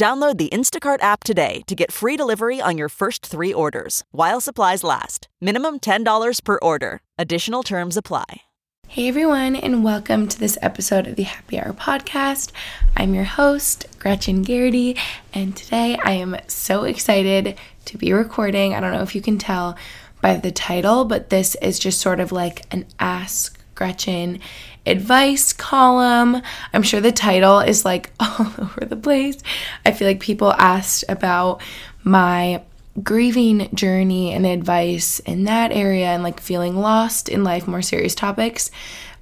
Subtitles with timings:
[0.00, 4.40] Download the Instacart app today to get free delivery on your first three orders while
[4.40, 5.28] supplies last.
[5.42, 7.02] Minimum $10 per order.
[7.18, 8.40] Additional terms apply.
[8.88, 12.50] Hey everyone, and welcome to this episode of the Happy Hour podcast.
[12.96, 14.96] I'm your host, Gretchen Geraghty,
[15.34, 18.74] and today I am so excited to be recording.
[18.74, 19.76] I don't know if you can tell
[20.22, 24.40] by the title, but this is just sort of like an Ask Gretchen
[24.86, 26.42] advice column.
[26.72, 29.38] I'm sure the title is like all over the place.
[29.84, 31.60] I feel like people asked about
[32.02, 32.62] my
[33.02, 38.14] grieving journey and advice in that area and like feeling lost in life, more serious
[38.14, 38.70] topics.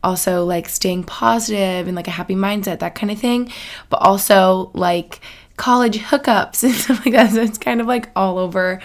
[0.02, 3.52] Also, like staying positive and like a happy mindset, that kind of thing.
[3.90, 5.20] But also, like
[5.56, 7.32] college hookups and stuff like that.
[7.32, 8.80] So it's kind of like all over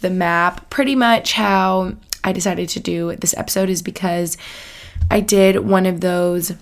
[0.00, 0.70] the map.
[0.70, 4.36] Pretty much how I decided to do this episode is because
[5.10, 6.52] I did one of those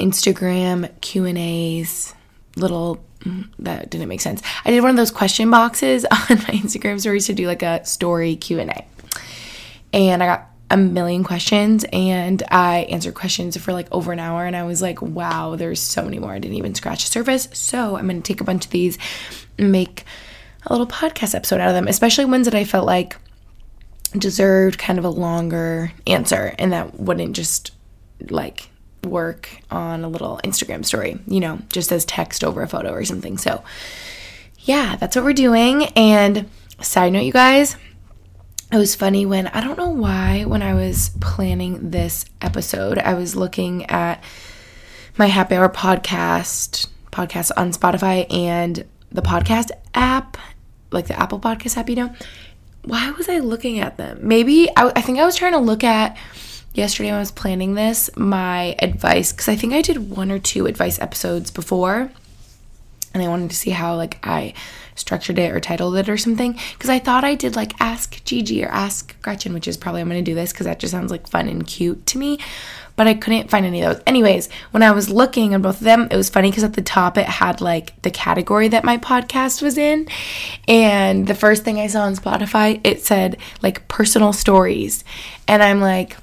[0.00, 2.14] Instagram Q&As
[2.56, 3.04] little
[3.58, 4.42] that didn't make sense.
[4.64, 7.84] I did one of those question boxes on my Instagram stories to do like a
[7.84, 8.86] story Q&A.
[9.92, 14.44] And I got a million questions and I answered questions for like over an hour
[14.44, 16.32] and I was like, wow, there's so many more.
[16.32, 17.48] I didn't even scratch the surface.
[17.52, 18.98] So I'm going to take a bunch of these
[19.58, 20.04] and make
[20.64, 23.16] a little podcast episode out of them, especially ones that I felt like
[24.20, 27.72] deserved kind of a longer answer and that wouldn't just
[28.30, 28.70] like
[29.04, 33.04] work on a little Instagram story, you know, just as text over a photo or
[33.04, 33.38] something.
[33.38, 33.62] So,
[34.60, 35.84] yeah, that's what we're doing.
[35.96, 36.48] And
[36.80, 37.76] side note, you guys,
[38.72, 43.14] it was funny when I don't know why, when I was planning this episode, I
[43.14, 44.22] was looking at
[45.16, 50.36] my happy hour podcast, podcast on Spotify and the podcast app,
[50.90, 52.14] like the Apple Podcast app, you know.
[52.86, 54.20] Why was I looking at them?
[54.22, 56.16] Maybe I, I think I was trying to look at
[56.72, 60.38] yesterday when I was planning this, my advice, because I think I did one or
[60.38, 62.12] two advice episodes before,
[63.12, 64.54] and I wanted to see how like I
[64.96, 66.58] structured it or titled it or something.
[66.72, 70.08] Because I thought I did like Ask Gigi or Ask Gretchen, which is probably I'm
[70.08, 72.38] gonna do this because that just sounds like fun and cute to me.
[72.96, 74.02] But I couldn't find any of those.
[74.06, 76.82] Anyways, when I was looking on both of them, it was funny because at the
[76.82, 80.08] top it had like the category that my podcast was in.
[80.66, 85.04] And the first thing I saw on Spotify, it said like personal stories.
[85.46, 86.16] And I'm like,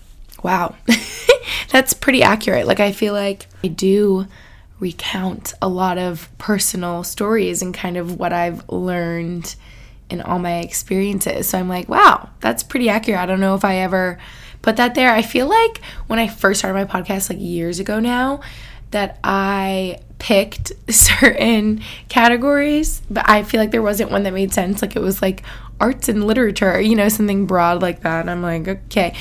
[0.43, 0.75] wow,
[1.69, 2.67] that's pretty accurate.
[2.67, 4.27] Like, I feel like I do
[4.79, 9.55] recount a lot of personal stories and kind of what I've learned
[10.09, 11.49] in all my experiences.
[11.49, 13.19] So I'm like, wow, that's pretty accurate.
[13.19, 14.19] I don't know if I ever
[14.61, 15.11] put that there.
[15.11, 18.41] I feel like when I first started my podcast, like years ago now,
[18.91, 24.81] that I picked certain categories, but I feel like there wasn't one that made sense.
[24.81, 25.43] Like it was like
[25.79, 28.21] arts and literature, you know, something broad like that.
[28.21, 29.15] And I'm like, okay.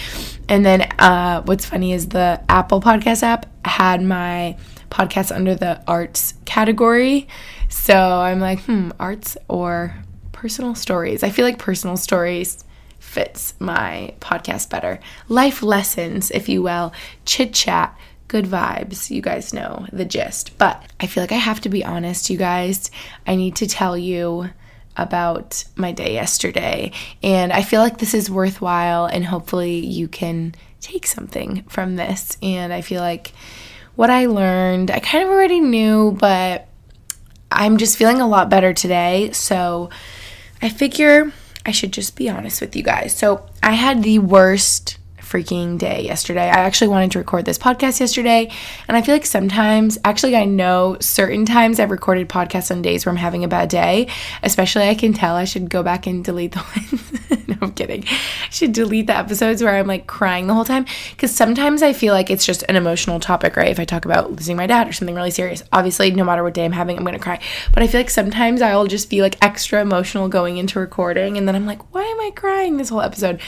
[0.48, 4.56] And then uh, what's funny is the Apple Podcast app had my
[4.92, 7.26] podcast under the arts category.
[7.68, 9.96] So I'm like, hmm, arts or
[10.32, 11.22] personal stories.
[11.22, 12.62] I feel like personal stories
[12.98, 15.00] fits my podcast better.
[15.28, 16.92] Life lessons, if you will,
[17.24, 17.98] chit chat,
[18.28, 19.10] good vibes.
[19.10, 20.56] You guys know the gist.
[20.58, 22.90] But I feel like I have to be honest, you guys.
[23.26, 24.50] I need to tell you
[24.96, 26.92] about my day yesterday.
[27.22, 32.36] And I feel like this is worthwhile, and hopefully, you can take something from this.
[32.42, 33.32] And I feel like
[33.94, 36.68] what I learned, I kind of already knew, but
[37.50, 39.30] I'm just feeling a lot better today.
[39.32, 39.90] So
[40.60, 41.32] I figure
[41.64, 43.14] I should just be honest with you guys.
[43.14, 44.98] So I had the worst
[45.32, 46.42] freaking day yesterday.
[46.42, 48.50] I actually wanted to record this podcast yesterday,
[48.86, 53.06] and I feel like sometimes, actually, I know certain times I've recorded podcasts on days
[53.06, 54.08] where I'm having a bad day.
[54.42, 56.58] Especially, I can tell I should go back and delete the
[57.30, 57.48] ones.
[57.48, 58.04] no, I'm kidding.
[58.06, 61.94] I should delete the episodes where I'm like crying the whole time because sometimes I
[61.94, 63.70] feel like it's just an emotional topic, right?
[63.70, 66.52] If I talk about losing my dad or something really serious, obviously, no matter what
[66.52, 67.40] day I'm having, I'm gonna cry.
[67.72, 71.48] But I feel like sometimes I'll just be like extra emotional going into recording, and
[71.48, 73.40] then I'm like, why am I crying this whole episode?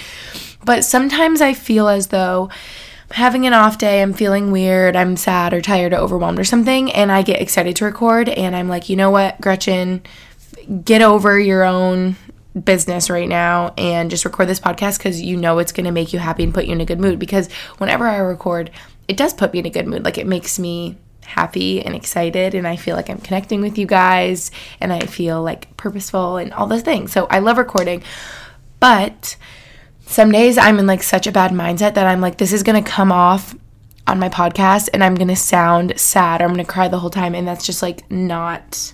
[0.64, 2.48] But sometimes I feel as though
[3.10, 6.44] I'm having an off day, I'm feeling weird, I'm sad or tired or overwhelmed or
[6.44, 10.02] something, and I get excited to record, and I'm like, you know what, Gretchen,
[10.84, 12.16] get over your own
[12.62, 16.12] business right now and just record this podcast because you know it's going to make
[16.12, 17.18] you happy and put you in a good mood.
[17.18, 18.70] Because whenever I record,
[19.08, 20.04] it does put me in a good mood.
[20.04, 23.86] Like it makes me happy and excited and I feel like I'm connecting with you
[23.86, 24.50] guys
[24.80, 27.12] and I feel like purposeful and all those things.
[27.12, 28.02] So I love recording.
[28.78, 29.36] But
[30.06, 32.88] some days I'm in like such a bad mindset that I'm like this is to
[32.90, 33.54] come off
[34.06, 37.34] on my podcast and I'm to sound sad or I'm to cry the whole time
[37.34, 38.92] and that's just like not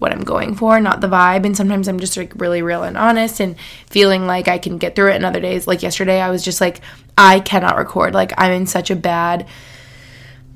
[0.00, 1.44] what I'm going for, not the vibe.
[1.44, 3.54] And sometimes I'm just like really real and honest and
[3.86, 5.16] feeling like I can get through it.
[5.16, 6.80] And other days, like yesterday, I was just like,
[7.18, 8.14] I cannot record.
[8.14, 9.46] Like I'm in such a bad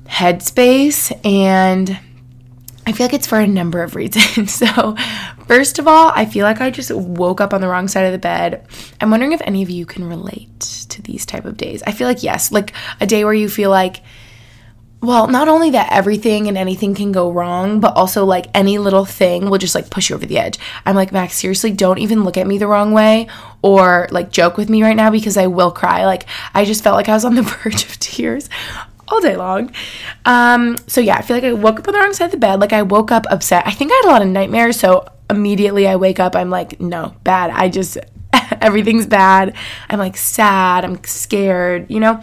[0.05, 1.97] headspace and
[2.87, 4.53] I feel like it's for a number of reasons.
[4.55, 4.95] so,
[5.47, 8.11] first of all, I feel like I just woke up on the wrong side of
[8.11, 8.67] the bed.
[9.01, 10.59] I'm wondering if any of you can relate
[10.89, 11.81] to these type of days.
[11.87, 14.01] I feel like yes, like a day where you feel like
[15.05, 19.05] well, not only that everything and anything can go wrong, but also like any little
[19.05, 20.57] thing will just like push you over the edge.
[20.85, 23.27] I'm like, Max, seriously, don't even look at me the wrong way
[23.61, 26.05] or like joke with me right now because I will cry.
[26.05, 28.49] Like, I just felt like I was on the verge of tears
[29.07, 29.71] all day long.
[30.25, 32.37] Um, so yeah, I feel like I woke up on the wrong side of the
[32.37, 32.59] bed.
[32.59, 33.65] Like I woke up upset.
[33.65, 36.79] I think I had a lot of nightmares, so immediately I wake up, I'm like,
[36.79, 37.51] no, bad.
[37.51, 37.97] I just
[38.61, 39.55] everything's bad.
[39.89, 42.21] I'm like sad, I'm scared, you know?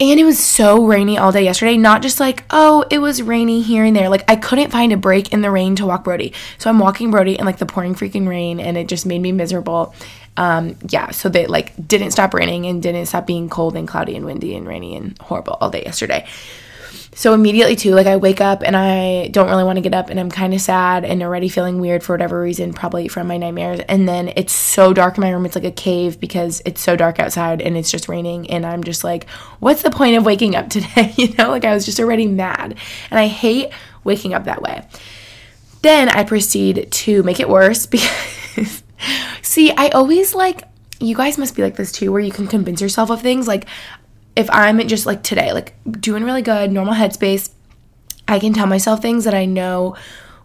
[0.00, 1.76] And it was so rainy all day yesterday.
[1.76, 4.08] Not just like, oh, it was rainy here and there.
[4.08, 6.32] Like, I couldn't find a break in the rain to walk Brody.
[6.56, 9.32] So I'm walking Brody in like the pouring freaking rain, and it just made me
[9.32, 9.92] miserable.
[10.38, 14.14] Um, yeah, so they like didn't stop raining and didn't stop being cold and cloudy
[14.14, 16.26] and windy and rainy and horrible all day yesterday.
[17.12, 20.10] So immediately too, like I wake up and I don't really want to get up
[20.10, 23.36] and I'm kind of sad and already feeling weird for whatever reason, probably from my
[23.36, 23.80] nightmares.
[23.88, 26.94] And then it's so dark in my room, it's like a cave because it's so
[26.94, 30.54] dark outside and it's just raining and I'm just like, what's the point of waking
[30.54, 31.12] up today?
[31.18, 32.76] you know, like I was just already mad.
[33.10, 33.72] And I hate
[34.04, 34.86] waking up that way.
[35.82, 37.86] Then I proceed to make it worse
[38.56, 38.84] because
[39.42, 40.62] see, I always like
[41.00, 43.46] you guys must be like this too, where you can convince yourself of things.
[43.46, 43.66] Like,
[44.36, 47.50] if I'm just like today, like doing really good, normal headspace,
[48.26, 49.96] I can tell myself things that I know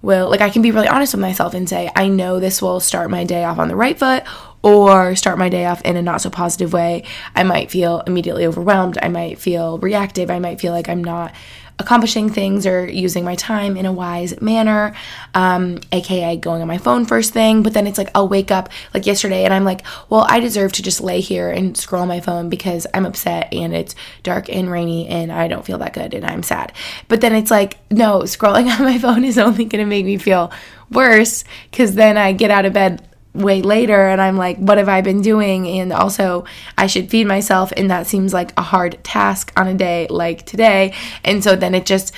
[0.01, 2.79] will, like, I can be really honest with myself and say, I know this will
[2.79, 4.23] start my day off on the right foot
[4.61, 7.03] or start my day off in a not so positive way.
[7.35, 8.97] I might feel immediately overwhelmed.
[9.01, 10.29] I might feel reactive.
[10.29, 11.33] I might feel like I'm not
[11.79, 14.95] accomplishing things or using my time in a wise manner,
[15.33, 17.63] um, aka going on my phone first thing.
[17.63, 20.71] But then it's like I'll wake up like yesterday and I'm like, well, I deserve
[20.73, 24.69] to just lay here and scroll my phone because I'm upset and it's dark and
[24.69, 26.73] rainy and I don't feel that good and I'm sad.
[27.07, 30.51] But then it's like, no, scrolling on my phone is only gonna make me feel
[30.91, 34.89] worse because then I get out of bed way later and I'm like, what have
[34.89, 35.67] I been doing?
[35.67, 36.45] And also,
[36.77, 40.45] I should feed myself, and that seems like a hard task on a day like
[40.45, 40.93] today.
[41.23, 42.13] And so then it just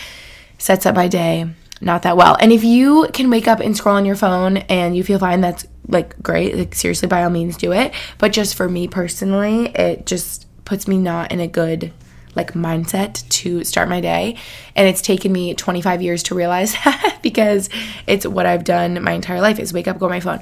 [0.57, 1.47] sets up my day
[1.81, 2.37] not that well.
[2.39, 5.41] And if you can wake up and scroll on your phone and you feel fine,
[5.41, 6.57] that's like great.
[6.57, 7.93] Like, seriously, by all means, do it.
[8.17, 11.93] But just for me personally, it just puts me not in a good
[12.35, 14.35] like mindset to start my day
[14.75, 17.69] and it's taken me 25 years to realize that because
[18.07, 20.41] it's what I've done my entire life is wake up go on my phone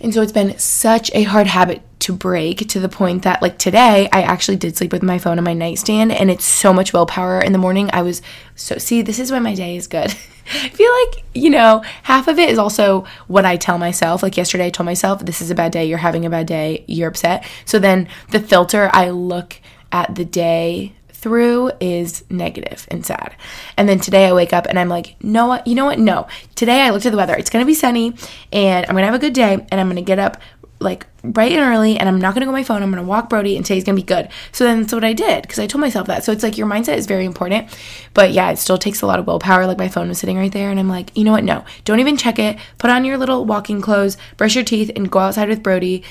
[0.00, 3.58] and so it's been such a hard habit to break to the point that, like
[3.58, 6.92] today, I actually did sleep with my phone on my nightstand, and it's so much
[6.92, 7.90] willpower in the morning.
[7.92, 8.22] I was
[8.54, 10.10] so, see, this is why my day is good.
[10.54, 14.22] I feel like, you know, half of it is also what I tell myself.
[14.22, 16.84] Like yesterday, I told myself, this is a bad day, you're having a bad day,
[16.86, 17.46] you're upset.
[17.66, 19.60] So then the filter I look
[19.92, 23.34] at the day through is negative and sad.
[23.76, 25.60] And then today I wake up and I'm like, no?
[25.66, 25.98] You know what?
[25.98, 26.28] No.
[26.54, 27.34] Today I looked at the weather.
[27.34, 28.14] It's to be sunny
[28.52, 30.40] and I'm to have a good day and I'm to get up
[30.80, 32.84] like bright and early and I'm not to go on my phone.
[32.84, 34.28] I'm to walk Brody and today's to be good.
[34.52, 36.22] So then that's what I did because I told myself that.
[36.22, 37.68] So it's like your mindset is very important.
[38.14, 39.66] But yeah, it still takes a lot of willpower.
[39.66, 41.42] Like my phone was sitting right there and I'm like, you know what?
[41.42, 42.58] No, don't even check it.
[42.78, 46.04] Put on your little walking clothes, brush your teeth, and go outside with Brody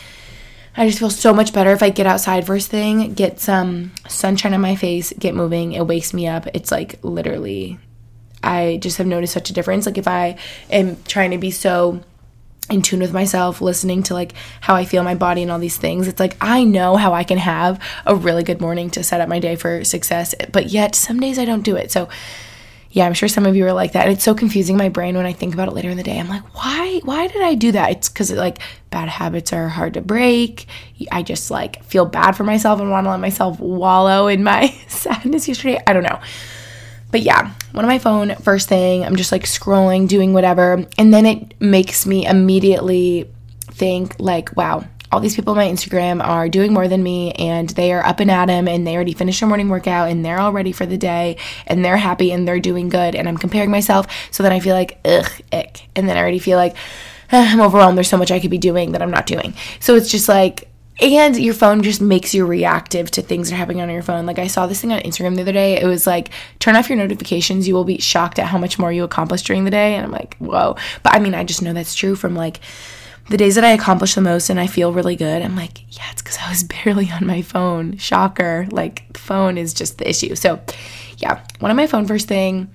[0.77, 4.53] I just feel so much better if I get outside first thing, get some sunshine
[4.53, 5.73] on my face, get moving.
[5.73, 6.45] It wakes me up.
[6.53, 7.79] It's like literally,
[8.43, 9.87] I just have noticed such a difference.
[9.87, 10.37] Like if I
[10.69, 12.03] am trying to be so
[12.69, 15.77] in tune with myself, listening to like how I feel my body and all these
[15.77, 16.07] things.
[16.07, 19.29] It's like I know how I can have a really good morning to set up
[19.29, 21.91] my day for success, but yet some days I don't do it.
[21.91, 22.07] So
[22.91, 24.05] yeah, I'm sure some of you are like that.
[24.05, 26.19] And it's so confusing my brain when I think about it later in the day.
[26.19, 27.91] I'm like, why why did I do that?
[27.91, 30.67] It's cuz like bad habits are hard to break.
[31.11, 34.67] I just like feel bad for myself and want to let myself wallow in my
[34.87, 35.81] sadness yesterday.
[35.85, 36.19] I don't know.
[37.11, 41.13] But yeah, one of my phone first thing, I'm just like scrolling, doing whatever, and
[41.13, 43.29] then it makes me immediately
[43.71, 47.69] think like, wow, all these people on my Instagram are doing more than me and
[47.69, 50.39] they are up and at 'em and they already finished their morning workout and they're
[50.39, 53.71] all ready for the day and they're happy and they're doing good and I'm comparing
[53.71, 56.75] myself so then I feel like ugh ick and then I already feel like
[57.31, 60.09] I'm overwhelmed there's so much I could be doing that I'm not doing so it's
[60.09, 60.67] just like
[60.99, 64.25] and your phone just makes you reactive to things that are happening on your phone.
[64.25, 65.79] Like I saw this thing on Instagram the other day.
[65.79, 67.67] It was like turn off your notifications.
[67.67, 69.93] You will be shocked at how much more you accomplish during the day.
[69.93, 70.75] And I'm like, whoa.
[71.03, 72.61] But I mean, I just know that's true from like
[73.29, 75.41] the days that I accomplish the most and I feel really good.
[75.41, 77.97] I'm like, yeah, it's because I was barely on my phone.
[77.97, 78.67] Shocker.
[78.71, 80.35] Like the phone is just the issue.
[80.35, 80.61] So
[81.17, 82.69] yeah, one on my phone first thing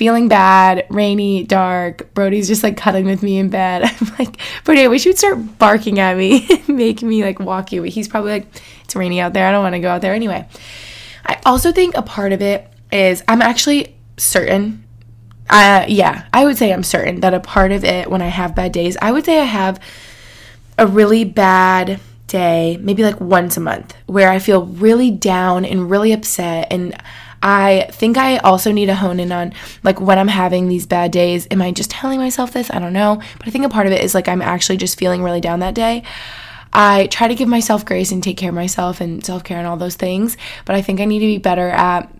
[0.00, 2.14] feeling bad, rainy, dark.
[2.14, 3.82] Brody's just like cuddling with me in bed.
[4.00, 7.70] I'm like, Brody, I wish you'd start barking at me and make me like walk
[7.70, 7.82] you.
[7.82, 8.46] But he's probably like,
[8.82, 9.46] it's rainy out there.
[9.46, 10.48] I don't want to go out there anyway.
[11.26, 14.84] I also think a part of it is I'm actually certain.
[15.50, 18.54] Uh, yeah, I would say I'm certain that a part of it when I have
[18.54, 19.80] bad days, I would say I have
[20.78, 25.90] a really bad day, maybe like once a month, where I feel really down and
[25.90, 26.96] really upset and
[27.42, 31.10] I think I also need to hone in on like when I'm having these bad
[31.10, 31.48] days.
[31.50, 32.70] Am I just telling myself this?
[32.70, 33.20] I don't know.
[33.38, 35.60] But I think a part of it is like I'm actually just feeling really down
[35.60, 36.02] that day.
[36.72, 39.66] I try to give myself grace and take care of myself and self care and
[39.66, 40.36] all those things.
[40.66, 42.12] But I think I need to be better at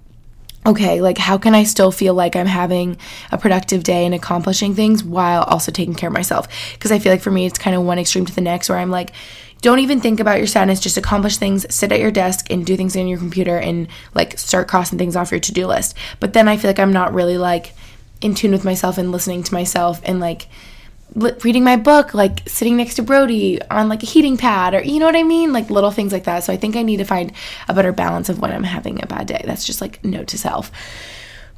[0.67, 2.97] okay, like how can I still feel like I'm having
[3.33, 6.49] a productive day and accomplishing things while also taking care of myself?
[6.75, 8.79] Because I feel like for me, it's kind of one extreme to the next where
[8.79, 9.13] I'm like,
[9.63, 12.77] don't even think about your sadness just accomplish things sit at your desk and do
[12.77, 16.49] things on your computer and like start crossing things off your to-do list but then
[16.49, 17.75] i feel like i'm not really like
[18.21, 20.49] in tune with myself and listening to myself and like
[21.15, 25.01] reading my book like sitting next to brody on like a heating pad or you
[25.01, 25.53] know what i mean?
[25.53, 26.45] Like little things like that.
[26.45, 27.33] So i think i need to find
[27.69, 29.43] a better balance of when i'm having a bad day.
[29.45, 30.71] That's just like note to self.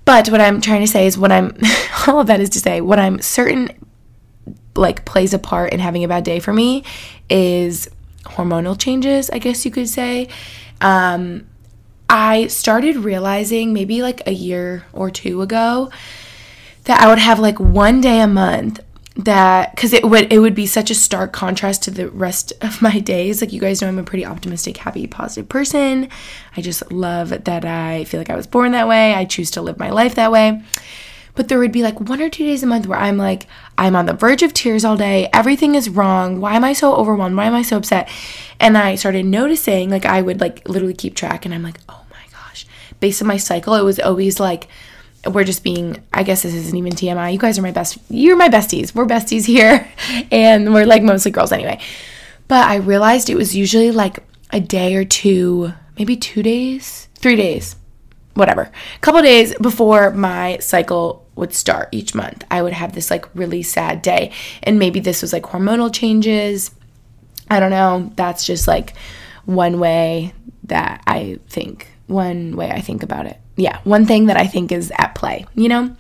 [0.05, 1.57] But what i'm trying to say is what i'm
[2.07, 3.69] all of that is to say what i'm certain
[4.75, 6.85] like plays a part in having a bad day for me
[7.29, 7.89] is
[8.25, 10.29] hormonal changes, I guess you could say.
[10.81, 11.47] Um,
[12.09, 15.91] I started realizing maybe like a year or two ago
[16.85, 18.81] that I would have like one day a month
[19.15, 22.81] that because it would it would be such a stark contrast to the rest of
[22.81, 26.09] my days like you guys know i'm a pretty optimistic happy positive person
[26.57, 29.61] i just love that i feel like i was born that way i choose to
[29.61, 30.63] live my life that way
[31.35, 33.47] but there would be like one or two days a month where I'm like,
[33.79, 35.29] I'm on the verge of tears all day.
[35.33, 36.41] Everything is wrong.
[36.41, 37.37] Why am I so overwhelmed?
[37.37, 38.11] Why am I so upset?
[38.61, 42.05] And I started noticing, like, I would like literally keep track and I'm like, oh
[42.11, 42.67] my gosh.
[43.01, 44.69] Based on my cycle, it was always like,
[45.31, 47.33] we're just being, I guess this isn't even TMI.
[47.33, 48.95] You guys are my best, you're my besties.
[48.95, 49.89] We're besties here.
[50.31, 51.79] And we're like mostly girls anyway.
[52.49, 54.19] But I realized it was usually like
[54.51, 57.77] a day or two, maybe two days, three days
[58.35, 62.45] whatever, a couple days before my cycle would start each month.
[62.51, 64.33] I would have this like really sad day.
[64.63, 66.71] And maybe this was like hormonal changes.
[67.51, 68.13] I don't know.
[68.17, 68.95] That's just like
[69.45, 73.39] one way that I think, one way I think about it.
[73.63, 75.95] Yeah, one thing that I think is at play, you know?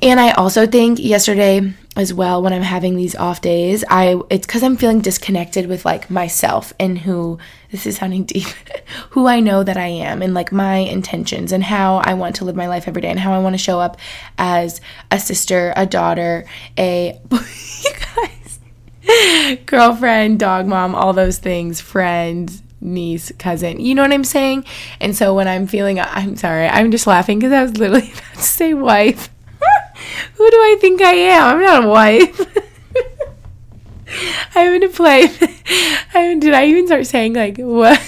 [0.00, 4.46] And I also think yesterday as well when I'm having these off days, I it's
[4.46, 7.38] cuz I'm feeling disconnected with like myself and who
[7.72, 8.46] this is sounding deep,
[9.10, 12.44] who I know that I am and like my intentions and how I want to
[12.44, 13.96] live my life every day and how I want to show up
[14.38, 14.80] as
[15.10, 16.44] a sister, a daughter,
[16.78, 23.80] a you guys, girlfriend, dog mom, all those things, friend, niece, cousin.
[23.80, 24.64] You know what I'm saying?
[25.00, 28.34] And so when I'm feeling I'm sorry, I'm just laughing cuz I was literally about
[28.34, 29.30] to say wife.
[30.34, 31.56] Who do I think I am?
[31.56, 32.40] I'm not a wife.
[34.54, 35.28] I'm gonna play.
[36.14, 38.00] I did I even start saying like what?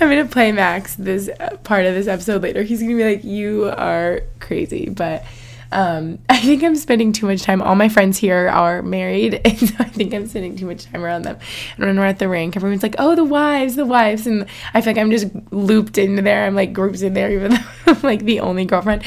[0.00, 2.62] I'm gonna play Max this uh, part of this episode later.
[2.62, 5.24] He's gonna be like, "You are crazy," but
[5.72, 7.62] um, I think I'm spending too much time.
[7.62, 11.04] All my friends here are married, and so I think I'm spending too much time
[11.04, 11.38] around them.
[11.76, 14.80] And when we're at the rink, everyone's like, "Oh, the wives, the wives," and I
[14.80, 16.44] feel like I'm just looped into there.
[16.46, 19.02] I'm like groups in there, even though I'm like the only girlfriend.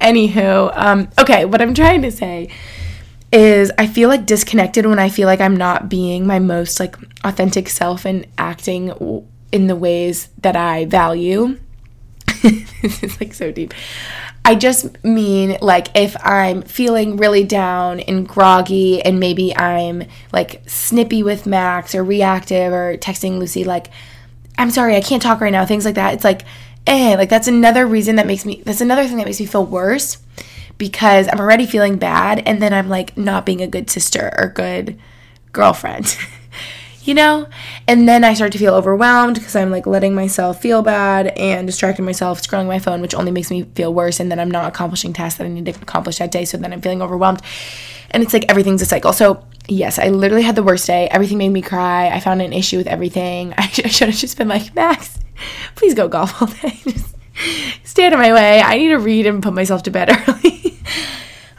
[0.00, 2.48] Anywho, um, okay, what I'm trying to say
[3.32, 6.96] is I feel like disconnected when I feel like I'm not being my most like
[7.22, 8.92] authentic self and acting
[9.52, 11.58] in the ways that I value.
[12.42, 13.74] this is like so deep.
[14.44, 20.62] I just mean like if I'm feeling really down and groggy and maybe I'm like
[20.66, 23.90] snippy with Max or reactive or texting Lucy like
[24.58, 26.14] I'm sorry, I can't talk right now, things like that.
[26.14, 26.42] It's like
[26.86, 29.64] eh, like that's another reason that makes me that's another thing that makes me feel
[29.64, 30.18] worse
[30.78, 34.48] because I'm already feeling bad and then I'm like not being a good sister or
[34.48, 34.98] good
[35.52, 36.16] girlfriend.
[37.02, 37.48] you know?
[37.88, 41.66] And then I start to feel overwhelmed because I'm like letting myself feel bad and
[41.66, 44.20] distracting myself, scrolling my phone, which only makes me feel worse.
[44.20, 46.44] And then I'm not accomplishing tasks that I need to accomplish that day.
[46.44, 47.42] So then I'm feeling overwhelmed.
[48.10, 49.12] And it's like everything's a cycle.
[49.12, 51.08] So, yes, I literally had the worst day.
[51.08, 52.08] Everything made me cry.
[52.08, 53.54] I found an issue with everything.
[53.58, 55.18] I should have just been like, Max,
[55.76, 56.80] please go golf all day.
[56.84, 57.16] Just
[57.84, 58.60] stay out of my way.
[58.60, 60.78] I need to read and put myself to bed early.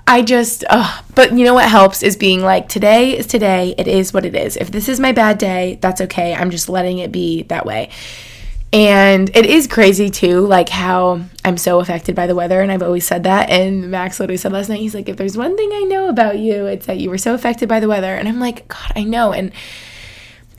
[0.08, 3.76] I just, uh, but you know what helps is being like, today is today.
[3.78, 4.58] It is what it is.
[4.58, 6.34] If this is my bad day, that's okay.
[6.36, 7.90] I'm just letting it be that way.
[8.74, 12.62] And it is crazy too, like how I'm so affected by the weather.
[12.62, 13.50] And I've always said that.
[13.50, 16.40] And Max literally said last night, he's like, if there's one thing I know about
[16.40, 18.16] you, it's that you were so affected by the weather.
[18.16, 19.34] And I'm like, God, I know.
[19.34, 19.52] And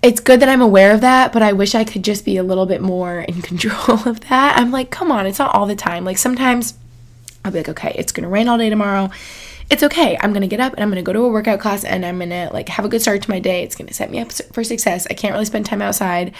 [0.02, 2.42] it's good that I'm aware of that, but I wish I could just be a
[2.42, 4.58] little bit more in control of that.
[4.58, 6.04] I'm like, come on, it's not all the time.
[6.04, 6.74] Like sometimes
[7.44, 9.10] I'll be like, okay, it's gonna rain all day tomorrow.
[9.70, 10.18] It's okay.
[10.20, 12.50] I'm gonna get up and I'm gonna go to a workout class and I'm gonna
[12.52, 13.62] like have a good start to my day.
[13.62, 15.06] It's gonna set me up for success.
[15.10, 16.34] I can't really spend time outside,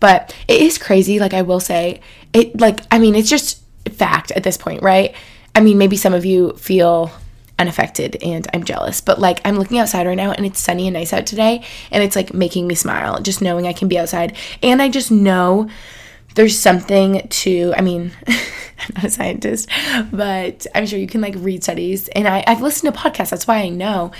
[0.00, 1.18] but it is crazy.
[1.18, 2.00] Like I will say,
[2.32, 5.14] it like I mean, it's just fact at this point, right?
[5.54, 7.10] I mean, maybe some of you feel
[7.58, 9.00] unaffected and I'm jealous.
[9.00, 12.02] But like I'm looking outside right now and it's sunny and nice out today and
[12.02, 14.36] it's like making me smile just knowing I can be outside.
[14.62, 15.68] And I just know
[16.38, 19.68] there's something to I mean I'm not a scientist,
[20.12, 23.48] but I'm sure you can like read studies and I, I've listened to podcasts, that's
[23.48, 24.12] why I know.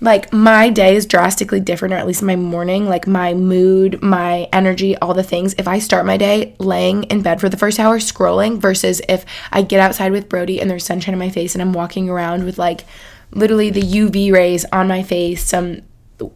[0.00, 4.48] Like my day is drastically different or at least my morning like my mood my
[4.52, 5.56] energy all the things.
[5.58, 9.26] If i start my day laying in bed for the first hour scrolling versus if
[9.50, 12.44] i get outside with brody and there's sunshine in my face and i'm walking around
[12.44, 12.84] with like
[13.32, 15.82] literally the uv rays on my face some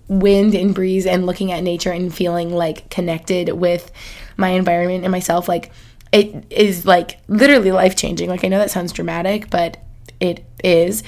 [0.09, 3.93] wind and breeze and looking at nature and feeling like connected with
[4.43, 5.73] my environment and myself like
[6.13, 9.79] it is like literally life changing like i know that sounds dramatic but
[10.23, 11.03] it is.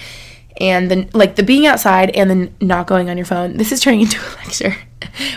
[0.60, 3.80] And then like the being outside and then not going on your phone this is
[3.80, 4.76] turning into a lecture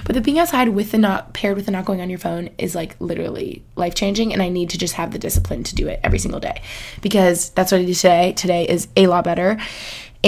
[0.06, 2.52] but the being outside with the not paired with the not going on your phone
[2.60, 5.88] is like literally life changing and i need to just have the discipline to do
[5.88, 6.62] it every single day
[7.02, 8.32] because that's what i did today.
[8.34, 9.58] Today is a lot better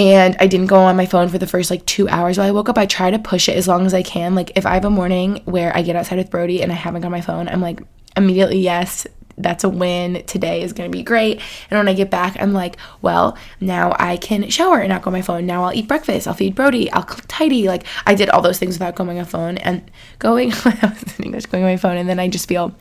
[0.00, 2.50] and i didn't go on my phone for the first like two hours while i
[2.50, 4.74] woke up i try to push it as long as i can like if i
[4.74, 7.48] have a morning where i get outside with brody and i haven't got my phone
[7.48, 7.80] i'm like
[8.16, 9.06] immediately yes
[9.42, 10.22] that's a win.
[10.26, 11.40] Today is going to be great.
[11.70, 15.08] And when I get back, I'm like, well, now I can shower and not go
[15.08, 15.46] on my phone.
[15.46, 16.28] Now I'll eat breakfast.
[16.28, 16.90] I'll feed Brody.
[16.92, 17.66] I'll tidy.
[17.66, 21.18] Like I did all those things without going on my phone and going, I was
[21.18, 21.96] in English, going on my phone.
[21.96, 22.74] And then I just feel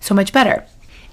[0.00, 0.64] so much better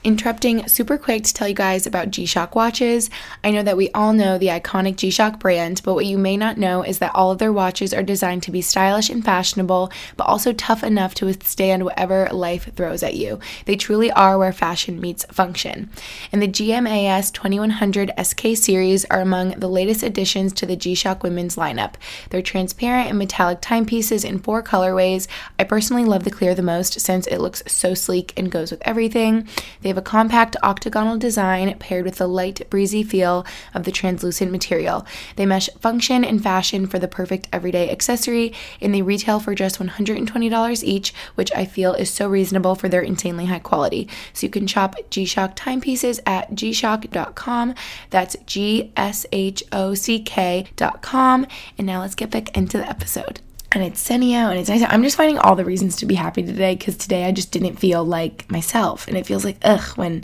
[0.06, 3.10] interrupting super quick to tell you guys about G Shock watches.
[3.44, 6.38] I know that we all know the iconic G Shock brand, but what you may
[6.38, 9.92] not know is that all of their watches are designed to be stylish and fashionable,
[10.16, 13.40] but also tough enough to withstand whatever life throws at you.
[13.66, 15.90] They truly are where fashion meets function.
[16.32, 21.24] And the GMAS 2100 SK series are among the latest additions to the G Shock
[21.24, 21.96] women's lineup.
[22.30, 25.28] They're transparent and metallic timepieces in four colorways.
[25.58, 28.84] I personally love the clear the most since it looks so sleek and goes with
[28.86, 29.48] everything.
[29.82, 34.52] They have a compact octagonal design paired with the light, breezy feel of the translucent
[34.52, 35.06] material.
[35.38, 39.80] They mesh function and fashion for the perfect everyday accessory, and they retail for just
[39.80, 44.10] $120 each, which I feel is so reasonable for their insanely high quality.
[44.34, 47.74] So you can shop G Shock timepieces at gshock.com.
[48.10, 51.48] That's G S H O C K.com.
[51.78, 53.40] And now let's get back into the episode
[53.76, 54.84] and it's sunny out and it's nice.
[54.88, 57.76] I'm just finding all the reasons to be happy today because today I just didn't
[57.76, 59.08] feel like myself.
[59.10, 60.24] And it feels like, ugh, when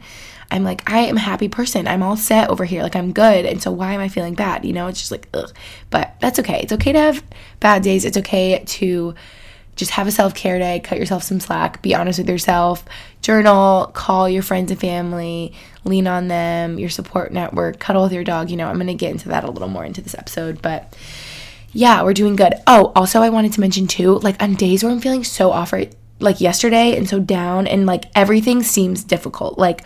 [0.50, 1.86] I'm like, I am a happy person.
[1.86, 2.82] I'm all set over here.
[2.82, 3.46] Like, I'm good.
[3.46, 4.64] And so, why am I feeling bad?
[4.64, 5.52] You know, it's just like, ugh.
[5.90, 6.62] But that's okay.
[6.62, 7.24] It's okay to have
[7.60, 8.06] bad days.
[8.06, 9.16] It's okay to
[9.76, 12.86] just have a self care day, cut yourself some slack, be honest with yourself,
[13.22, 18.24] journal, call your friends and family, lean on them, your support network, cuddle with your
[18.24, 18.50] dog.
[18.50, 20.62] You know, I'm going to get into that a little more into this episode.
[20.62, 20.96] But,
[21.74, 22.54] yeah, we're doing good.
[22.68, 25.74] Oh, also, I wanted to mention too, like on days where I'm feeling so off,
[26.20, 29.58] like yesterday, and so down, and like everything seems difficult.
[29.58, 29.84] Like,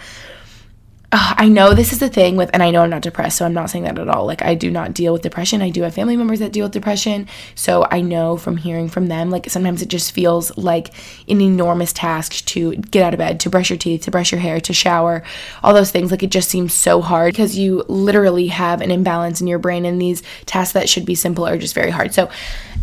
[1.17, 3.53] I know this is the thing with, and I know I'm not depressed, so I'm
[3.53, 4.25] not saying that at all.
[4.25, 5.61] Like, I do not deal with depression.
[5.61, 7.29] I do have family members that deal with depression.
[7.55, 10.93] So I know from hearing from them, like, sometimes it just feels like
[11.29, 14.41] an enormous task to get out of bed, to brush your teeth, to brush your
[14.41, 15.23] hair, to shower,
[15.63, 16.11] all those things.
[16.11, 19.85] Like, it just seems so hard because you literally have an imbalance in your brain,
[19.85, 22.13] and these tasks that should be simple are just very hard.
[22.13, 22.29] So,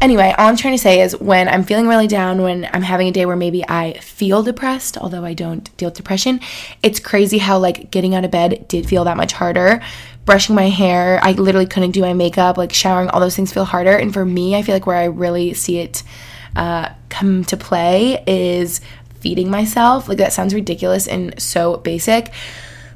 [0.01, 3.09] anyway, all I'm trying to say is when I'm feeling really down, when I'm having
[3.09, 6.41] a day where maybe I feel depressed, although I don't deal with depression,
[6.83, 9.83] it's crazy how, like, getting out out of bed did feel that much harder.
[10.25, 13.65] Brushing my hair, I literally couldn't do my makeup, like showering, all those things feel
[13.65, 13.97] harder.
[13.97, 16.03] And for me, I feel like where I really see it
[16.55, 18.81] uh, come to play is
[19.21, 20.09] feeding myself.
[20.09, 22.33] Like that sounds ridiculous and so basic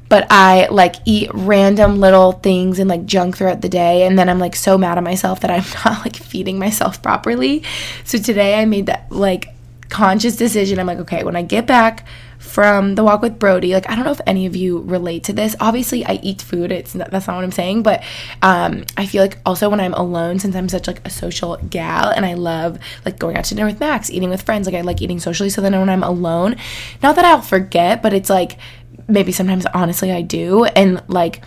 [0.09, 4.05] but I like eat random little things and like junk throughout the day.
[4.05, 7.63] And then I'm like so mad at myself that I'm not like feeding myself properly.
[8.03, 9.53] So today I made that like
[9.89, 10.79] conscious decision.
[10.79, 12.05] I'm like, okay, when I get back
[12.39, 13.73] from the walk with Brody.
[13.73, 15.55] Like I don't know if any of you relate to this.
[15.59, 16.71] Obviously, I eat food.
[16.71, 18.03] It's not, that's not what I'm saying, but
[18.41, 22.09] um, I feel like also when I'm alone, since I'm such like a social gal
[22.09, 24.67] and I love like going out to dinner with Max, eating with friends.
[24.67, 25.49] Like I like eating socially.
[25.49, 26.55] So then when I'm alone,
[27.03, 28.57] not that I'll forget, but it's like
[29.07, 31.41] maybe sometimes honestly I do, and like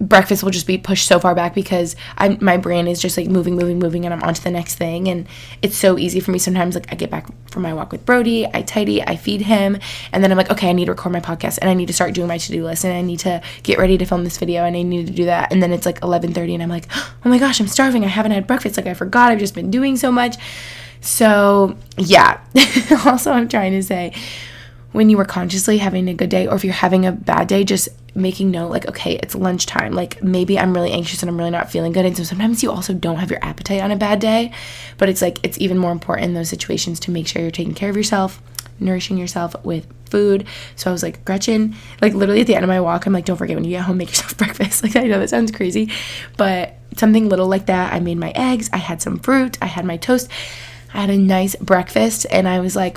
[0.00, 3.28] breakfast will just be pushed so far back because I'm my brain is just like
[3.28, 5.08] moving, moving, moving, and I'm on to the next thing.
[5.08, 5.26] And
[5.62, 6.74] it's so easy for me sometimes.
[6.74, 9.78] Like I get back from my walk with Brody, I tidy, I feed him,
[10.12, 11.92] and then I'm like, okay, I need to record my podcast, and I need to
[11.92, 14.38] start doing my to do list, and I need to get ready to film this
[14.38, 15.52] video, and I need to do that.
[15.52, 18.04] And then it's like 11:30, and I'm like, oh my gosh, I'm starving.
[18.04, 18.76] I haven't had breakfast.
[18.76, 19.30] Like I forgot.
[19.30, 20.36] I've just been doing so much.
[21.00, 22.40] So yeah.
[23.04, 24.12] also, I'm trying to say
[24.94, 27.64] when you are consciously having a good day or if you're having a bad day,
[27.64, 29.92] just making note like, okay, it's lunchtime.
[29.92, 32.06] Like maybe I'm really anxious and I'm really not feeling good.
[32.06, 34.52] And so sometimes you also don't have your appetite on a bad day.
[34.96, 37.74] But it's like, it's even more important in those situations to make sure you're taking
[37.74, 38.40] care of yourself,
[38.78, 40.46] nourishing yourself with food.
[40.76, 43.24] So I was like, Gretchen, like literally at the end of my walk, I'm like,
[43.24, 44.84] don't forget when you get home, make yourself breakfast.
[44.84, 45.90] Like I know that sounds crazy,
[46.36, 47.92] but something little like that.
[47.92, 50.30] I made my eggs, I had some fruit, I had my toast,
[50.92, 52.96] I had a nice breakfast, and I was like,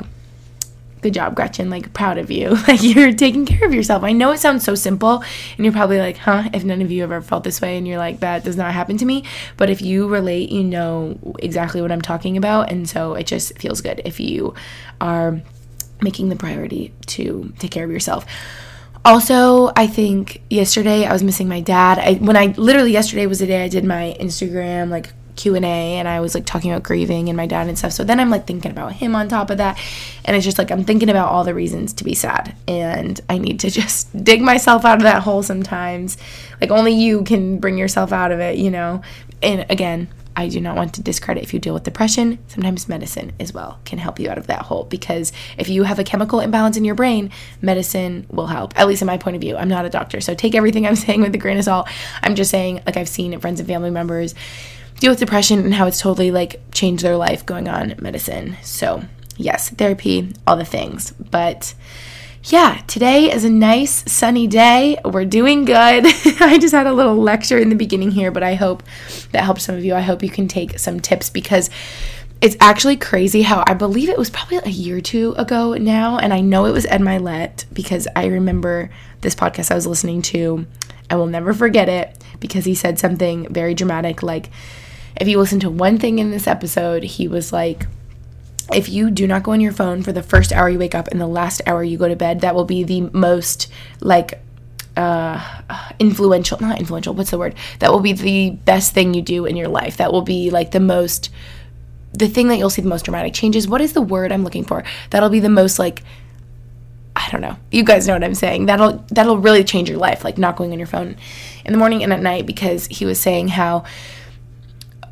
[1.07, 1.69] good job, Gretchen.
[1.69, 2.57] Like, proud of you.
[2.67, 4.03] Like, you're taking care of yourself.
[4.03, 5.23] I know it sounds so simple,
[5.55, 7.97] and you're probably like, huh, if none of you ever felt this way and you're
[7.97, 9.23] like, that does not happen to me.
[9.55, 12.69] But if you relate, you know exactly what I'm talking about.
[12.71, 14.53] And so it just feels good if you
[14.99, 15.39] are
[16.01, 18.25] making the priority to take care of yourself.
[19.05, 21.99] Also, I think yesterday I was missing my dad.
[21.99, 26.07] I when I literally yesterday was the day I did my Instagram like Q&A and
[26.07, 27.93] I was like talking about grieving and my dad and stuff.
[27.93, 29.79] So then I'm like thinking about him on top of that.
[30.25, 33.37] And it's just like I'm thinking about all the reasons to be sad and I
[33.37, 36.17] need to just dig myself out of that hole sometimes.
[36.59, 39.01] Like only you can bring yourself out of it, you know.
[39.41, 42.37] And again, I do not want to discredit if you deal with depression.
[42.47, 45.97] Sometimes medicine as well can help you out of that hole because if you have
[45.97, 48.77] a chemical imbalance in your brain, medicine will help.
[48.79, 49.57] At least in my point of view.
[49.57, 51.89] I'm not a doctor, so take everything I'm saying with a grain of salt.
[52.21, 54.35] I'm just saying, like I've seen friends and family members
[54.99, 58.57] deal with depression and how it's totally like changed their life going on medicine.
[58.63, 59.03] So,
[59.37, 61.11] yes, therapy, all the things.
[61.11, 61.73] But
[62.43, 64.97] yeah, today is a nice sunny day.
[65.03, 66.05] We're doing good.
[66.39, 68.83] I just had a little lecture in the beginning here, but I hope
[69.31, 69.93] that helps some of you.
[69.93, 71.69] I hope you can take some tips because
[72.39, 76.19] it's actually crazy how I believe it was probably a year or two ago now,
[76.19, 80.21] and I know it was Ed Mylett because I remember this podcast I was listening
[80.23, 80.65] to.
[81.09, 84.51] I will never forget it because he said something very dramatic like
[85.19, 87.87] if you listen to one thing in this episode, he was like,
[88.73, 91.07] if you do not go on your phone for the first hour you wake up
[91.07, 93.67] and the last hour you go to bed, that will be the most
[94.01, 94.41] like
[94.97, 95.61] uh,
[95.99, 97.55] influential, not influential, what's the word?
[97.79, 99.97] That will be the best thing you do in your life.
[99.97, 101.29] That will be like the most,
[102.13, 103.67] the thing that you'll see the most dramatic changes.
[103.67, 104.83] What is the word I'm looking for?
[105.11, 106.03] That'll be the most like,
[107.15, 107.57] I don't know.
[107.71, 108.67] You guys know what I'm saying.
[108.67, 111.17] That'll that'll really change your life, like not going on your phone
[111.65, 113.85] in the morning and at night because he was saying how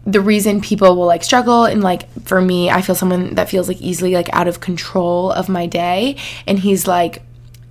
[0.06, 3.68] the reason people will like struggle and like for me i feel someone that feels
[3.68, 6.16] like easily like out of control of my day
[6.46, 7.24] and he's like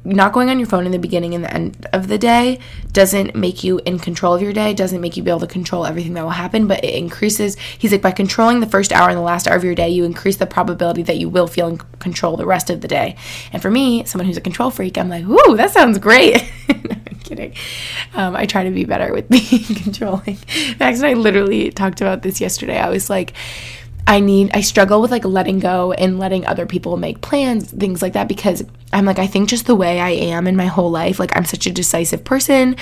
[0.04, 2.58] not going on your phone in the beginning and the end of the day
[2.92, 5.86] doesn't make you in control of your day doesn't make you be able to control
[5.86, 7.56] everything that will happen but it increases.
[7.78, 10.04] He's like by controlling the first hour and the last hour of your day you
[10.04, 13.16] increase the probability that you will feel in control the rest of the day.
[13.52, 16.52] And for me someone who's a control freak i'm like ooh that sounds great
[17.24, 17.54] kidding.
[18.14, 20.38] Um, I try to be better with being controlling.
[20.78, 22.78] Max and I literally talked about this yesterday.
[22.78, 23.32] I was like,
[24.06, 28.02] I need, I struggle with like letting go and letting other people make plans, things
[28.02, 30.90] like that, because I'm like, I think just the way I am in my whole
[30.90, 32.76] life, like I'm such a decisive person.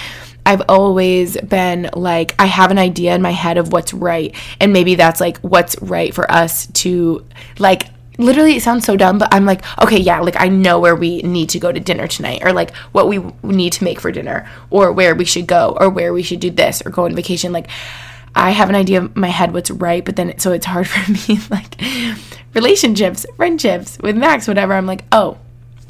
[0.45, 4.35] I've always been like, I have an idea in my head of what's right.
[4.61, 7.25] And maybe that's like what's right for us to
[7.59, 7.85] like
[8.19, 11.23] literally it sounds so dumb but i'm like okay yeah like i know where we
[11.23, 14.49] need to go to dinner tonight or like what we need to make for dinner
[14.71, 17.53] or where we should go or where we should do this or go on vacation.
[17.53, 17.69] Like
[18.35, 21.13] i have an idea in my head what's right but then so it's hard for
[21.13, 21.81] me like
[22.55, 24.75] relationships friendships with max whatever.
[24.75, 25.39] I'm like oh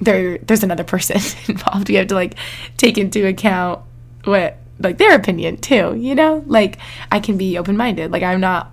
[0.00, 1.16] there there's another person
[1.48, 1.88] involved.
[1.88, 2.34] We have to like
[2.76, 3.82] take into account
[4.24, 6.44] what like their opinion too you know?
[6.46, 6.78] Like
[7.10, 8.12] i can be open-minded.
[8.12, 8.72] Like i'm not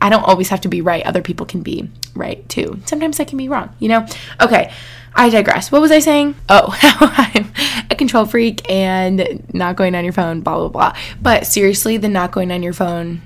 [0.00, 1.04] I don't always have to be right.
[1.04, 2.80] Other people can be right too.
[2.86, 4.06] Sometimes I can be wrong, you know?
[4.40, 4.72] Okay,
[5.14, 5.70] I digress.
[5.70, 6.36] What was I saying?
[6.48, 7.52] Oh, I'm
[7.90, 10.96] a control freak and not going on your phone, blah, blah, blah.
[11.20, 13.22] But seriously, the not going on your phone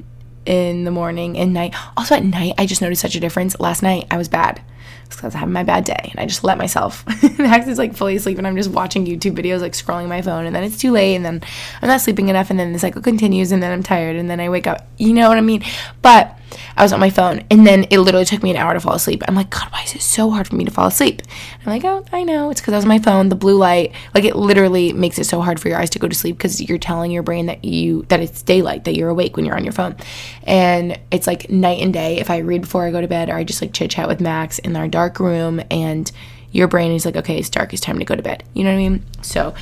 [0.46, 1.74] in the morning and night.
[1.96, 3.58] Also, at night, I just noticed such a difference.
[3.60, 4.60] Last night, I was bad
[5.04, 7.04] because I was having my bad day and I just let myself.
[7.38, 10.46] Max is like fully asleep and I'm just watching YouTube videos, like scrolling my phone,
[10.46, 11.42] and then it's too late and then
[11.82, 14.40] I'm not sleeping enough, and then the cycle continues, and then I'm tired, and then
[14.40, 14.86] I wake up.
[14.96, 15.62] You know what I mean?
[16.02, 16.38] But
[16.76, 18.94] I was on my phone, and then it literally took me an hour to fall
[18.94, 19.22] asleep.
[19.26, 21.22] I'm like, God, why is it so hard for me to fall asleep?
[21.64, 22.50] I'm like, oh, I know.
[22.50, 23.28] It's because I was on my phone.
[23.28, 26.08] The blue light, like, it literally makes it so hard for your eyes to go
[26.08, 29.36] to sleep because you're telling your brain that you that it's daylight, that you're awake
[29.36, 29.96] when you're on your phone,
[30.44, 32.18] and it's like night and day.
[32.18, 34.20] If I read before I go to bed, or I just like chit chat with
[34.20, 36.10] Max in our dark room, and
[36.52, 38.44] your brain is like, okay, it's dark, it's time to go to bed.
[38.54, 39.04] You know what I mean?
[39.22, 39.54] So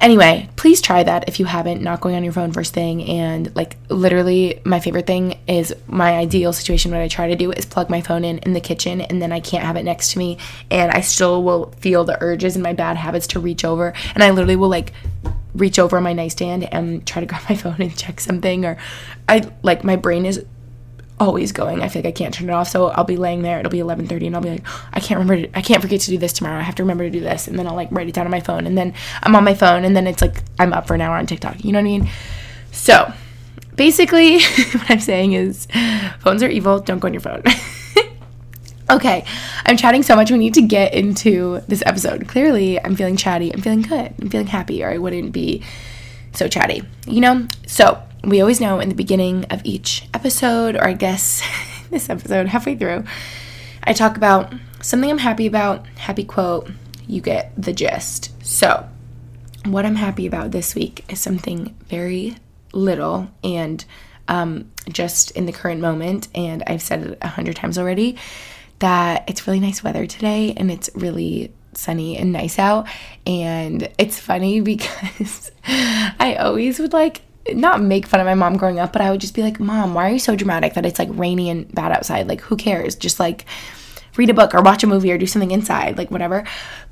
[0.00, 3.04] Anyway, please try that if you haven't, not going on your phone first thing.
[3.04, 6.90] And like literally, my favorite thing is my ideal situation.
[6.90, 9.32] What I try to do is plug my phone in in the kitchen and then
[9.32, 10.38] I can't have it next to me.
[10.70, 13.92] And I still will feel the urges and my bad habits to reach over.
[14.14, 14.92] And I literally will like
[15.54, 18.64] reach over my nightstand and try to grab my phone and check something.
[18.64, 18.76] Or
[19.28, 20.44] I like my brain is
[21.22, 21.82] always going.
[21.82, 22.68] I feel like I can't turn it off.
[22.68, 23.60] So I'll be laying there.
[23.60, 26.10] It'll be 11:30 and I'll be like, I can't remember to, I can't forget to
[26.10, 26.58] do this tomorrow.
[26.58, 27.48] I have to remember to do this.
[27.48, 29.54] And then I'll like write it down on my phone and then I'm on my
[29.54, 31.64] phone and then it's like I'm up for an hour on TikTok.
[31.64, 32.10] You know what I mean?
[32.72, 33.12] So,
[33.76, 34.40] basically
[34.72, 35.68] what I'm saying is
[36.20, 36.80] phones are evil.
[36.80, 37.42] Don't go on your phone.
[38.90, 39.24] okay.
[39.64, 40.30] I'm chatting so much.
[40.30, 42.28] We need to get into this episode.
[42.28, 43.52] Clearly, I'm feeling chatty.
[43.52, 44.14] I'm feeling good.
[44.20, 45.62] I'm feeling happy or I wouldn't be
[46.32, 46.82] so chatty.
[47.06, 47.46] You know?
[47.66, 51.42] So, we always know in the beginning of each episode, or I guess
[51.90, 53.04] this episode, halfway through,
[53.84, 56.70] I talk about something I'm happy about, happy quote,
[57.06, 58.30] you get the gist.
[58.44, 58.88] So,
[59.64, 62.36] what I'm happy about this week is something very
[62.72, 63.84] little and
[64.28, 66.28] um, just in the current moment.
[66.34, 68.16] And I've said it a hundred times already
[68.78, 72.88] that it's really nice weather today and it's really sunny and nice out.
[73.26, 78.78] And it's funny because I always would like not make fun of my mom growing
[78.78, 80.98] up, but I would just be like, Mom, why are you so dramatic that it's
[80.98, 82.28] like rainy and bad outside?
[82.28, 82.94] Like, who cares?
[82.94, 83.44] Just like
[84.16, 86.44] read a book or watch a movie or do something inside, like whatever.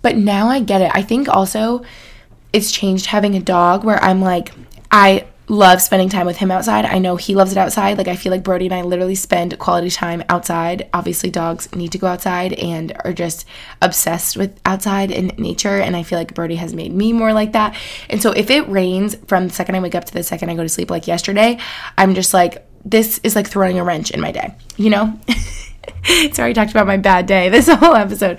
[0.02, 0.90] But now I get it.
[0.94, 1.82] I think also
[2.52, 4.52] it's changed having a dog where I'm like,
[4.90, 6.84] I love spending time with him outside.
[6.84, 7.98] I know he loves it outside.
[7.98, 10.88] Like I feel like Brody and I literally spend quality time outside.
[10.94, 13.46] Obviously dogs need to go outside and are just
[13.82, 17.52] obsessed with outside and nature and I feel like Brody has made me more like
[17.52, 17.76] that.
[18.08, 20.54] And so if it rains from the second I wake up to the second I
[20.54, 21.58] go to sleep like yesterday,
[21.98, 25.18] I'm just like this is like throwing a wrench in my day, you know?
[26.32, 28.38] Sorry, I talked about my bad day this whole episode.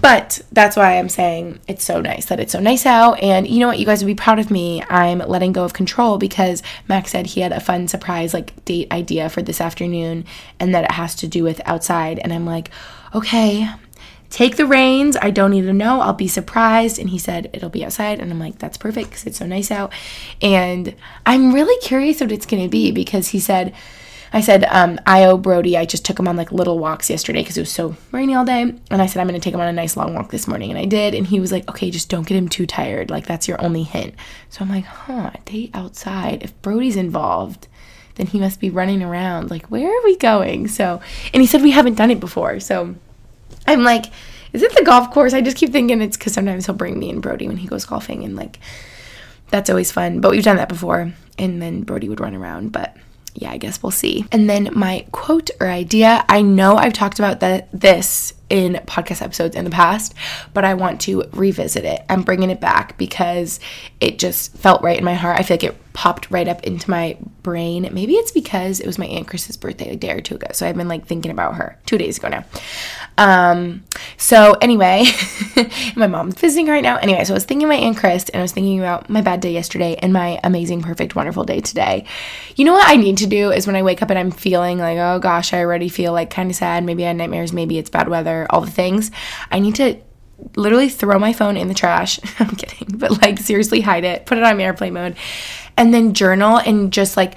[0.00, 3.22] But that's why I'm saying it's so nice that it's so nice out.
[3.22, 3.78] And you know what?
[3.78, 4.82] You guys would be proud of me.
[4.88, 8.92] I'm letting go of control because Max said he had a fun surprise, like date
[8.92, 10.24] idea for this afternoon
[10.60, 12.18] and that it has to do with outside.
[12.18, 12.70] And I'm like,
[13.14, 13.68] okay,
[14.30, 15.16] take the reins.
[15.20, 16.00] I don't need to know.
[16.00, 16.98] I'll be surprised.
[16.98, 18.20] And he said it'll be outside.
[18.20, 19.92] And I'm like, that's perfect because it's so nice out.
[20.42, 23.74] And I'm really curious what it's going to be because he said,
[24.32, 27.42] I said, um, I owe Brody, I just took him on like little walks yesterday
[27.42, 28.62] because it was so rainy all day.
[28.62, 30.70] And I said, I'm going to take him on a nice long walk this morning.
[30.70, 31.14] And I did.
[31.14, 33.10] And he was like, okay, just don't get him too tired.
[33.10, 34.14] Like, that's your only hint.
[34.50, 36.42] So I'm like, huh, date outside.
[36.42, 37.68] If Brody's involved,
[38.16, 39.50] then he must be running around.
[39.50, 40.68] Like, where are we going?
[40.68, 41.00] So,
[41.32, 42.60] and he said, we haven't done it before.
[42.60, 42.94] So
[43.66, 44.06] I'm like,
[44.52, 45.34] is it the golf course?
[45.34, 47.84] I just keep thinking it's because sometimes he'll bring me and Brody when he goes
[47.84, 48.24] golfing.
[48.24, 48.58] And like,
[49.50, 50.20] that's always fun.
[50.20, 51.12] But we've done that before.
[51.38, 52.72] And then Brody would run around.
[52.72, 52.96] But
[53.36, 54.24] yeah, I guess we'll see.
[54.32, 59.22] And then my quote or idea I know I've talked about that this in podcast
[59.22, 60.14] episodes in the past,
[60.54, 62.04] but I want to revisit it.
[62.08, 63.60] I'm bringing it back because
[64.00, 65.38] it just felt right in my heart.
[65.38, 67.88] I feel like it popped right up into my brain.
[67.90, 70.48] Maybe it's because it was my Aunt Chris's birthday a day or two ago.
[70.52, 72.44] So I've been like thinking about her two days ago now.
[73.16, 73.82] Um,
[74.18, 75.06] so anyway,
[75.96, 76.98] my mom's visiting right now.
[76.98, 79.40] Anyway, so I was thinking my Aunt Chris and I was thinking about my bad
[79.40, 82.04] day yesterday and my amazing, perfect, wonderful day today.
[82.56, 84.78] You know what I need to do is when I wake up and I'm feeling
[84.78, 86.84] like, oh gosh, I already feel like kind of sad.
[86.84, 87.54] Maybe I had nightmares.
[87.54, 89.10] Maybe it's bad weather, all the things.
[89.50, 89.96] I need to
[90.54, 92.20] literally throw my phone in the trash.
[92.38, 95.16] I'm kidding, but like seriously hide it, put it on airplane mode,
[95.76, 97.36] and then journal and just like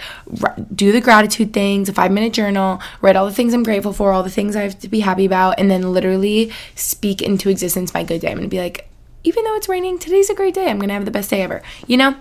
[0.74, 4.12] do the gratitude things, a five minute journal, write all the things I'm grateful for,
[4.12, 7.94] all the things I have to be happy about, and then literally speak into existence
[7.94, 8.32] my good day.
[8.32, 8.90] I'm gonna be like,
[9.24, 10.70] even though it's raining, today's a great day.
[10.70, 12.16] I'm gonna have the best day ever, you know?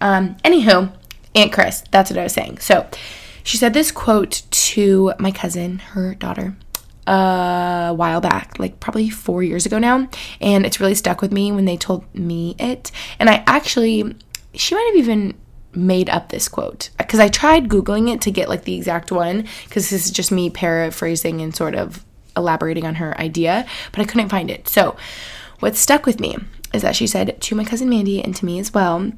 [0.00, 0.92] Um, anywho,
[1.34, 2.58] Aunt Chris, that's what I was saying.
[2.58, 2.86] So
[3.42, 6.56] she said this quote to my cousin, her daughter
[7.08, 10.08] a while back, like probably four years ago now.
[10.40, 12.90] And it's really stuck with me when they told me it.
[13.18, 14.14] And I actually,
[14.54, 15.34] she might have even
[15.72, 19.46] made up this quote because I tried Googling it to get like the exact one
[19.64, 22.04] because this is just me paraphrasing and sort of
[22.36, 24.68] elaborating on her idea, but I couldn't find it.
[24.68, 24.96] So,
[25.60, 26.36] what stuck with me
[26.72, 29.12] is that she said to my cousin Mandy and to me as well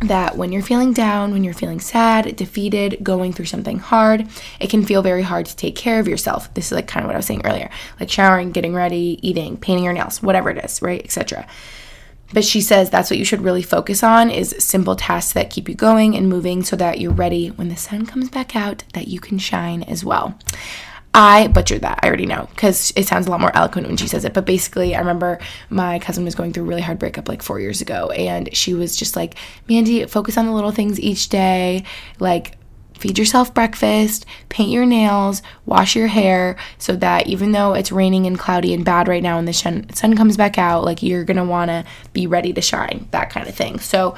[0.00, 4.28] that when you're feeling down, when you're feeling sad, defeated, going through something hard,
[4.60, 6.52] it can feel very hard to take care of yourself.
[6.54, 9.56] This is like kind of what I was saying earlier, like showering, getting ready, eating,
[9.56, 11.46] painting your nails, whatever it is, right, etc.
[12.32, 15.68] But she says that's what you should really focus on is simple tasks that keep
[15.68, 19.08] you going and moving so that you're ready when the sun comes back out that
[19.08, 20.38] you can shine as well.
[21.14, 22.00] I butchered that.
[22.02, 24.34] I already know because it sounds a lot more eloquent when she says it.
[24.34, 25.38] But basically, I remember
[25.70, 28.74] my cousin was going through a really hard breakup like four years ago, and she
[28.74, 29.34] was just like,
[29.68, 31.84] Mandy, focus on the little things each day.
[32.20, 32.56] Like,
[32.98, 38.26] feed yourself breakfast, paint your nails, wash your hair so that even though it's raining
[38.26, 41.24] and cloudy and bad right now and the sun, sun comes back out, like you're
[41.24, 43.78] gonna wanna be ready to shine, that kind of thing.
[43.78, 44.16] So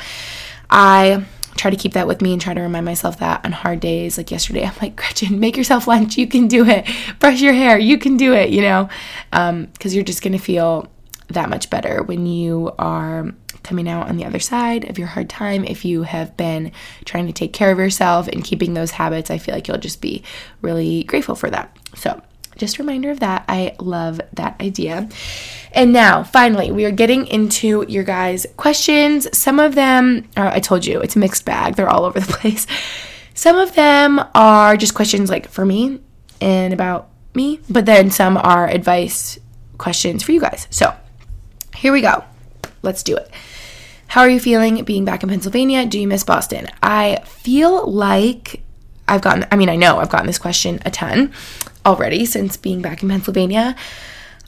[0.71, 1.25] I
[1.61, 4.17] try to keep that with me and try to remind myself that on hard days.
[4.17, 6.17] Like yesterday, I'm like, Gretchen, make yourself lunch.
[6.17, 6.89] You can do it.
[7.19, 7.79] Brush your hair.
[7.79, 8.89] You can do it, you know?
[9.31, 10.91] Because um, you're just going to feel
[11.29, 15.29] that much better when you are coming out on the other side of your hard
[15.29, 15.65] time.
[15.65, 16.73] If you have been
[17.05, 20.01] trying to take care of yourself and keeping those habits, I feel like you'll just
[20.01, 20.25] be
[20.63, 21.77] really grateful for that.
[21.95, 22.21] So,
[22.61, 23.45] just a reminder of that.
[23.49, 25.09] I love that idea.
[25.73, 29.27] And now, finally, we are getting into your guys' questions.
[29.37, 32.33] Some of them, uh, I told you, it's a mixed bag, they're all over the
[32.33, 32.67] place.
[33.35, 36.01] Some of them are just questions like for me
[36.41, 39.39] and about me, but then some are advice
[39.79, 40.67] questions for you guys.
[40.71, 40.95] So,
[41.75, 42.25] here we go.
[42.83, 43.31] Let's do it.
[44.09, 45.87] How are you feeling being back in Pennsylvania?
[45.87, 46.67] Do you miss Boston?
[46.83, 48.63] I feel like
[49.11, 51.33] I've gotten, I mean, I know I've gotten this question a ton
[51.85, 53.75] already since being back in Pennsylvania.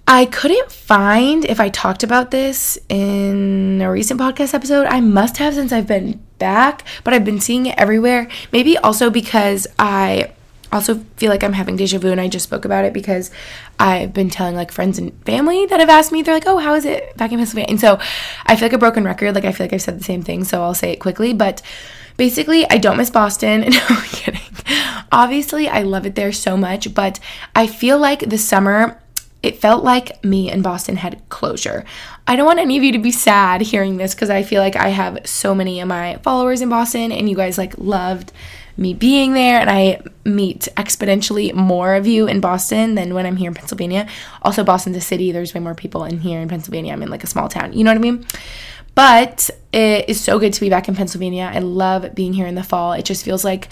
[0.07, 4.87] I couldn't find if I talked about this in a recent podcast episode.
[4.87, 8.29] I must have since I've been back, but I've been seeing it everywhere.
[8.53, 10.33] Maybe also because I
[10.73, 13.31] also feel like I'm having deja vu and I just spoke about it because
[13.79, 16.75] I've been telling like friends and family that have asked me, they're like, oh, how
[16.75, 17.71] is it back in Pennsylvania?
[17.71, 17.99] And so
[18.47, 19.35] I feel like a broken record.
[19.35, 21.33] Like I feel like I've said the same thing, so I'll say it quickly.
[21.33, 21.63] But
[22.17, 23.63] basically, I don't miss Boston.
[23.73, 24.41] No, I'm kidding.
[25.11, 27.19] Obviously, I love it there so much, but
[27.55, 28.99] I feel like the summer
[29.43, 31.85] it felt like me and Boston had closure.
[32.27, 34.77] I don't want any of you to be sad hearing this because I feel like
[34.77, 38.33] I have so many of my followers in Boston and you guys like loved
[38.77, 43.37] me being there and I meet exponentially more of you in Boston than when I'm
[43.37, 44.09] here in Pennsylvania.
[44.43, 46.93] Also Boston's a city, there's way more people in here in Pennsylvania.
[46.93, 47.73] I'm in like a small town.
[47.73, 48.25] You know what I mean?
[48.95, 51.51] But it is so good to be back in Pennsylvania.
[51.53, 52.93] I love being here in the fall.
[52.93, 53.69] It just feels like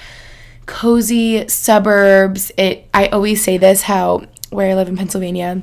[0.66, 2.52] cozy suburbs.
[2.56, 5.62] It I always say this how where I live in Pennsylvania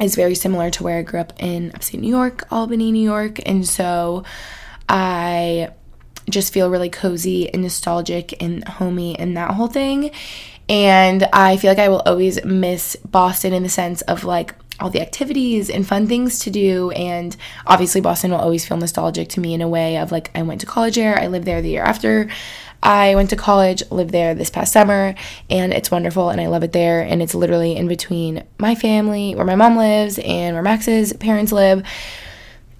[0.00, 3.40] is very similar to where I grew up in upstate New York, Albany, New York.
[3.46, 4.24] And so
[4.88, 5.70] I
[6.30, 10.10] just feel really cozy and nostalgic and homey and that whole thing.
[10.68, 14.90] And I feel like I will always miss Boston in the sense of like all
[14.90, 16.90] the activities and fun things to do.
[16.92, 20.42] And obviously, Boston will always feel nostalgic to me in a way of like, I
[20.42, 22.28] went to college there, I lived there the year after
[22.82, 25.14] I went to college, lived there this past summer,
[25.48, 27.00] and it's wonderful and I love it there.
[27.00, 31.50] And it's literally in between my family, where my mom lives, and where Max's parents
[31.50, 31.82] live.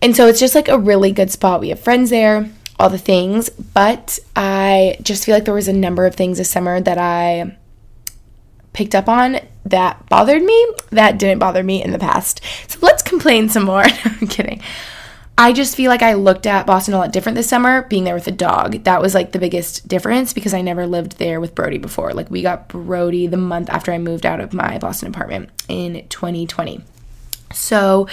[0.02, 1.61] And so it's just like a really good spot.
[1.61, 3.48] We have friends there, all the things.
[3.48, 7.57] But I just feel like there was a number of things this summer that I
[8.74, 12.40] picked up on that bothered me that didn't bother me in the past.
[12.68, 13.85] So let's complain some more.
[14.05, 14.61] I'm kidding.
[15.37, 18.14] I just feel like I looked at Boston a lot different this summer being there
[18.14, 18.85] with a dog.
[18.85, 22.12] That was like the biggest difference because I never lived there with Brody before.
[22.12, 26.07] Like we got Brody the month after I moved out of my Boston apartment in
[26.09, 26.85] 2020.
[27.53, 28.07] So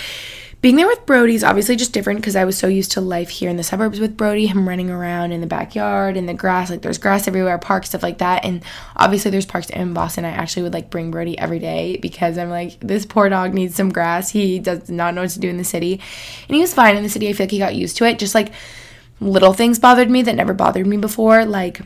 [0.62, 3.30] being there with Brody is obviously just different because I was so used to life
[3.30, 6.69] here in the suburbs with Brody, him running around in the backyard in the grass,
[6.69, 8.45] like there's grass everywhere, parks, stuff like that.
[8.45, 8.63] And
[8.95, 10.24] obviously there's parks in Boston.
[10.24, 13.76] I actually would like bring Brody every day because I'm like, this poor dog needs
[13.76, 14.30] some grass.
[14.30, 15.93] He does not know what to do in the city.
[16.47, 17.28] And he was fine in the city.
[17.28, 18.19] I feel like he got used to it.
[18.19, 18.54] Just like
[19.19, 21.82] little things bothered me that never bothered me before, like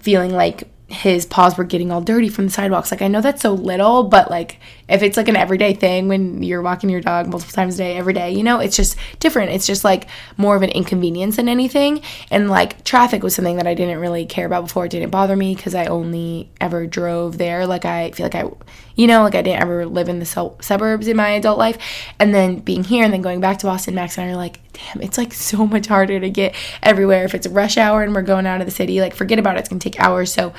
[0.00, 2.90] feeling like his paws were getting all dirty from the sidewalks.
[2.90, 4.58] Like I know that's so little, but like
[4.90, 7.96] if it's like an everyday thing when you're walking your dog multiple times a day
[7.96, 9.52] every day, you know, it's just different.
[9.52, 12.02] It's just like more of an inconvenience than anything.
[12.30, 14.86] And like traffic was something that I didn't really care about before.
[14.86, 17.66] It didn't bother me because I only ever drove there.
[17.66, 18.50] Like I feel like I
[18.96, 20.26] you know, like I didn't ever live in the
[20.60, 21.78] suburbs in my adult life.
[22.18, 24.60] And then being here and then going back to Boston, Max and I are like,
[24.74, 27.24] damn, it's like so much harder to get everywhere.
[27.24, 29.60] If it's rush hour and we're going out of the city, like forget about it.
[29.60, 30.32] It's gonna take hours.
[30.32, 30.52] So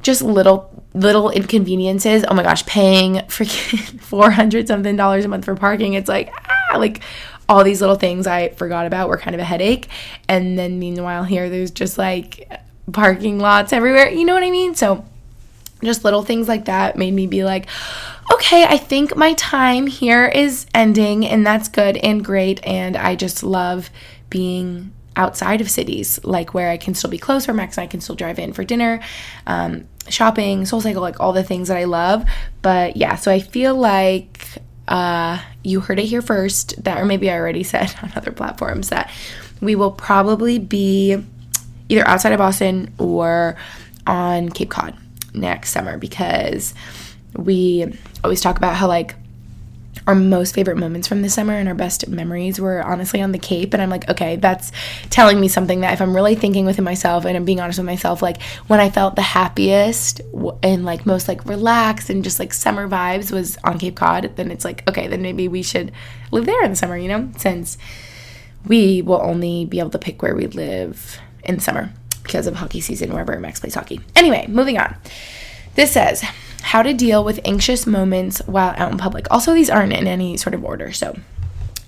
[0.00, 2.24] just little little inconveniences.
[2.28, 5.94] Oh my gosh, paying freaking four hundred something dollars a month for parking.
[5.94, 7.02] It's like ah, like
[7.48, 9.88] all these little things I forgot about were kind of a headache.
[10.28, 12.50] And then meanwhile here there's just like
[12.92, 14.10] parking lots everywhere.
[14.10, 14.74] You know what I mean?
[14.74, 15.04] So
[15.82, 17.66] just little things like that made me be like,
[18.32, 22.64] okay, I think my time here is ending, and that's good and great.
[22.64, 23.90] And I just love
[24.30, 27.86] being outside of cities, like where I can still be close, where Max and I
[27.86, 29.00] can still drive in for dinner,
[29.46, 32.24] um, shopping, Soul Cycle, like all the things that I love.
[32.62, 34.46] But yeah, so I feel like
[34.88, 38.90] uh, you heard it here first, that, or maybe I already said on other platforms,
[38.90, 39.10] that
[39.60, 41.22] we will probably be
[41.88, 43.56] either outside of Boston or
[44.06, 44.96] on Cape Cod
[45.34, 46.74] next summer because
[47.36, 47.92] we
[48.24, 49.14] always talk about how like
[50.06, 53.38] our most favorite moments from the summer and our best memories were honestly on the
[53.38, 53.74] Cape.
[53.74, 54.70] And I'm like, okay, that's
[55.10, 57.86] telling me something that if I'm really thinking within myself and I'm being honest with
[57.86, 60.20] myself, like when I felt the happiest
[60.62, 64.50] and like most like relaxed and just like summer vibes was on Cape Cod, then
[64.50, 65.90] it's like, okay, then maybe we should
[66.30, 67.76] live there in the summer, you know, since
[68.66, 71.92] we will only be able to pick where we live in the summer
[72.22, 74.00] because of hockey season wherever Max plays hockey.
[74.14, 74.96] Anyway, moving on.
[75.74, 76.24] This says,
[76.66, 79.28] how to deal with anxious moments while out in public.
[79.30, 81.16] Also, these aren't in any sort of order, so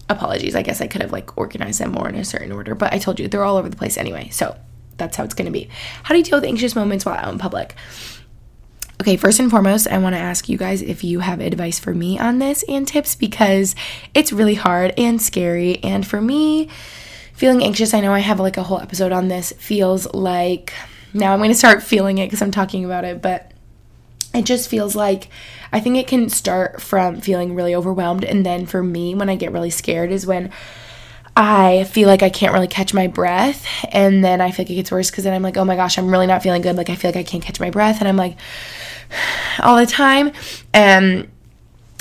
[0.08, 0.54] apologies.
[0.54, 2.98] I guess I could have like organized them more in a certain order, but I
[2.98, 4.28] told you they're all over the place anyway.
[4.28, 4.56] So
[4.96, 5.68] that's how it's going to be.
[6.04, 7.74] How do you deal with anxious moments while out in public?
[9.00, 11.92] Okay, first and foremost, I want to ask you guys if you have advice for
[11.92, 13.74] me on this and tips because
[14.14, 15.82] it's really hard and scary.
[15.82, 16.68] And for me,
[17.32, 20.72] feeling anxious, I know I have like a whole episode on this, feels like
[21.12, 23.54] now I'm going to start feeling it because I'm talking about it, but
[24.38, 25.28] it just feels like
[25.72, 28.24] I think it can start from feeling really overwhelmed.
[28.24, 30.50] And then for me, when I get really scared, is when
[31.36, 33.66] I feel like I can't really catch my breath.
[33.92, 35.98] And then I feel like it gets worse because then I'm like, oh my gosh,
[35.98, 36.76] I'm really not feeling good.
[36.76, 38.00] Like, I feel like I can't catch my breath.
[38.00, 38.36] And I'm like,
[39.60, 40.32] all the time.
[40.72, 41.28] And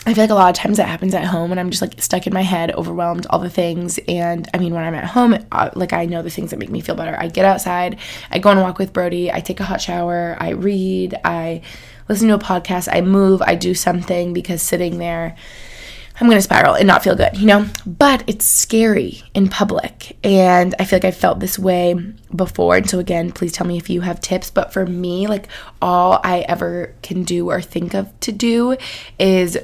[0.07, 2.01] I feel like a lot of times that happens at home when I'm just like
[2.01, 3.99] stuck in my head, overwhelmed, all the things.
[4.07, 6.69] And I mean, when I'm at home, uh, like I know the things that make
[6.69, 7.13] me feel better.
[7.19, 7.99] I get outside,
[8.31, 11.61] I go on a walk with Brody, I take a hot shower, I read, I
[12.09, 15.35] listen to a podcast, I move, I do something because sitting there,
[16.19, 17.67] I'm going to spiral and not feel good, you know?
[17.85, 20.17] But it's scary in public.
[20.23, 21.93] And I feel like I felt this way
[22.35, 22.75] before.
[22.75, 24.49] And so, again, please tell me if you have tips.
[24.49, 25.47] But for me, like,
[25.79, 28.77] all I ever can do or think of to do
[29.19, 29.59] is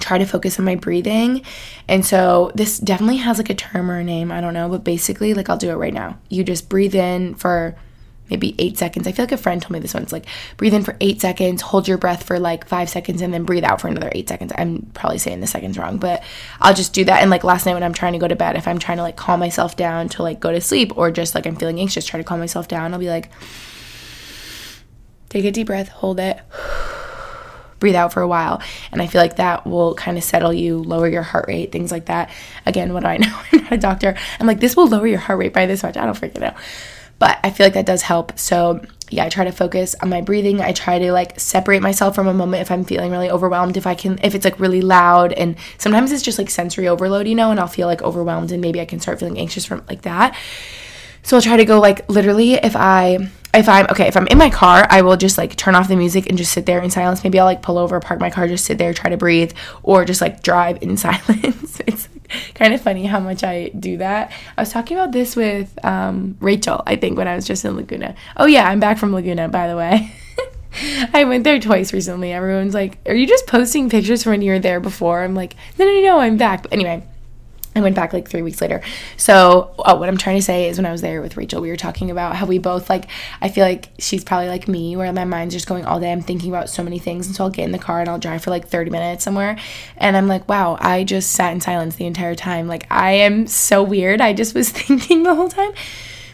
[0.00, 1.42] try to focus on my breathing.
[1.88, 4.84] And so this definitely has like a term or a name, I don't know, but
[4.84, 6.18] basically like I'll do it right now.
[6.28, 7.76] You just breathe in for
[8.30, 9.06] maybe eight seconds.
[9.06, 11.62] I feel like a friend told me this once like breathe in for eight seconds,
[11.62, 14.52] hold your breath for like five seconds, and then breathe out for another eight seconds.
[14.56, 16.22] I'm probably saying the seconds wrong, but
[16.60, 17.20] I'll just do that.
[17.20, 19.02] And like last night when I'm trying to go to bed, if I'm trying to
[19.02, 22.06] like calm myself down to like go to sleep or just like I'm feeling anxious,
[22.06, 23.30] try to calm myself down, I'll be like,
[25.28, 26.40] take a deep breath, hold it.
[27.80, 28.62] Breathe out for a while,
[28.92, 31.92] and I feel like that will kind of settle you, lower your heart rate, things
[31.92, 32.30] like that.
[32.64, 33.40] Again, what do I know?
[33.52, 34.14] I'm not a doctor.
[34.40, 35.98] I'm like, this will lower your heart rate by this much.
[35.98, 36.54] I don't freaking know
[37.24, 38.38] but I feel like that does help.
[38.38, 40.60] So, yeah, I try to focus on my breathing.
[40.60, 43.78] I try to like separate myself from a moment if I'm feeling really overwhelmed.
[43.78, 47.26] If I can, if it's like really loud, and sometimes it's just like sensory overload,
[47.26, 49.82] you know, and I'll feel like overwhelmed and maybe I can start feeling anxious from
[49.88, 50.36] like that.
[51.22, 54.38] So I'll try to go like literally if I if I'm okay, if I'm in
[54.38, 56.90] my car, I will just like turn off the music and just sit there in
[56.90, 57.22] silence.
[57.24, 59.52] Maybe I'll like pull over, park my car, just sit there, try to breathe,
[59.82, 61.80] or just like drive in silence.
[61.86, 62.08] it's
[62.54, 64.32] kind of funny how much I do that.
[64.56, 67.76] I was talking about this with um, Rachel, I think, when I was just in
[67.76, 68.14] Laguna.
[68.36, 70.12] Oh, yeah, I'm back from Laguna, by the way.
[71.12, 72.32] I went there twice recently.
[72.32, 75.22] Everyone's like, Are you just posting pictures from when you were there before?
[75.22, 76.62] I'm like, No, no, no, I'm back.
[76.62, 77.06] But anyway,
[77.76, 78.80] I went back like three weeks later.
[79.16, 81.70] So, oh, what I'm trying to say is when I was there with Rachel, we
[81.70, 83.06] were talking about how we both like,
[83.42, 86.12] I feel like she's probably like me, where my mind's just going all day.
[86.12, 87.26] I'm thinking about so many things.
[87.26, 89.58] And so I'll get in the car and I'll drive for like 30 minutes somewhere.
[89.96, 92.68] And I'm like, wow, I just sat in silence the entire time.
[92.68, 94.20] Like, I am so weird.
[94.20, 95.72] I just was thinking the whole time.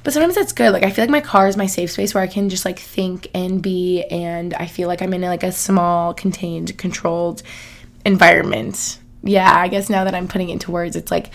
[0.02, 0.72] But sometimes that's good.
[0.72, 2.78] Like, I feel like my car is my safe space where I can just like
[2.78, 4.02] think and be.
[4.04, 7.42] And I feel like I'm in like a small, contained, controlled
[8.04, 11.30] environment yeah, I guess now that I'm putting it into words, it's like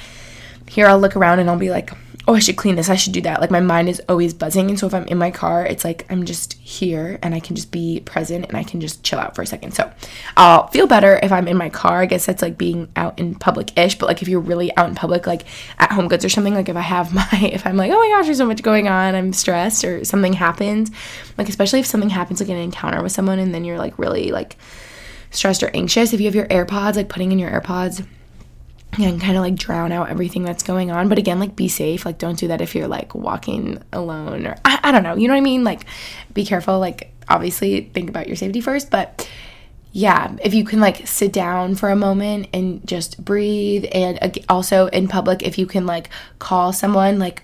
[0.68, 1.92] here I'll look around and I'll be like,
[2.28, 3.40] oh, I should clean this, I should do that.
[3.40, 4.70] Like my mind is always buzzing.
[4.70, 7.56] And so if I'm in my car, it's like I'm just here and I can
[7.56, 9.74] just be present and I can just chill out for a second.
[9.74, 9.92] So
[10.36, 12.02] I'll feel better if I'm in my car.
[12.02, 13.96] I guess that's like being out in public ish.
[14.00, 15.44] But like if you're really out in public, like
[15.78, 18.10] at home goods or something, like if I have my, if I'm like, oh my
[18.10, 20.90] gosh, there's so much going on, I'm stressed or something happens,
[21.38, 24.32] like especially if something happens like an encounter with someone and then you're like really
[24.32, 24.58] like,
[25.36, 28.06] stressed or anxious, if you have your AirPods, like putting in your AirPods
[28.98, 31.10] and kind of like drown out everything that's going on.
[31.10, 32.06] But again, like be safe.
[32.06, 35.16] Like don't do that if you're like walking alone or I, I don't know.
[35.16, 35.64] You know what I mean?
[35.64, 35.86] Like
[36.34, 36.80] be careful.
[36.80, 39.30] Like obviously think about your safety first, but
[39.92, 44.88] yeah, if you can like sit down for a moment and just breathe and also
[44.88, 47.44] in public if you can like call someone like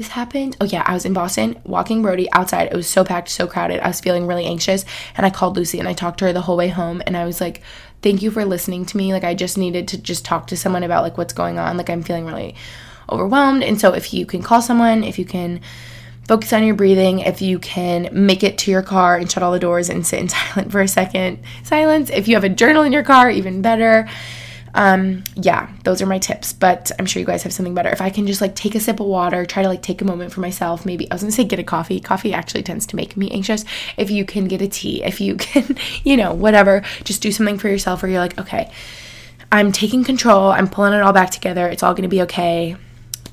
[0.00, 0.56] this happened.
[0.62, 2.68] Oh yeah, I was in Boston walking Brody outside.
[2.68, 3.80] It was so packed, so crowded.
[3.80, 6.40] I was feeling really anxious and I called Lucy and I talked to her the
[6.40, 7.60] whole way home and I was like,
[8.00, 9.12] "Thank you for listening to me.
[9.12, 11.76] Like I just needed to just talk to someone about like what's going on.
[11.76, 12.54] Like I'm feeling really
[13.10, 15.60] overwhelmed." And so if you can call someone, if you can
[16.26, 19.52] focus on your breathing, if you can make it to your car and shut all
[19.52, 22.08] the doors and sit in silent for a second, silence.
[22.08, 24.08] If you have a journal in your car, even better
[24.74, 28.00] um yeah those are my tips but i'm sure you guys have something better if
[28.00, 30.32] i can just like take a sip of water try to like take a moment
[30.32, 33.16] for myself maybe i was gonna say get a coffee coffee actually tends to make
[33.16, 33.64] me anxious
[33.96, 37.58] if you can get a tea if you can you know whatever just do something
[37.58, 38.70] for yourself where you're like okay
[39.52, 40.50] I'm taking control.
[40.50, 41.66] I'm pulling it all back together.
[41.68, 42.76] It's all to be okay.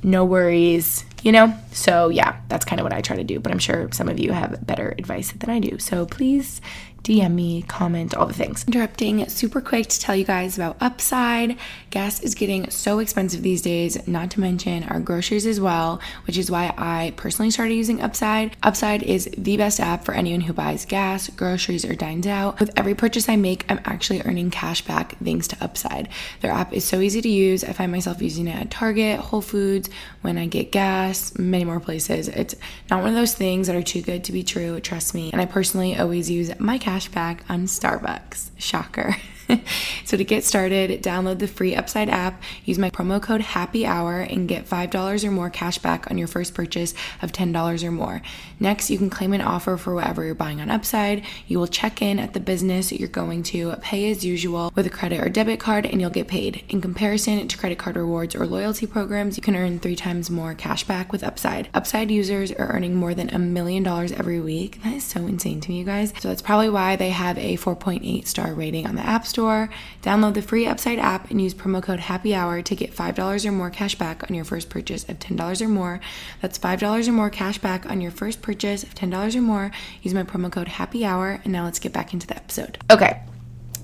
[0.04, 1.56] No worries, you know?
[1.72, 3.40] So, yeah, that's kind of what I try to do.
[3.40, 5.78] But I'm sure some of you have better advice than I do.
[5.78, 6.60] So, please
[7.08, 8.66] DM me, comment, all the things.
[8.68, 11.56] Interrupting super quick to tell you guys about Upside.
[11.90, 16.38] Gas is getting so expensive these days, not to mention our groceries as well, which
[16.38, 18.58] is why I personally started using Upside.
[18.62, 22.60] Upside is the best app for anyone who buys gas, groceries, or dines out.
[22.60, 26.10] With every purchase I make, I'm actually earning cash back thanks to Upside.
[26.42, 27.64] Their app is so easy to use.
[27.64, 29.90] I find myself using it at Target, Whole Foods,
[30.24, 32.28] when I get gas, many more places.
[32.28, 32.56] It's
[32.92, 35.30] not one of those things that are too good to be true, trust me.
[35.32, 38.50] And I personally always use my cash back on Starbucks.
[38.58, 39.16] Shocker.
[40.06, 44.20] so to get started, download the free Upside app, use my promo code Happy Hour,
[44.22, 48.22] and get $5 or more cash back on your first purchase of $10 or more.
[48.60, 51.24] Next, you can claim an offer for whatever you're buying on Upside.
[51.48, 54.90] You will check in at the business you're going to, pay as usual with a
[54.90, 56.64] credit or debit card, and you'll get paid.
[56.70, 60.54] In comparison to credit card rewards or loyalty programs, you can earn three times more
[60.54, 61.70] cash back with Upside.
[61.74, 64.82] Upside users are earning more than a million dollars every week.
[64.84, 66.14] That is so insane to me, you guys.
[66.20, 69.37] So that's probably why they have a 4.8 star rating on the App Store.
[69.38, 73.52] Download the free Upside app and use promo code Happy Hour to get $5 or
[73.52, 76.00] more cash back on your first purchase of $10 or more.
[76.42, 79.72] That's $5 or more cash back on your first purchase of $10 or more.
[80.02, 81.40] Use my promo code Happy Hour.
[81.44, 82.78] And now let's get back into the episode.
[82.90, 83.22] Okay,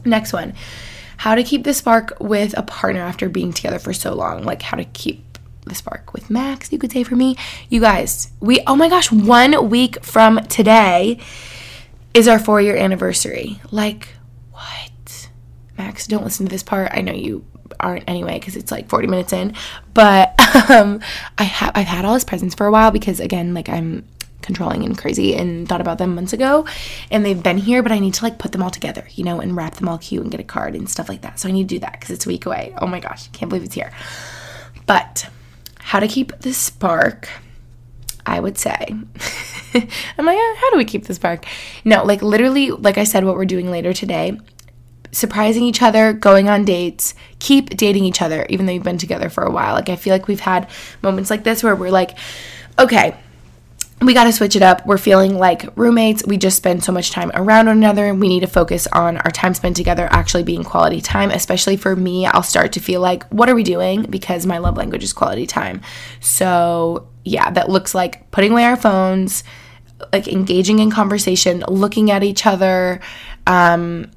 [0.05, 0.53] next one.
[1.17, 4.43] How to keep the spark with a partner after being together for so long.
[4.43, 5.33] Like how to keep
[5.65, 7.37] the spark with Max, you could say for me.
[7.69, 11.19] You guys, we, oh my gosh, one week from today
[12.13, 13.61] is our four year anniversary.
[13.71, 14.09] Like?
[15.77, 16.91] Max, don't listen to this part.
[16.93, 17.45] I know you
[17.79, 19.53] aren't anyway because it's like 40 minutes in.
[19.93, 20.33] But
[20.69, 21.01] um
[21.37, 24.05] i have i've had all his presents for a while because again like i'm
[24.41, 26.65] controlling and crazy and thought about them months ago.
[27.09, 29.39] And they've been here but i need to like put them all together you know
[29.39, 31.39] and wrap them all cute and get a card and stuff like that.
[31.39, 32.73] So i need to do that because it's a week away.
[32.77, 33.91] Oh my gosh can't believe it's here.
[34.85, 35.27] But
[35.79, 37.29] how to keep the spark
[38.25, 38.85] i would say.
[39.75, 41.45] I'm like how do we keep the spark?
[41.83, 44.37] No like literally like i said what we're doing later today
[45.13, 49.29] surprising each other, going on dates, keep dating each other, even though you've been together
[49.29, 49.75] for a while.
[49.75, 50.69] Like, I feel like we've had
[51.01, 52.17] moments like this where we're like,
[52.77, 53.15] okay,
[54.01, 54.85] we got to switch it up.
[54.85, 56.25] We're feeling like roommates.
[56.25, 58.13] We just spend so much time around one another.
[58.13, 61.31] We need to focus on our time spent together actually being quality time.
[61.31, 64.03] Especially for me, I'll start to feel like, what are we doing?
[64.03, 65.81] Because my love language is quality time.
[66.19, 69.43] So, yeah, that looks like putting away our phones,
[70.11, 72.99] like engaging in conversation, looking at each other,
[73.47, 74.11] um,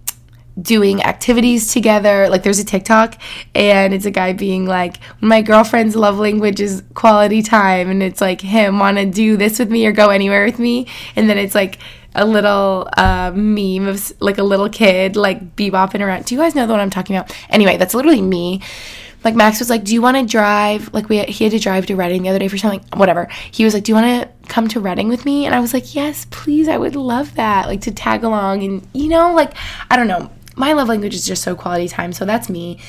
[0.60, 2.28] doing activities together.
[2.28, 3.18] Like there's a TikTok
[3.54, 7.90] and it's a guy being like, my girlfriend's love language is quality time.
[7.90, 10.86] And it's like him want to do this with me or go anywhere with me.
[11.14, 11.78] And then it's like
[12.14, 16.24] a little uh, meme of like a little kid like bebopping around.
[16.24, 17.34] Do you guys know what I'm talking about?
[17.50, 18.62] Anyway, that's literally me.
[19.24, 21.86] Like Max was like, "Do you want to drive?" Like we he had to drive
[21.86, 23.28] to Reading the other day for something, whatever.
[23.50, 25.74] He was like, "Do you want to come to Reading with me?" And I was
[25.74, 26.68] like, "Yes, please.
[26.68, 27.66] I would love that.
[27.66, 29.52] Like to tag along and you know, like
[29.90, 32.12] I don't know my love language is just so quality time.
[32.12, 32.80] So that's me.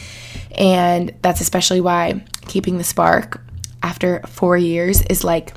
[0.57, 3.41] And that's especially why keeping the spark
[3.83, 5.53] after four years is like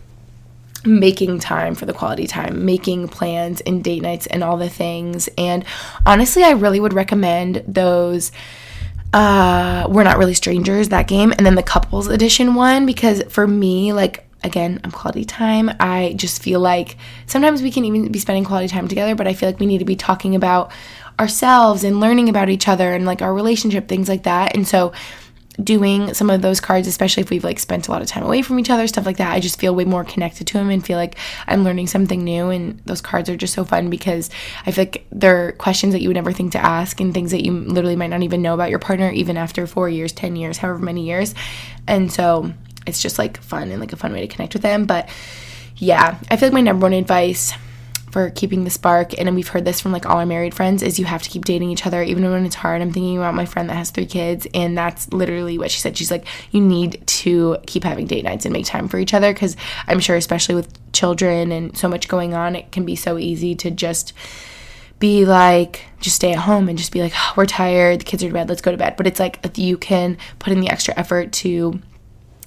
[0.84, 5.28] making time for the quality time, making plans and date nights and all the things.
[5.38, 5.64] And
[6.04, 8.32] honestly, I really would recommend those
[9.12, 13.44] uh we're not really strangers that game and then the couples edition one because for
[13.44, 16.96] me like again i'm quality time i just feel like
[17.26, 19.78] sometimes we can even be spending quality time together but i feel like we need
[19.78, 20.70] to be talking about
[21.18, 24.54] ourselves and learning about each other and like our relationship, things like that.
[24.54, 24.92] And so
[25.62, 28.42] doing some of those cards, especially if we've like spent a lot of time away
[28.42, 30.84] from each other, stuff like that, I just feel way more connected to them and
[30.84, 32.50] feel like I'm learning something new.
[32.50, 34.30] And those cards are just so fun because
[34.66, 37.44] I feel like they're questions that you would never think to ask and things that
[37.44, 40.58] you literally might not even know about your partner, even after four years, 10 years,
[40.58, 41.34] however many years.
[41.86, 42.52] And so
[42.86, 44.86] it's just like fun and like a fun way to connect with them.
[44.86, 45.08] But
[45.76, 47.52] yeah, I feel like my number one advice
[48.10, 50.98] for keeping the spark and we've heard this from like all our married friends is
[50.98, 52.82] you have to keep dating each other even when it's hard.
[52.82, 55.96] I'm thinking about my friend that has three kids and that's literally what she said.
[55.96, 59.32] She's like you need to keep having date nights and make time for each other
[59.32, 59.56] because
[59.86, 63.54] i'm sure especially with children and so much going on it can be so easy
[63.54, 64.12] to just
[64.98, 68.00] be like just stay at home and just be like oh, we're tired.
[68.00, 68.48] The kids are to bed.
[68.48, 68.96] Let's go to bed.
[68.96, 71.80] But it's like you can put in the extra effort to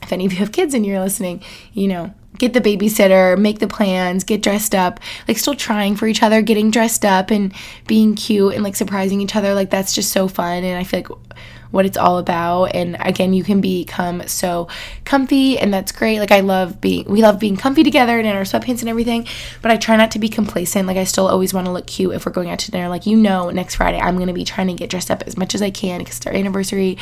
[0.01, 1.41] if any of you have kids and you're listening
[1.72, 6.07] you know get the babysitter, make the plans, get dressed up, like still trying for
[6.07, 7.53] each other, getting dressed up and
[7.88, 9.53] being cute and like surprising each other.
[9.53, 10.63] Like that's just so fun.
[10.63, 11.38] And I feel like
[11.74, 12.65] what it's all about.
[12.65, 14.67] And again, you can become so
[15.05, 16.19] comfy, and that's great.
[16.19, 19.28] Like, I love being, we love being comfy together and in our sweatpants and everything,
[19.63, 20.88] but I try not to be complacent.
[20.88, 22.89] Like, I still always want to look cute if we're going out to dinner.
[22.89, 25.36] Like, you know, next Friday, I'm going to be trying to get dressed up as
[25.36, 26.99] much as I can because it's our anniversary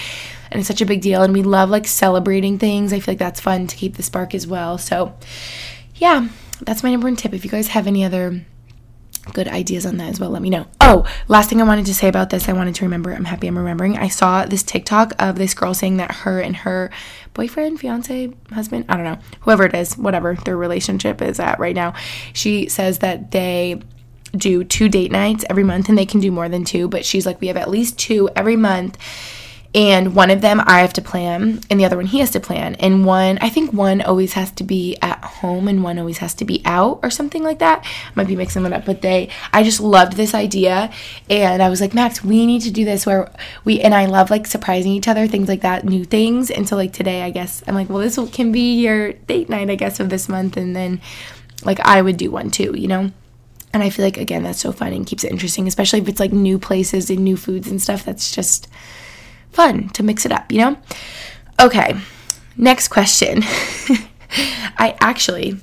[0.49, 1.22] and it's such a big deal.
[1.22, 2.93] And we love like celebrating things.
[2.93, 4.78] I feel like that's fun to keep the spark as well.
[4.78, 5.13] So,
[5.95, 6.30] yeah,
[6.61, 7.34] that's my number one tip.
[7.34, 8.45] If you guys have any other
[9.34, 10.65] good ideas on that as well, let me know.
[10.80, 13.47] Oh, last thing I wanted to say about this, I wanted to remember, I'm happy
[13.47, 13.97] I'm remembering.
[13.97, 16.89] I saw this TikTok of this girl saying that her and her
[17.34, 21.76] boyfriend, fiance, husband, I don't know, whoever it is, whatever their relationship is at right
[21.76, 21.93] now,
[22.34, 23.82] she says that they
[24.36, 27.26] do two date nights every month and they can do more than two, but she's
[27.26, 28.97] like, we have at least two every month
[29.74, 32.41] and one of them I have to plan and the other one he has to
[32.41, 32.76] plan.
[32.76, 36.34] And one I think one always has to be at home and one always has
[36.36, 37.86] to be out or something like that.
[37.86, 40.91] I might be mixing them up but they I just loved this idea.
[41.30, 43.32] And I was like Max we need to do this where
[43.63, 46.51] we and I love like surprising each other things like that new things.
[46.51, 49.69] And so like today I guess I'm like well this can be your date night
[49.69, 50.99] I guess of this month and then
[51.63, 53.11] like I would do one too you know?
[53.74, 56.19] And I feel like again that's so fun and keeps it interesting especially if it's
[56.19, 58.67] like new places and new foods and stuff that's just
[59.52, 60.78] fun to mix it up, you know?
[61.60, 61.95] Okay,
[62.58, 63.43] next question.
[64.78, 65.58] I actually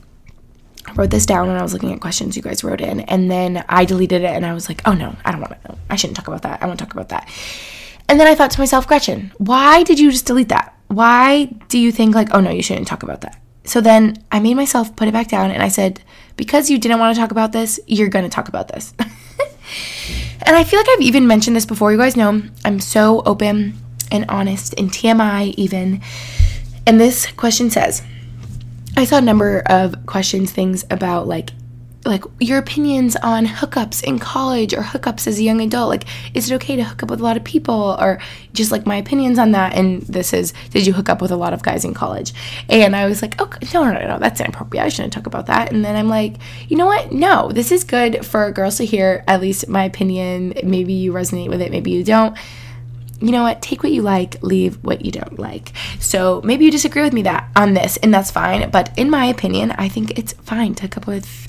[0.95, 3.65] wrote this down when I was looking at questions you guys wrote in, and then
[3.69, 6.17] I deleted it and I was like, oh no, I don't want to, I shouldn't
[6.17, 6.63] talk about that.
[6.63, 7.29] I won't talk about that.
[8.09, 10.75] And then I thought to myself, Gretchen, why did you just delete that?
[10.89, 13.41] Why do you think, like, oh no, you shouldn't talk about that?
[13.65, 16.01] So then I made myself put it back down and I said,
[16.37, 18.95] because you didn't want to talk about this, you're going to talk about this.
[20.43, 21.93] And I feel like I've even mentioned this before.
[21.93, 23.75] You guys know I'm so open
[24.11, 26.01] and honest and TMI even.
[26.87, 28.03] And this question says,
[28.97, 31.51] I saw a number of questions, things about like
[32.05, 35.89] like your opinions on hookups in college or hookups as a young adult.
[35.89, 37.97] Like, is it okay to hook up with a lot of people?
[37.99, 38.21] Or
[38.53, 39.75] just like my opinions on that.
[39.75, 42.33] And this is, did you hook up with a lot of guys in college?
[42.69, 44.85] And I was like, oh, okay, no, no, no, no, that's inappropriate.
[44.85, 45.73] I shouldn't talk about that.
[45.73, 46.37] And then I'm like,
[46.69, 47.13] you know what?
[47.13, 50.55] No, this is good for girls to hear at least my opinion.
[50.63, 52.37] Maybe you resonate with it, maybe you don't
[53.21, 56.71] you know what take what you like leave what you don't like so maybe you
[56.71, 60.17] disagree with me that on this and that's fine but in my opinion i think
[60.17, 61.49] it's fine to hook up with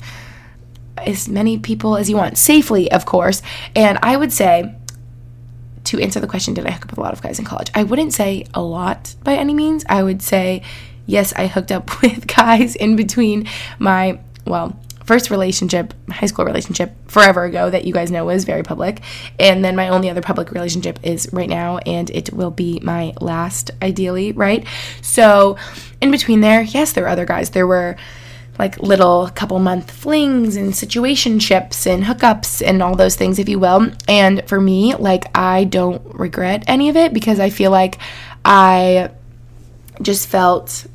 [0.96, 3.42] as many people as you want, safely, of course.
[3.74, 4.74] And I would say,
[5.84, 7.70] to answer the question, did I hook up with a lot of guys in college?
[7.74, 9.84] I wouldn't say a lot by any means.
[9.88, 10.62] I would say,
[11.06, 16.94] yes, I hooked up with guys in between my, well, first relationship, high school relationship,
[17.08, 19.00] forever ago that you guys know was very public.
[19.40, 23.14] And then my only other public relationship is right now, and it will be my
[23.20, 24.64] last, ideally, right?
[25.02, 25.56] So,
[26.00, 27.50] in between there, yes, there were other guys.
[27.50, 27.96] There were
[28.60, 33.58] like little couple month flings and situationships and hookups and all those things, if you
[33.58, 33.90] will.
[34.06, 37.96] And for me, like, I don't regret any of it because I feel like
[38.44, 39.12] I
[40.02, 40.86] just felt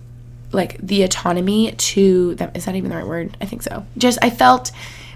[0.52, 3.36] like the autonomy to that is that even the right word?
[3.42, 3.84] I think so.
[3.98, 4.72] Just I felt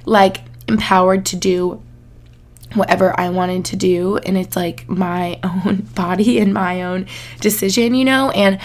[0.06, 1.84] like empowered to do
[2.74, 7.06] whatever I wanted to do and it's like my own body and my own
[7.41, 8.32] decision, you know?
[8.32, 8.60] And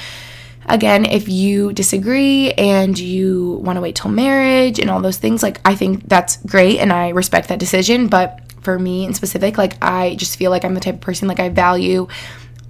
[0.66, 5.42] Again, if you disagree and you want to wait till marriage and all those things,
[5.42, 8.08] like I think that's great and I respect that decision.
[8.08, 11.28] But for me in specific, like I just feel like I'm the type of person
[11.28, 12.08] like I value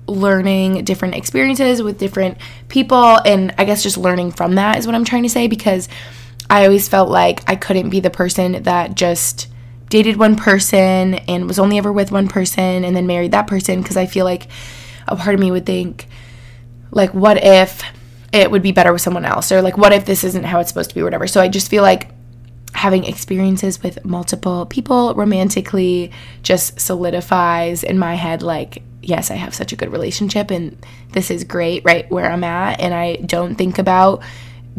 [0.06, 2.36] learning different experiences with different
[2.68, 5.88] people and I guess just learning from that is what I'm trying to say because
[6.50, 9.48] I always felt like I couldn't be the person that just
[9.88, 13.80] dated one person and was only ever with one person and then married that person
[13.80, 14.48] because I feel like
[15.06, 16.06] a part of me would think
[16.94, 17.82] like what if
[18.32, 19.52] it would be better with someone else?
[19.52, 21.26] Or like what if this isn't how it's supposed to be or whatever?
[21.26, 22.08] So i just feel like
[22.74, 26.10] having experiences with multiple people romantically
[26.42, 30.76] just solidifies in my head like yes i have such a good relationship and
[31.12, 34.22] this is great right where i'm at and i don't think about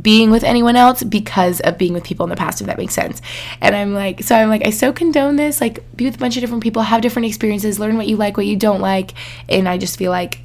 [0.01, 2.93] being with anyone else because of being with people in the past if that makes
[2.93, 3.22] sense.
[3.61, 6.36] And i'm like so i'm like i so condone this like be with a bunch
[6.36, 9.13] of different people have different experiences learn what you like what you don't like
[9.47, 10.41] and i just feel like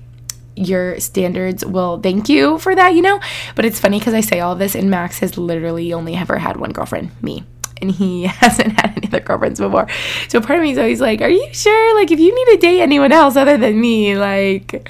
[0.60, 3.20] your standards will thank you for that, you know?
[3.54, 6.56] But it's funny because I say all this, and Max has literally only ever had
[6.56, 7.44] one girlfriend, me.
[7.80, 9.88] And he hasn't had any other girlfriends before.
[10.28, 11.94] So part of me is always like, Are you sure?
[11.96, 14.88] Like, if you need to date anyone else other than me, like,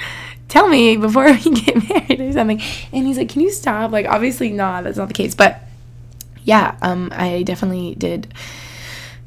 [0.48, 2.60] tell me before we get married or something.
[2.92, 3.92] And he's like, Can you stop?
[3.92, 4.84] Like, obviously, not.
[4.84, 5.34] That's not the case.
[5.34, 5.62] But
[6.44, 8.34] yeah, um, I definitely did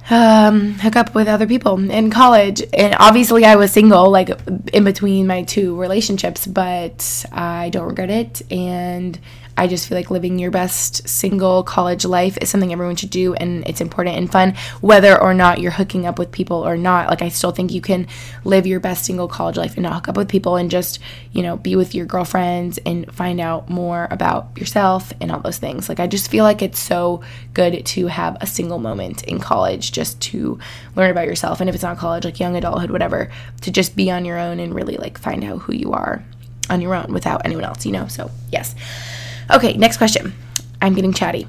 [0.10, 2.62] um, hook up with other people in college.
[2.74, 4.30] And obviously, I was single, like
[4.74, 8.42] in between my two relationships, but I don't regret it.
[8.52, 9.20] And
[9.56, 13.34] I just feel like living your best single college life is something everyone should do
[13.36, 17.10] and it's important and fun whether or not you're hooking up with people or not.
[17.10, 18.08] Like I still think you can
[18.44, 21.00] live your best single college life and not hook up with people and just,
[21.32, 25.60] you know, be with your girlfriends and find out more about yourself and all those
[25.60, 25.88] things.
[25.88, 27.22] Like I just feel like it's so
[27.54, 30.60] good to have a single moment in college just to
[30.96, 33.32] learn about yourself and if it's not college like young adulthood whatever
[33.62, 36.24] to just be on your own and really like find out who you are
[36.70, 38.08] on your own without anyone else, you know?
[38.08, 38.76] So, yes.
[39.52, 40.34] Okay, next question.
[40.82, 41.48] I'm getting chatty.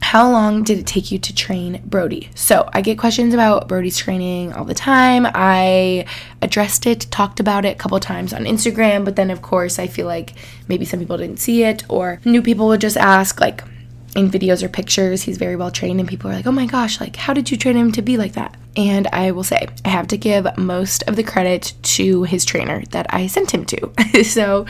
[0.00, 2.28] How long did it take you to train Brody?
[2.36, 5.26] So, I get questions about Brody's training all the time.
[5.34, 6.04] I
[6.40, 9.88] addressed it, talked about it a couple times on Instagram, but then, of course, I
[9.88, 10.34] feel like
[10.68, 13.64] maybe some people didn't see it, or new people would just ask, like,
[14.14, 17.00] in videos or pictures, he's very well trained, and people are like, oh my gosh,
[17.00, 18.56] like, how did you train him to be like that?
[18.76, 22.82] And I will say, I have to give most of the credit to his trainer
[22.90, 24.24] that I sent him to.
[24.24, 24.66] so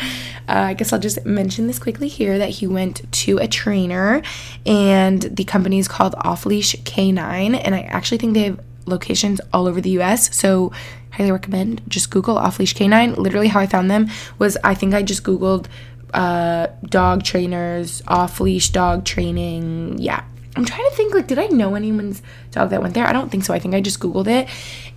[0.49, 4.23] uh, I guess I'll just mention this quickly here that he went to a trainer,
[4.67, 9.41] and the company is called Off Leash K9, and I actually think they have locations
[9.53, 10.35] all over the US.
[10.35, 10.73] So
[11.11, 13.17] highly recommend just Google Off Leash K9.
[13.17, 15.67] Literally, how I found them was I think I just Googled
[16.15, 19.99] uh, dog trainers, off leash dog training.
[19.99, 20.25] Yeah.
[20.57, 23.07] I'm trying to think like did I know anyone's dog that went there?
[23.07, 23.53] I don't think so.
[23.53, 24.49] I think I just googled it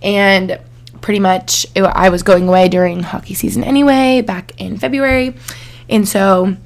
[0.02, 0.60] and
[1.00, 5.34] pretty much it, I was going away during hockey season anyway back in February.
[5.88, 6.56] And so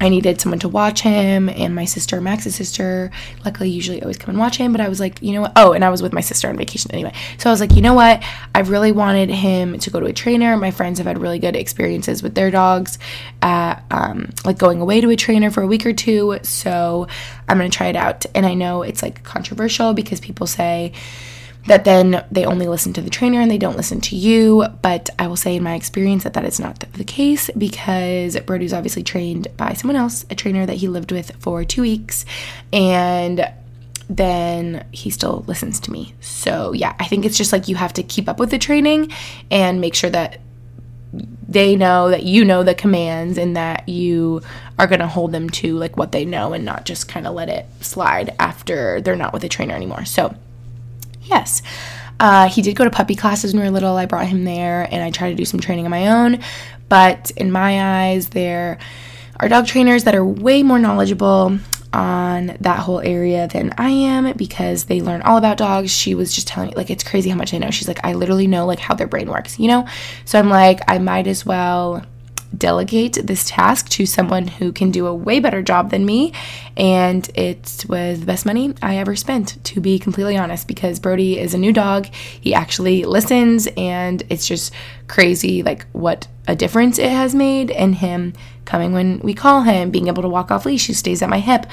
[0.00, 3.10] I needed someone to watch him and my sister, Max's sister,
[3.44, 5.52] luckily usually always come and watch him, but I was like, you know what?
[5.56, 7.12] Oh, and I was with my sister on vacation anyway.
[7.38, 8.22] So I was like, you know what?
[8.54, 10.56] I really wanted him to go to a trainer.
[10.56, 12.98] My friends have had really good experiences with their dogs
[13.40, 16.38] at um, like going away to a trainer for a week or two.
[16.42, 17.06] So
[17.48, 18.26] I'm going to try it out.
[18.34, 20.92] And I know it's like controversial because people say,
[21.66, 24.66] that then they only listen to the trainer and they don't listen to you.
[24.82, 28.72] But I will say, in my experience, that that is not the case because Brody's
[28.72, 32.24] obviously trained by someone else, a trainer that he lived with for two weeks,
[32.72, 33.50] and
[34.08, 36.14] then he still listens to me.
[36.20, 39.12] So, yeah, I think it's just like you have to keep up with the training
[39.50, 40.40] and make sure that
[41.48, 44.42] they know that you know the commands and that you
[44.78, 47.34] are going to hold them to like what they know and not just kind of
[47.34, 50.04] let it slide after they're not with a trainer anymore.
[50.04, 50.34] So,
[51.24, 51.62] Yes.
[52.20, 53.96] Uh, he did go to puppy classes when we were little.
[53.96, 56.38] I brought him there and I tried to do some training on my own.
[56.88, 58.78] But in my eyes, there
[59.40, 61.58] are dog trainers that are way more knowledgeable
[61.92, 65.90] on that whole area than I am because they learn all about dogs.
[65.92, 67.70] She was just telling me, like, it's crazy how much I know.
[67.70, 69.86] She's like, I literally know, like, how their brain works, you know?
[70.24, 72.04] So I'm like, I might as well
[72.56, 76.32] delegate this task to someone who can do a way better job than me.
[76.76, 81.38] And it was the best money I ever spent, to be completely honest, because Brody
[81.38, 82.06] is a new dog.
[82.06, 84.72] He actually listens, and it's just
[85.08, 88.34] crazy, like, what a difference it has made in him
[88.64, 91.38] coming when we call him, being able to walk off leash, he stays at my
[91.38, 91.66] hip,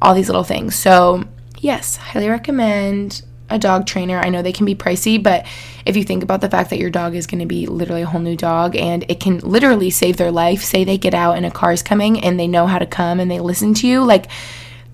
[0.00, 0.74] all these little things.
[0.74, 1.24] So,
[1.58, 4.18] yes, highly recommend a dog trainer.
[4.18, 5.46] I know they can be pricey, but
[5.84, 8.06] if you think about the fact that your dog is going to be literally a
[8.06, 11.46] whole new dog and it can literally save their life, say they get out and
[11.46, 14.26] a car's coming and they know how to come and they listen to you, like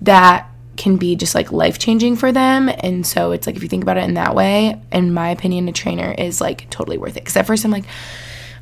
[0.01, 2.69] that can be just like life changing for them.
[2.69, 5.67] And so it's like if you think about it in that way, in my opinion,
[5.67, 7.21] a trainer is like totally worth it.
[7.21, 7.85] Because at first I'm like,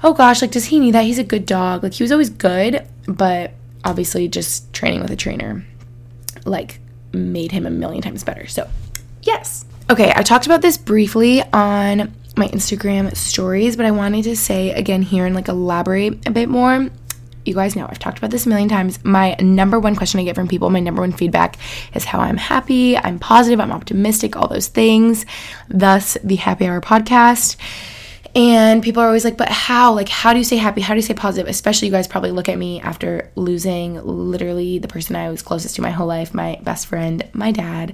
[0.04, 1.06] oh gosh, like does he need that?
[1.06, 1.84] He's a good dog.
[1.84, 5.66] Like he was always good, but obviously just training with a trainer
[6.46, 6.80] like
[7.14, 8.48] made him a million times better.
[8.48, 8.70] So,
[9.24, 9.66] yes.
[9.92, 14.72] Okay, I talked about this briefly on my Instagram stories, but I wanted to say
[14.72, 16.90] again here and like elaborate a bit more.
[17.44, 19.04] You guys know I've talked about this a million times.
[19.04, 21.58] My number one question I get from people, my number one feedback
[21.94, 25.26] is how I'm happy, I'm positive, I'm optimistic, all those things.
[25.68, 27.58] Thus, the Happy Hour podcast.
[28.34, 29.92] And people are always like, but how?
[29.94, 30.80] Like, how do you stay happy?
[30.80, 31.50] How do you stay positive?
[31.50, 35.76] Especially, you guys probably look at me after losing literally the person I was closest
[35.76, 37.94] to my whole life, my best friend, my dad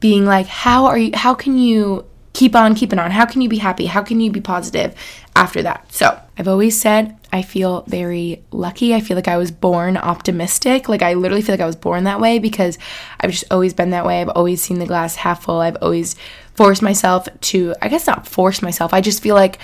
[0.00, 3.10] being like, how are you, how can you keep on keeping on?
[3.10, 3.86] How can you be happy?
[3.86, 4.94] How can you be positive
[5.34, 5.92] after that?
[5.92, 8.94] So I've always said I feel very lucky.
[8.94, 10.88] I feel like I was born optimistic.
[10.88, 12.78] Like I literally feel like I was born that way because
[13.20, 14.20] I've just always been that way.
[14.20, 15.60] I've always seen the glass half full.
[15.60, 16.16] I've always
[16.54, 18.94] forced myself to, I guess not force myself.
[18.94, 19.58] I just feel like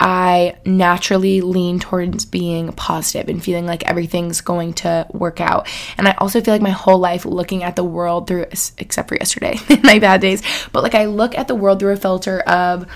[0.00, 5.68] I naturally lean towards being positive and feeling like everything's going to work out.
[5.98, 8.46] And I also feel like my whole life looking at the world through,
[8.78, 10.42] except for yesterday, my bad days,
[10.72, 12.86] but like I look at the world through a filter of,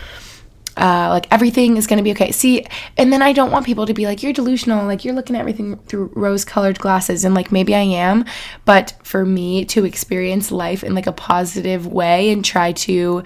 [0.77, 2.33] uh, like everything is going to be okay.
[2.33, 5.37] See, and then I don't want people to be like, you're delusional, like you're looking
[5.37, 7.25] at everything through rose colored glasses.
[7.25, 8.25] And like maybe I am,
[8.65, 13.23] but for me to experience life in like a positive way and try to,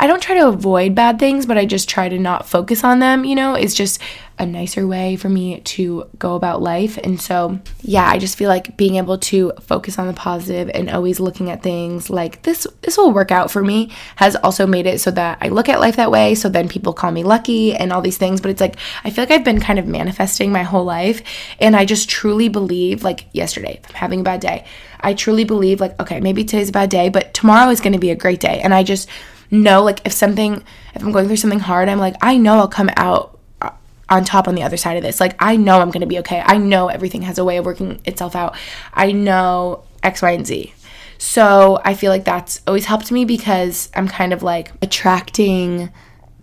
[0.00, 3.00] I don't try to avoid bad things, but I just try to not focus on
[3.00, 4.00] them, you know, is just
[4.38, 6.96] a nicer way for me to go about life.
[6.96, 10.88] And so, yeah, I just feel like being able to focus on the positive and
[10.88, 14.86] always looking at things like this this will work out for me has also made
[14.86, 16.34] it so that I look at life that way.
[16.34, 19.24] So then people call me lucky and all these things, but it's like I feel
[19.24, 21.20] like I've been kind of manifesting my whole life
[21.60, 24.64] and I just truly believe like yesterday, if I'm having a bad day,
[24.98, 27.98] I truly believe like okay, maybe today's a bad day, but tomorrow is going to
[27.98, 28.62] be a great day.
[28.62, 29.06] And I just
[29.50, 30.62] know like if something
[30.94, 33.70] if I'm going through something hard, I'm like I know I'll come out uh,
[34.08, 35.20] on top on the other side of this.
[35.20, 36.42] Like, I know I'm going to be okay.
[36.44, 38.56] I know everything has a way of working itself out.
[38.92, 40.74] I know X, Y, and Z.
[41.18, 45.90] So I feel like that's always helped me because I'm kind of like attracting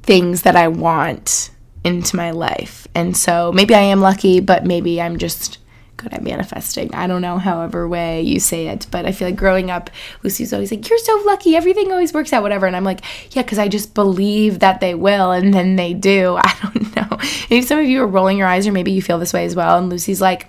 [0.04, 1.50] things that I want
[1.84, 2.88] into my life.
[2.94, 5.58] And so maybe I am lucky, but maybe I'm just
[5.98, 6.94] good at manifesting.
[6.94, 9.90] I don't know, however way you say it, but I feel like growing up,
[10.24, 11.56] Lucy's always like, "You're so lucky.
[11.56, 13.02] Everything always works out, whatever." And I'm like,
[13.36, 17.18] "Yeah, because I just believe that they will, and then they do." I don't know.
[17.50, 19.56] Maybe some of you are rolling your eyes, or maybe you feel this way as
[19.56, 19.78] well.
[19.78, 20.48] And Lucy's like,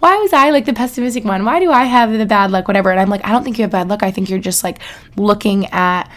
[0.00, 1.44] why was I like the pessimistic one?
[1.44, 2.90] Why do I have the bad luck, whatever?
[2.90, 4.02] And I'm like, I don't think you have bad luck.
[4.02, 4.78] I think you're just like
[5.16, 6.10] looking at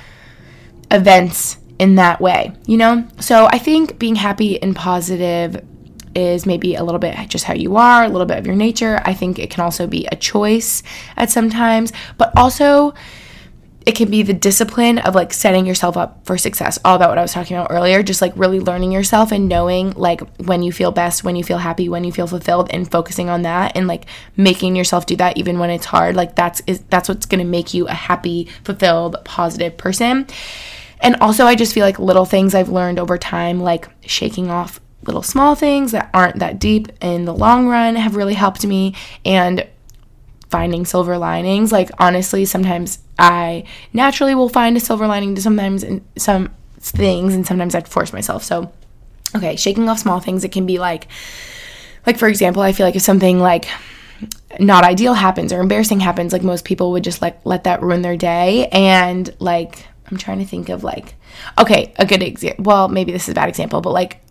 [0.91, 3.07] events in that way, you know?
[3.19, 5.65] So I think being happy and positive
[6.15, 9.01] is maybe a little bit just how you are, a little bit of your nature.
[9.05, 10.83] I think it can also be a choice
[11.17, 12.93] at sometimes, but also
[13.85, 16.77] it can be the discipline of like setting yourself up for success.
[16.83, 19.91] All about what I was talking about earlier, just like really learning yourself and knowing
[19.91, 23.29] like when you feel best, when you feel happy, when you feel fulfilled and focusing
[23.29, 24.05] on that and like
[24.35, 26.15] making yourself do that even when it's hard.
[26.15, 30.27] Like that's is that's what's going to make you a happy, fulfilled, positive person.
[30.99, 34.79] And also I just feel like little things I've learned over time like shaking off
[35.05, 38.95] little small things that aren't that deep in the long run have really helped me.
[39.25, 39.67] And
[40.49, 45.83] finding silver linings like honestly sometimes i naturally will find a silver lining to sometimes
[45.83, 48.43] in some things and sometimes i force myself.
[48.43, 48.71] So
[49.35, 51.07] okay shaking off small things it can be like
[52.07, 53.67] like for example i feel like if something like
[54.59, 58.01] not ideal happens or embarrassing happens like most people would just like let that ruin
[58.01, 58.67] their day.
[58.71, 61.13] And like i'm trying to think of like
[61.59, 64.21] okay a good example well maybe this is a bad example but like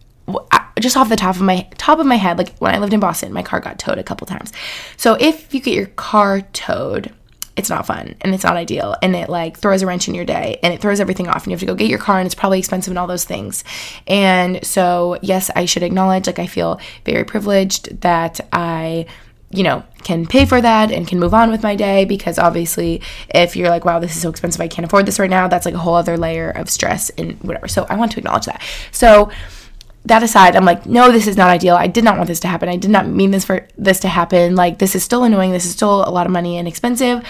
[0.79, 3.01] just off the top of my top of my head, like when I lived in
[3.01, 4.53] Boston, my car got towed a couple times.
[4.97, 7.13] So if you get your car towed,
[7.57, 10.25] it's not fun and it's not ideal and it like throws a wrench in your
[10.25, 12.27] day and it throws everything off and you have to go get your car and
[12.27, 13.65] it's probably expensive and all those things.
[14.07, 19.07] And so, yes, I should acknowledge like I feel very privileged that I
[19.51, 23.01] you know, can pay for that and can move on with my day because obviously
[23.31, 25.65] if you're like, wow, this is so expensive, I can't afford this right now, that's
[25.65, 27.67] like a whole other layer of stress and whatever.
[27.67, 28.63] So I want to acknowledge that.
[28.93, 29.31] So
[30.09, 31.77] that aside, I'm like, no, this is not ideal.
[31.77, 32.69] I did not want this to happen.
[32.69, 34.57] I did not mean this for this to happen.
[34.57, 35.53] Like, this is still annoying.
[35.53, 37.25] This is still a lot of money and expensive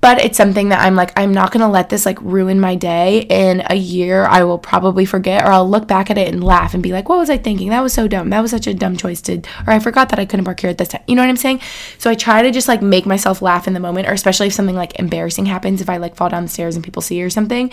[0.00, 3.26] but it's something that I'm like I'm not to let this like ruin my day.
[3.28, 6.74] In a year I will probably forget or I'll look back at it and laugh
[6.74, 7.70] and be like what was I thinking?
[7.70, 8.30] That was so dumb.
[8.30, 10.70] That was such a dumb choice to or I forgot that I couldn't park here
[10.70, 11.02] at this time.
[11.08, 11.60] You know what I'm saying?
[11.98, 14.52] So I try to just like make myself laugh in the moment or especially if
[14.52, 17.30] something like embarrassing happens if I like fall down the stairs and people see or
[17.30, 17.70] something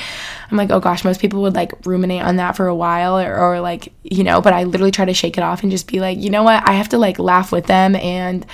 [0.49, 3.36] I'm like oh gosh most people would like ruminate on that for a while or,
[3.36, 5.99] or like you know but I literally try to shake it off and just be
[5.99, 6.67] like you know what?
[6.67, 8.45] I have to like laugh with them and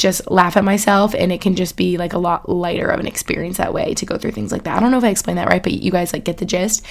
[0.00, 3.06] just laugh at myself and it can just be like a lot lighter of an
[3.06, 4.76] experience that way to go through things like that.
[4.76, 6.84] I don't know if I explained that right, but you guys like get the gist.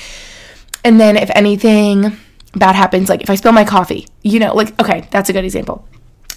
[0.85, 2.17] And then if anything
[2.53, 5.43] bad happens, like if I spill my coffee, you know, like okay, that's a good
[5.43, 5.85] example.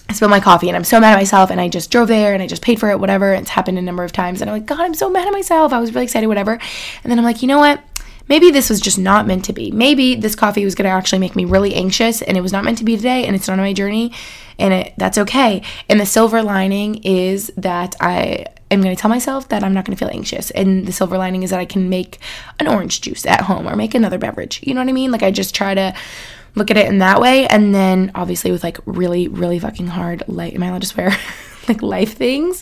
[0.09, 2.33] I spilled my coffee and I'm so mad at myself and I just drove there
[2.33, 3.33] and I just paid for it, whatever.
[3.33, 5.71] It's happened a number of times and I'm like, God, I'm so mad at myself.
[5.71, 6.53] I was really excited, whatever.
[7.03, 7.81] And then I'm like, you know what?
[8.27, 9.71] Maybe this was just not meant to be.
[9.71, 12.63] Maybe this coffee was going to actually make me really anxious and it was not
[12.63, 14.11] meant to be today and it's not on my journey
[14.59, 15.61] and it that's okay.
[15.89, 19.85] And the silver lining is that I am going to tell myself that I'm not
[19.85, 20.51] going to feel anxious.
[20.51, 22.19] And the silver lining is that I can make
[22.59, 24.61] an orange juice at home or make another beverage.
[24.63, 25.11] You know what I mean?
[25.11, 25.93] Like I just try to
[26.55, 30.21] look at it in that way and then obviously with like really really fucking hard
[30.27, 31.11] like am I allowed to swear?
[31.67, 32.61] like life things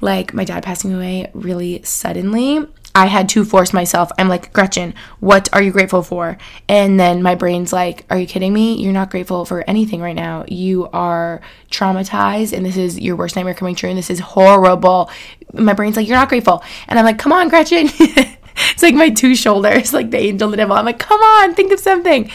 [0.00, 4.10] like my dad passing away really suddenly I had to force myself.
[4.18, 6.38] I'm like, Gretchen, what are you grateful for?
[6.68, 8.82] And then my brain's like, Are you kidding me?
[8.82, 10.44] You're not grateful for anything right now.
[10.48, 11.40] You are
[11.70, 15.10] traumatized, and this is your worst nightmare coming true, and this is horrible.
[15.52, 16.64] My brain's like, You're not grateful.
[16.88, 17.86] And I'm like, Come on, Gretchen.
[17.94, 20.74] it's like my two shoulders, like the angel and the devil.
[20.74, 22.28] I'm like, Come on, think of something.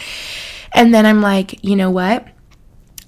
[0.72, 2.26] And then I'm like, You know what?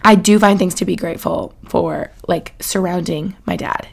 [0.05, 3.89] I do find things to be grateful for, like surrounding my dad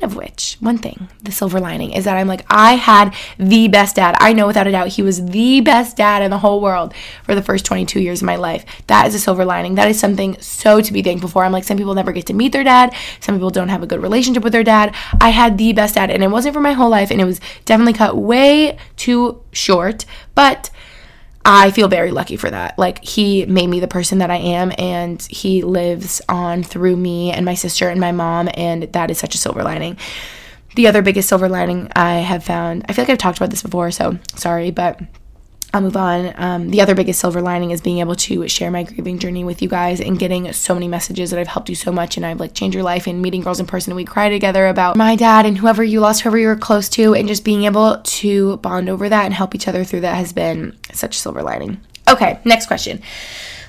[0.00, 3.68] one of which, one thing, the silver lining is that I'm like, I had the
[3.68, 4.16] best dad.
[4.20, 6.94] I know without a doubt he was the best dad in the whole world
[7.24, 8.64] for the first 22 years of my life.
[8.86, 9.74] That is a silver lining.
[9.74, 11.44] That is something so to be thankful for.
[11.44, 13.86] I'm like, some people never get to meet their dad, some people don't have a
[13.86, 14.94] good relationship with their dad.
[15.20, 17.40] I had the best dad, and it wasn't for my whole life, and it was
[17.64, 20.70] definitely cut way too short, but
[21.48, 22.76] I feel very lucky for that.
[22.76, 27.30] Like, he made me the person that I am, and he lives on through me
[27.30, 29.96] and my sister and my mom, and that is such a silver lining.
[30.74, 33.62] The other biggest silver lining I have found, I feel like I've talked about this
[33.62, 35.00] before, so sorry, but
[35.74, 36.32] I'll move on.
[36.36, 39.60] Um, the other biggest silver lining is being able to share my grieving journey with
[39.60, 42.40] you guys and getting so many messages that I've helped you so much and I've
[42.40, 45.16] like changed your life and meeting girls in person and we cry together about my
[45.16, 48.56] dad and whoever you lost, whoever you were close to, and just being able to
[48.58, 51.80] bond over that and help each other through that has been such silver lining.
[52.08, 53.02] Okay, next question.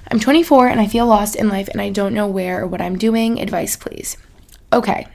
[0.10, 2.82] I'm 24 and I feel lost in life and I don't know where or what
[2.82, 3.42] I'm doing.
[3.42, 4.18] Advice, please.
[4.72, 5.08] Okay.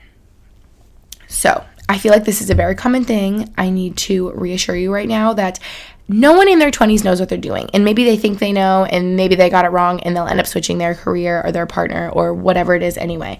[1.27, 3.53] So, I feel like this is a very common thing.
[3.57, 5.59] I need to reassure you right now that
[6.07, 7.69] no one in their 20s knows what they're doing.
[7.73, 10.39] And maybe they think they know, and maybe they got it wrong, and they'll end
[10.39, 13.39] up switching their career or their partner or whatever it is anyway.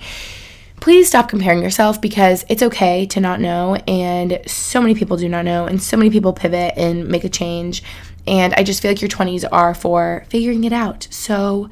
[0.80, 5.30] Please stop comparing yourself because it's okay to not know, and so many people do
[5.30, 7.84] not know, and so many people pivot and make a change.
[8.28, 11.08] And I just feel like your 20s are for figuring it out.
[11.10, 11.70] So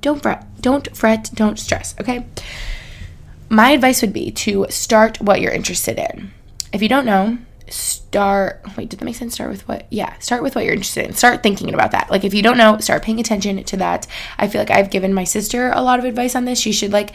[0.00, 2.26] don't fret, don't fret, don't stress, okay?
[3.48, 6.32] My advice would be to start what you're interested in.
[6.72, 7.38] If you don't know,
[7.70, 9.34] start wait did that make sense?
[9.34, 11.14] Start with what yeah start with what you're interested in.
[11.14, 12.10] Start thinking about that.
[12.10, 14.06] Like if you don't know start paying attention to that.
[14.38, 16.58] I feel like i've given my sister a lot of advice on this.
[16.58, 17.14] She should like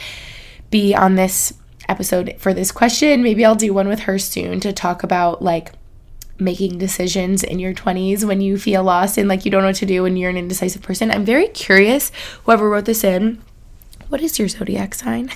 [0.70, 1.54] be on this
[1.90, 3.24] episode for this question.
[3.24, 5.72] Maybe i'll do one with her soon to talk about like
[6.40, 9.76] making decisions in your 20s when you feel lost and like you don't know what
[9.76, 11.12] to do and you're an indecisive person.
[11.12, 12.12] I'm very curious
[12.46, 13.42] whoever wrote this in
[14.14, 15.32] what is your zodiac sign?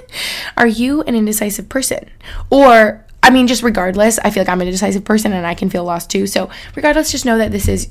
[0.56, 2.08] Are you an indecisive person?
[2.48, 5.70] Or I mean, just regardless, I feel like I'm a decisive person and I can
[5.70, 6.26] feel lost too.
[6.26, 7.90] So, regardless, just know that this is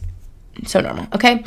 [0.68, 1.44] so normal, okay?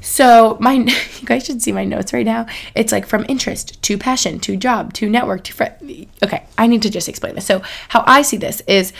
[0.00, 0.72] So, my
[1.20, 2.46] you guys should see my notes right now.
[2.74, 6.06] It's like from interest to passion to job to network to friend.
[6.22, 7.44] Okay, I need to just explain this.
[7.44, 8.94] So, how I see this is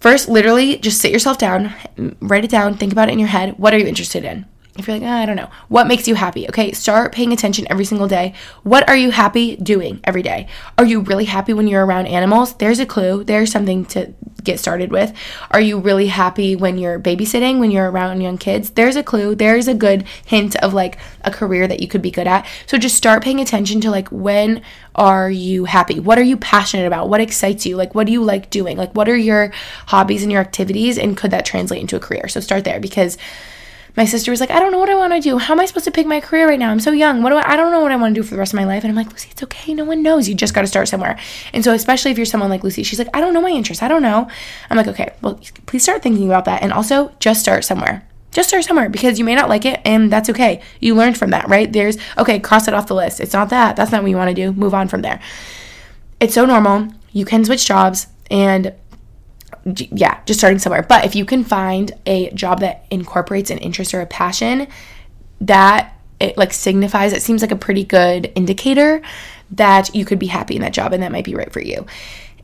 [0.00, 1.74] first, literally, just sit yourself down,
[2.20, 3.58] write it down, think about it in your head.
[3.58, 4.46] What are you interested in?
[4.78, 6.48] If you're like, oh, I don't know, what makes you happy?
[6.48, 8.34] Okay, start paying attention every single day.
[8.62, 10.48] What are you happy doing every day?
[10.78, 12.54] Are you really happy when you're around animals?
[12.54, 13.24] There's a clue.
[13.24, 14.14] There's something to
[14.46, 15.12] get started with.
[15.50, 18.70] Are you really happy when you're babysitting, when you're around young kids?
[18.70, 19.34] There's a clue.
[19.34, 22.46] There's a good hint of like a career that you could be good at.
[22.66, 24.62] So just start paying attention to like when
[24.94, 26.00] are you happy?
[26.00, 27.10] What are you passionate about?
[27.10, 27.76] What excites you?
[27.76, 28.78] Like what do you like doing?
[28.78, 29.52] Like what are your
[29.86, 32.28] hobbies and your activities and could that translate into a career?
[32.28, 33.18] So start there because
[33.96, 35.38] my sister was like, I don't know what I want to do.
[35.38, 36.70] How am I supposed to pick my career right now?
[36.70, 37.22] I'm so young.
[37.22, 38.58] What do I, I don't know what I want to do for the rest of
[38.58, 38.84] my life.
[38.84, 39.72] And I'm like, Lucy, it's okay.
[39.72, 40.28] No one knows.
[40.28, 41.18] You just got to start somewhere.
[41.54, 43.82] And so, especially if you're someone like Lucy, she's like, I don't know my interests.
[43.82, 44.28] I don't know.
[44.68, 46.62] I'm like, okay, well, please start thinking about that.
[46.62, 48.06] And also, just start somewhere.
[48.32, 50.60] Just start somewhere because you may not like it and that's okay.
[50.78, 51.72] You learned from that, right?
[51.72, 53.18] There's, okay, cross it off the list.
[53.18, 53.76] It's not that.
[53.76, 54.52] That's not what you want to do.
[54.52, 55.22] Move on from there.
[56.20, 56.88] It's so normal.
[57.12, 58.74] You can switch jobs and
[59.74, 60.82] yeah, just starting somewhere.
[60.82, 64.68] But if you can find a job that incorporates an interest or a passion,
[65.40, 69.02] that it like signifies it seems like a pretty good indicator
[69.50, 71.86] that you could be happy in that job and that might be right for you.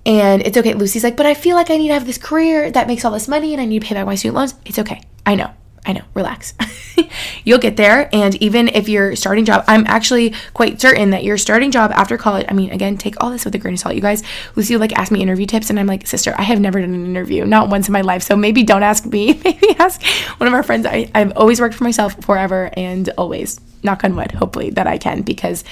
[0.05, 0.75] And it's okay.
[0.75, 3.13] Lucy's like, but I feel like I need to have this career that makes all
[3.13, 4.55] this money and I need to pay back my student loans.
[4.67, 5.03] It's okay.
[5.25, 5.53] I know.
[5.85, 6.55] I know, relax.
[7.45, 8.09] You'll get there.
[8.13, 12.17] And even if you're starting job, I'm actually quite certain that your starting job after
[12.17, 13.97] college, I mean, again, take all this with a grain of salt.
[13.97, 14.23] You guys,
[14.55, 17.05] Lucy like ask me interview tips, and I'm like, sister, I have never done an
[17.05, 18.23] interview, not once in my life.
[18.23, 19.41] So maybe don't ask me.
[19.45, 20.01] maybe ask
[20.39, 20.87] one of our friends.
[20.87, 24.99] I, I've always worked for myself forever and always, knock on wood, hopefully that I
[24.99, 25.65] can because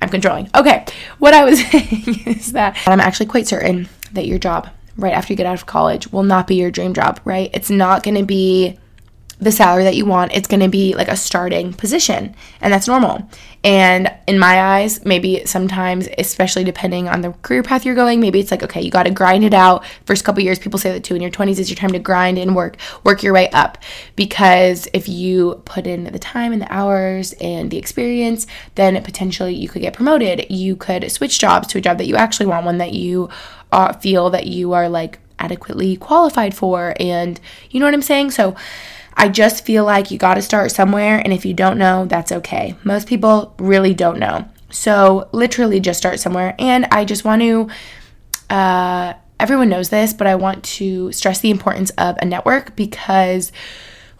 [0.00, 0.48] I'm controlling.
[0.54, 0.84] Okay,
[1.18, 5.32] what I was saying is that I'm actually quite certain that your job right after
[5.32, 7.50] you get out of college will not be your dream job, right?
[7.52, 8.78] It's not going to be
[9.38, 12.88] the salary that you want, it's going to be like a starting position, and that's
[12.88, 13.28] normal.
[13.64, 18.38] And in my eyes, maybe sometimes, especially depending on the career path you're going, maybe
[18.38, 19.84] it's like, okay, you got to grind it out.
[20.04, 21.16] First couple years, people say that too.
[21.16, 23.78] In your 20s is your time to grind and work, work your way up.
[24.14, 29.54] Because if you put in the time and the hours and the experience, then potentially
[29.54, 30.46] you could get promoted.
[30.48, 33.28] You could switch jobs to a job that you actually want, one that you
[33.72, 36.94] uh, feel that you are like adequately qualified for.
[37.00, 38.30] And you know what I'm saying?
[38.30, 38.54] So,
[39.16, 42.32] I just feel like you got to start somewhere, and if you don't know, that's
[42.32, 42.76] okay.
[42.84, 44.46] Most people really don't know.
[44.70, 46.54] So, literally, just start somewhere.
[46.58, 47.68] And I just want to,
[48.50, 53.52] uh, everyone knows this, but I want to stress the importance of a network because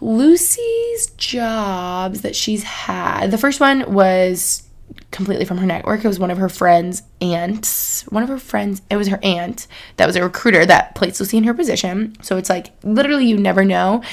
[0.01, 4.66] Lucy's jobs that she's had, the first one was
[5.11, 6.03] completely from her network.
[6.03, 8.03] It was one of her friends' aunts.
[8.03, 9.67] One of her friends, it was her aunt
[9.97, 12.15] that was a recruiter that placed Lucy in her position.
[12.21, 14.03] So it's like literally you never know.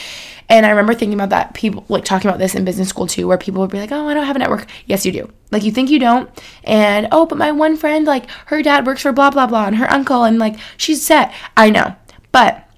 [0.48, 3.26] And I remember thinking about that, people like talking about this in business school too,
[3.26, 4.66] where people would be like, oh, I don't have a network.
[4.86, 5.30] Yes, you do.
[5.50, 6.28] Like you think you don't.
[6.64, 9.76] And oh, but my one friend, like her dad works for blah, blah, blah, and
[9.76, 11.32] her uncle, and like she's set.
[11.56, 11.96] I know.
[12.30, 12.68] But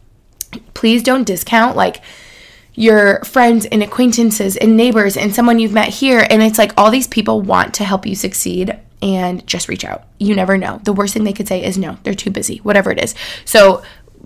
[0.75, 2.03] please don't discount like
[2.77, 6.27] your friends and acquaintances and neighbors and someone you've met here.
[6.31, 10.05] And it's like all these people want to help you succeed and just reach out.
[10.19, 10.81] You never know.
[10.85, 13.15] The worst thing they could say is no, they're too busy, whatever it is.
[13.45, 13.83] So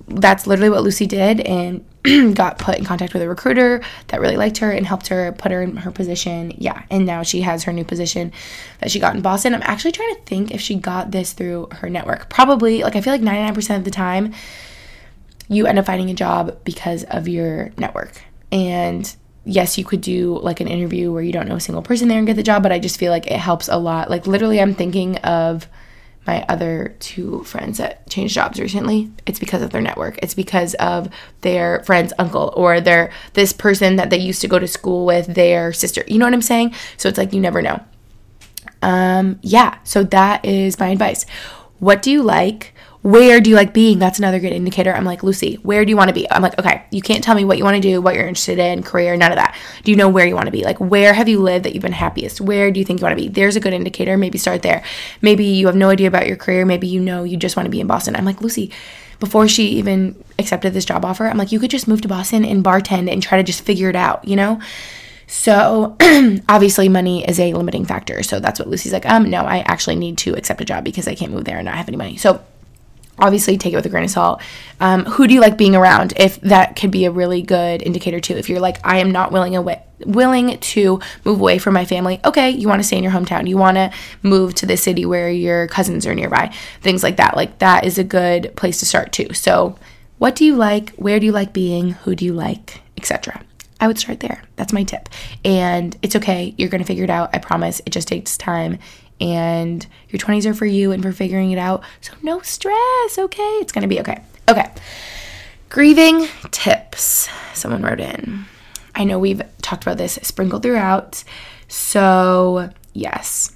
[0.09, 1.85] that's literally what Lucy did and
[2.35, 5.53] got put in contact with a recruiter that really liked her and helped her put
[5.53, 6.53] her in her position.
[6.57, 8.33] Yeah, and now she has her new position
[8.81, 9.55] that she got in Boston.
[9.55, 12.29] I'm actually trying to think if she got this through her network.
[12.29, 14.33] Probably, like I feel like 99% of the time
[15.49, 18.23] you end up finding a job because of your network.
[18.53, 22.09] And yes, you could do like an interview where you don't know a single person
[22.09, 24.11] there and get the job, but I just feel like it helps a lot.
[24.11, 25.67] Like literally I'm thinking of
[26.27, 29.11] my other two friends that changed jobs recently.
[29.27, 30.19] It's because of their network.
[30.23, 31.09] It's because of
[31.41, 35.35] their friend's uncle or their this person that they used to go to school with,
[35.35, 36.05] their sister.
[36.07, 36.75] You know what I'm saying?
[36.99, 37.83] So it's like you never know.
[38.83, 41.25] Um yeah, so that is my advice.
[41.79, 42.75] What do you like?
[43.03, 43.99] Where do you like being?
[43.99, 44.93] That's another good indicator.
[44.93, 46.31] I'm like, Lucy, where do you want to be?
[46.31, 48.59] I'm like, okay, you can't tell me what you want to do, what you're interested
[48.59, 49.57] in, career, none of that.
[49.85, 50.65] Do you know where you want to be?
[50.65, 52.43] Like, where have you lived that you've been happiest?
[52.43, 53.29] Where do you think you want to be?
[53.29, 54.19] There's a good indicator.
[54.19, 54.83] Maybe start there.
[55.23, 56.67] Maybe you have no idea about your career.
[56.67, 58.17] Maybe you know you just want to be in Boston.
[58.17, 58.71] I'm like, Lucy,
[59.19, 62.45] before she even accepted this job offer, I'm like, you could just move to Boston
[62.45, 64.61] and bartend and try to just figure it out, you know?
[65.27, 65.97] So
[66.49, 68.23] obviously money is a limiting factor.
[68.23, 71.09] So that's what Lucy's like, um, no, I actually need to accept a job because
[71.09, 72.17] I can't move there and not have any money.
[72.17, 72.43] So
[73.21, 74.41] obviously take it with a grain of salt.
[74.81, 76.15] Um, who do you like being around?
[76.17, 78.35] If that could be a really good indicator too.
[78.35, 82.21] If you're like, I am not willing away, willing to move away from my family.
[82.25, 83.49] Okay, you want to stay in your hometown.
[83.49, 83.93] You want to
[84.23, 86.53] move to the city where your cousins are nearby.
[86.81, 87.37] Things like that.
[87.37, 89.33] Like that is a good place to start too.
[89.35, 89.77] So,
[90.19, 90.91] what do you like?
[90.97, 91.93] Where do you like being?
[91.93, 92.83] Who do you like?
[92.97, 93.43] Etc.
[93.81, 94.43] I would start there.
[94.57, 95.09] That's my tip.
[95.45, 96.55] And it's okay.
[96.59, 97.31] You're going to figure it out.
[97.33, 97.81] I promise.
[97.87, 98.79] It just takes time
[99.21, 101.83] and your 20s are for you and for figuring it out.
[102.01, 103.59] So, no stress, okay?
[103.61, 104.23] It's gonna be okay.
[104.49, 104.71] Okay.
[105.69, 107.29] Grieving tips.
[107.55, 108.47] Someone wrote in.
[108.95, 111.23] I know we've talked about this sprinkled throughout.
[111.69, 113.53] So, yes.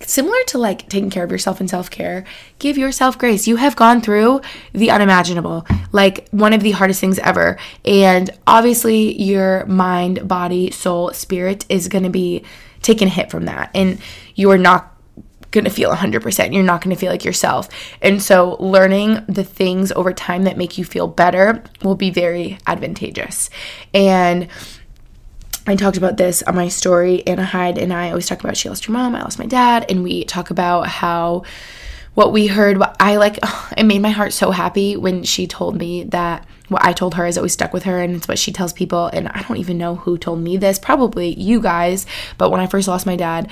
[0.00, 2.24] Similar to like taking care of yourself and self care,
[2.58, 3.46] give yourself grace.
[3.46, 7.58] You have gone through the unimaginable, like one of the hardest things ever.
[7.84, 12.44] And obviously, your mind, body, soul, spirit is going to be
[12.84, 13.70] taking a hit from that.
[13.74, 14.00] And
[14.36, 14.92] you're not
[15.50, 16.52] going to feel 100%.
[16.52, 17.68] You're not going to feel like yourself.
[18.02, 22.58] And so, learning the things over time that make you feel better will be very
[22.66, 23.50] advantageous.
[23.92, 24.48] And
[25.66, 27.26] I talked about this on my story.
[27.26, 29.86] Anna Hyde and I always talk about she lost her mom, I lost my dad,
[29.88, 31.44] and we talk about how
[32.12, 35.76] what we heard, I like, oh, it made my heart so happy when she told
[35.76, 38.52] me that what I told her is always stuck with her, and it's what she
[38.52, 39.06] tells people.
[39.06, 42.06] And I don't even know who told me this, probably you guys.
[42.38, 43.50] But when I first lost my dad,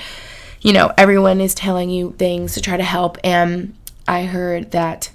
[0.60, 3.18] you know, everyone is telling you things to try to help.
[3.24, 3.74] And
[4.06, 5.10] I heard that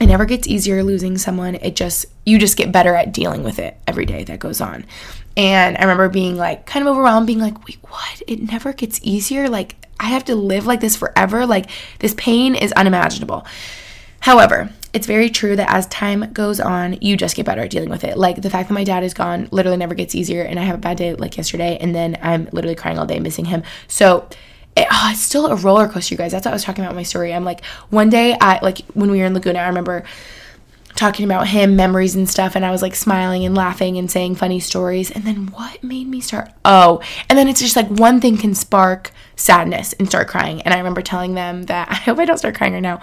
[0.00, 1.54] it never gets easier losing someone.
[1.54, 4.84] It just, you just get better at dealing with it every day that goes on.
[5.36, 8.22] And I remember being like kind of overwhelmed, being like, wait, what?
[8.26, 9.48] It never gets easier?
[9.48, 11.46] Like, I have to live like this forever?
[11.46, 11.70] Like,
[12.00, 13.46] this pain is unimaginable.
[14.22, 17.88] However, it's very true that as time goes on, you just get better at dealing
[17.88, 18.16] with it.
[18.16, 20.76] Like the fact that my dad is gone literally never gets easier, and I have
[20.76, 23.64] a bad day like yesterday, and then I'm literally crying all day missing him.
[23.88, 24.28] So,
[24.76, 26.30] it, oh, it's still a roller coaster, you guys.
[26.30, 27.34] That's what I was talking about my story.
[27.34, 30.04] I'm like, one day, I like when we were in Laguna, I remember
[30.94, 34.36] talking about him, memories and stuff, and I was like smiling and laughing and saying
[34.36, 35.10] funny stories.
[35.10, 36.50] And then what made me start?
[36.64, 40.62] Oh, and then it's just like one thing can spark sadness and start crying.
[40.62, 43.00] And I remember telling them that I hope I don't start crying right now.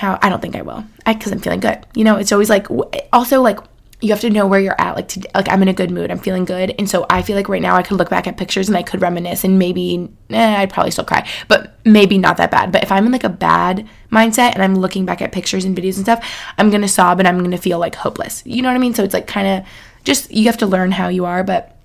[0.00, 1.84] How I don't think I will, because I'm feeling good.
[1.94, 2.68] You know, it's always like
[3.12, 3.58] also like
[4.00, 4.96] you have to know where you're at.
[4.96, 6.10] Like, like I'm in a good mood.
[6.10, 8.38] I'm feeling good, and so I feel like right now I could look back at
[8.38, 12.38] pictures and I could reminisce, and maybe eh, I'd probably still cry, but maybe not
[12.38, 12.72] that bad.
[12.72, 15.76] But if I'm in like a bad mindset and I'm looking back at pictures and
[15.76, 16.26] videos and stuff,
[16.56, 18.42] I'm gonna sob and I'm gonna feel like hopeless.
[18.46, 18.94] You know what I mean?
[18.94, 19.68] So it's like kind of
[20.04, 21.44] just you have to learn how you are.
[21.44, 21.76] But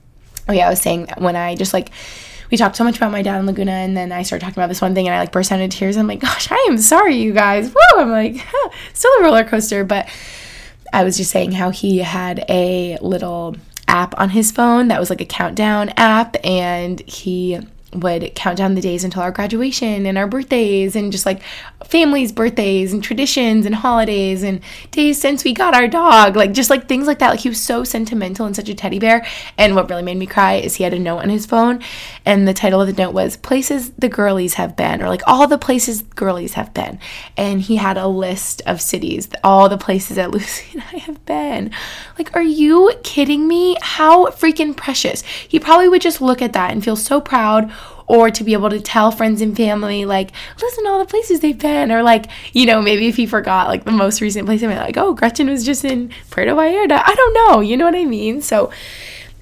[0.47, 1.91] oh yeah, I was saying when I just like
[2.51, 4.67] we talked so much about my dad in Laguna, and then I started talking about
[4.67, 5.97] this one thing, and I like burst out into tears.
[5.97, 7.73] I'm like, gosh, I am sorry, you guys.
[7.73, 7.99] Woo!
[7.99, 10.07] I'm like, huh, still a roller coaster, but
[10.93, 13.55] I was just saying how he had a little
[13.87, 17.59] app on his phone that was like a countdown app, and he
[17.99, 21.41] would count down the days until our graduation and our birthdays and just like
[21.83, 26.35] families' birthdays and traditions and holidays and days since we got our dog.
[26.35, 27.29] Like just like things like that.
[27.29, 29.25] Like he was so sentimental and such a teddy bear.
[29.57, 31.81] And what really made me cry is he had a note on his phone
[32.25, 35.47] and the title of the note was Places the Girlies Have Been or like all
[35.47, 36.99] the places girlies have been.
[37.37, 41.23] And he had a list of cities, all the places that Lucy and I have
[41.25, 41.71] been.
[42.17, 43.77] Like, are you kidding me?
[43.81, 45.21] How freaking precious.
[45.21, 47.71] He probably would just look at that and feel so proud
[48.07, 50.31] or to be able to tell friends and family like
[50.61, 53.67] listen to all the places they've been or like you know maybe if he forgot
[53.67, 57.01] like the most recent place i mean like oh gretchen was just in puerto vallarta.
[57.03, 58.41] I don't know you know what i mean?
[58.41, 58.71] So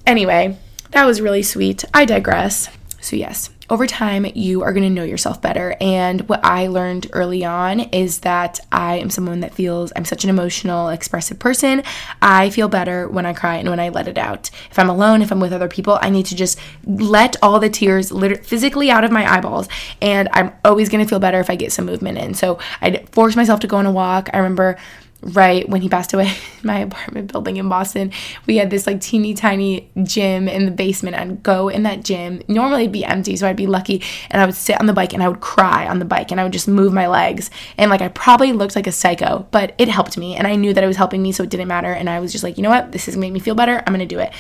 [0.05, 0.57] anyway
[0.91, 1.83] that was really sweet.
[1.91, 2.69] I digress.
[3.01, 5.75] So yes over time, you are going to know yourself better.
[5.79, 10.23] And what I learned early on is that I am someone that feels I'm such
[10.23, 11.83] an emotional, expressive person.
[12.21, 14.49] I feel better when I cry and when I let it out.
[14.69, 17.69] If I'm alone, if I'm with other people, I need to just let all the
[17.69, 19.69] tears literally physically out of my eyeballs.
[20.01, 22.33] And I'm always going to feel better if I get some movement in.
[22.33, 24.29] So I'd force myself to go on a walk.
[24.33, 24.77] I remember
[25.23, 26.27] right when he passed away
[26.61, 28.11] in my apartment building in Boston,
[28.45, 31.15] we had this like teeny tiny gym in the basement.
[31.15, 32.41] I'd go in that gym.
[32.47, 34.01] Normally it'd be empty, so I'd be lucky.
[34.29, 36.39] And I would sit on the bike and I would cry on the bike and
[36.39, 37.49] I would just move my legs.
[37.77, 40.35] And like I probably looked like a psycho, but it helped me.
[40.35, 41.91] And I knew that it was helping me, so it didn't matter.
[41.91, 42.91] And I was just like, you know what?
[42.91, 43.81] This is making me feel better.
[43.85, 44.33] I'm gonna do it.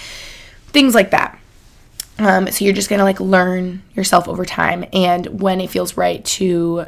[0.67, 1.39] Things like that.
[2.19, 6.23] Um, so you're just gonna like learn yourself over time and when it feels right
[6.25, 6.85] to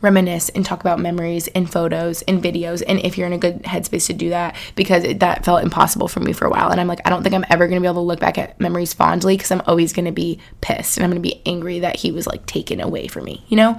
[0.00, 3.62] reminisce and talk about memories and photos and videos and if you're in a good
[3.62, 6.70] headspace to do that because it, that felt impossible for me for a while.
[6.70, 8.38] And i'm like i don't think i'm ever going to be able to look back
[8.38, 11.40] at memories fondly because i'm always going to be pissed and i'm going to be
[11.46, 13.78] angry that he was like taken away from me you know?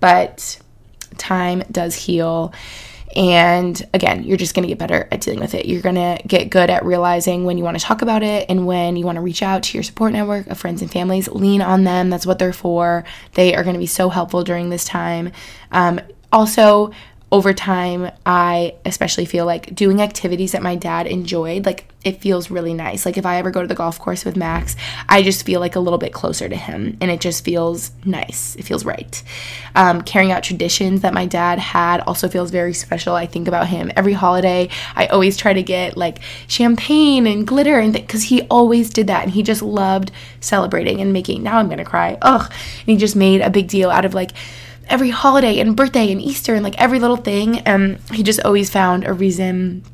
[0.00, 0.60] But
[1.16, 2.52] time does heal
[3.16, 5.66] and again, you're just going to get better at dealing with it.
[5.66, 8.66] You're going to get good at realizing when you want to talk about it and
[8.66, 11.28] when you want to reach out to your support network of friends and families.
[11.28, 12.10] Lean on them.
[12.10, 13.04] That's what they're for.
[13.34, 15.32] They are going to be so helpful during this time.
[15.70, 16.00] Um,
[16.32, 16.92] also,
[17.32, 22.50] over time, I especially feel like doing activities that my dad enjoyed, like it feels
[22.50, 23.06] really nice.
[23.06, 24.76] Like if I ever go to the golf course with Max,
[25.08, 28.54] I just feel like a little bit closer to him and it just feels nice.
[28.56, 29.22] It feels right.
[29.74, 33.14] Um, carrying out traditions that my dad had also feels very special.
[33.14, 34.68] I think about him every holiday.
[34.94, 36.18] I always try to get like
[36.48, 40.10] champagne and glitter and because th- he always did that and he just loved
[40.40, 41.42] celebrating and making.
[41.42, 42.18] Now I'm gonna cry.
[42.20, 42.44] Ugh.
[42.50, 44.32] And he just made a big deal out of like
[44.88, 47.60] every holiday and birthday and Easter and like every little thing.
[47.60, 49.84] And he just always found a reason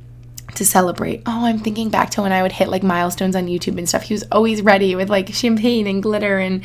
[0.55, 1.23] to celebrate.
[1.27, 4.03] Oh, I'm thinking back to when I would hit like milestones on YouTube and stuff.
[4.03, 6.63] He was always ready with like champagne and glitter and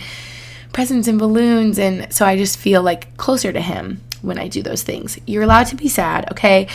[0.71, 1.77] presents and balloons.
[1.77, 5.19] And so I just feel like closer to him when I do those things.
[5.27, 6.67] You're allowed to be sad, okay?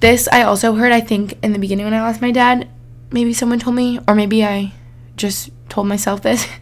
[0.00, 2.68] This I also heard, I think, in the beginning when I lost my dad.
[3.10, 4.72] Maybe someone told me, or maybe I
[5.16, 6.46] just told myself this.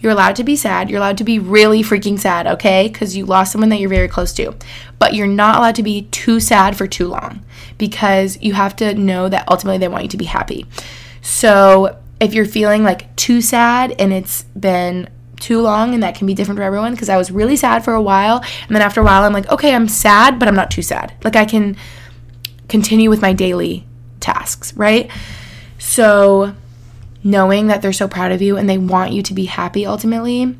[0.00, 0.90] You're allowed to be sad.
[0.90, 2.88] You're allowed to be really freaking sad, okay?
[2.88, 4.54] Because you lost someone that you're very close to.
[4.98, 7.44] But you're not allowed to be too sad for too long
[7.78, 10.66] because you have to know that ultimately they want you to be happy.
[11.20, 15.08] So if you're feeling like too sad and it's been
[15.40, 17.92] too long and that can be different for everyone because I was really sad for
[17.92, 20.70] a while and then after a while I'm like okay I'm sad but I'm not
[20.70, 21.76] too sad like I can
[22.68, 23.86] continue with my daily
[24.20, 25.10] tasks right
[25.78, 26.54] so
[27.22, 30.56] knowing that they're so proud of you and they want you to be happy ultimately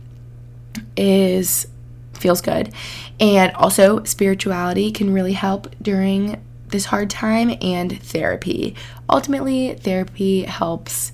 [0.96, 1.66] is
[2.14, 2.72] feels good.
[3.20, 8.74] And also spirituality can really help during this hard time and therapy.
[9.08, 11.12] Ultimately, therapy helps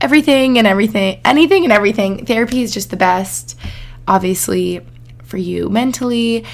[0.00, 2.26] everything and everything, anything and everything.
[2.26, 3.58] Therapy is just the best
[4.08, 4.84] obviously
[5.24, 6.44] for you mentally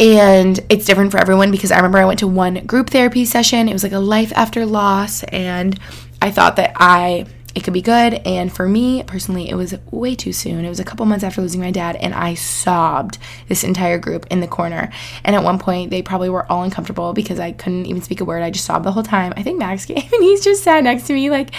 [0.00, 3.68] and it's different for everyone because I remember I went to one group therapy session.
[3.68, 5.78] It was like a life after loss and
[6.20, 8.14] I thought that I it could be good.
[8.24, 10.64] And for me personally, it was way too soon.
[10.64, 13.18] It was a couple months after losing my dad, and I sobbed
[13.48, 14.90] this entire group in the corner.
[15.24, 18.24] And at one point, they probably were all uncomfortable because I couldn't even speak a
[18.24, 18.42] word.
[18.42, 19.32] I just sobbed the whole time.
[19.36, 21.50] I think Max came and he's just sat next to me, like,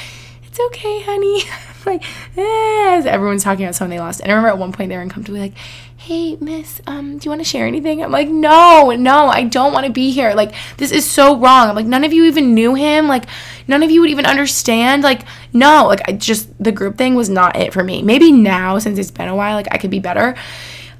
[0.53, 1.43] it's okay, honey.
[1.87, 2.03] like,
[2.37, 4.19] eh, everyone's talking about someone they lost.
[4.19, 5.57] And I remember at one point they were uncomfortable, like,
[5.97, 8.03] hey, miss, um, do you want to share anything?
[8.03, 10.35] I'm like, no, no, I don't want to be here.
[10.35, 11.69] Like, this is so wrong.
[11.69, 13.07] I'm like, none of you even knew him.
[13.07, 13.25] Like,
[13.67, 15.01] none of you would even understand.
[15.01, 15.23] Like,
[15.53, 18.03] no, like, I just, the group thing was not it for me.
[18.03, 20.35] Maybe now, since it's been a while, like, I could be better.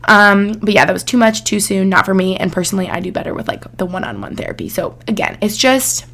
[0.06, 2.38] Um, but yeah, that was too much, too soon, not for me.
[2.38, 4.68] And personally, I do better with like the one on one therapy.
[4.68, 6.08] So again, it's just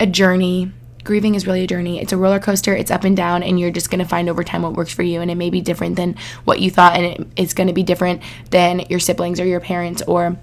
[0.00, 0.72] a journey
[1.08, 2.02] grieving is really a journey.
[2.02, 4.44] It's a roller coaster, it's up and down, and you're just going to find over
[4.44, 5.22] time what works for you.
[5.22, 7.82] And it may be different than what you thought, and it, it's going to be
[7.82, 8.20] different
[8.50, 10.36] than your siblings or your parents or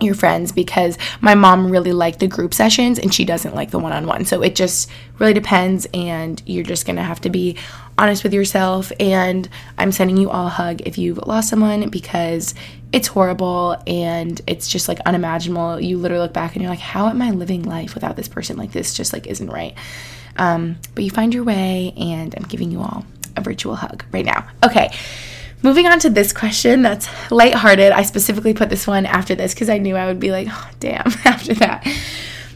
[0.00, 3.78] your friends because my mom really liked the group sessions and she doesn't like the
[3.78, 4.24] one-on-one.
[4.24, 4.88] So it just
[5.18, 7.56] really depends and you're just going to have to be
[7.96, 9.48] honest with yourself and
[9.78, 12.54] I'm sending you all a hug if you've lost someone because
[12.92, 15.80] it's horrible and it's just like unimaginable.
[15.80, 18.56] You literally look back and you're like, how am I living life without this person?
[18.56, 19.74] Like this just like isn't right.
[20.36, 23.04] Um, but you find your way and I'm giving you all
[23.36, 24.46] a virtual hug right now.
[24.62, 24.90] Okay.
[25.62, 27.90] Moving on to this question that's lighthearted.
[27.90, 30.70] I specifically put this one after this because I knew I would be like, oh,
[30.78, 31.86] damn, after that.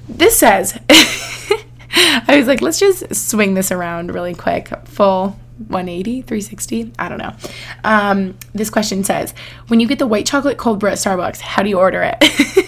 [0.09, 0.79] This says,
[1.95, 4.69] I was like, let's just swing this around really quick.
[4.87, 7.35] Full 180, 360, I don't know.
[7.83, 9.35] Um, this question says,
[9.67, 12.65] when you get the white chocolate cold brew at Starbucks, how do you order it?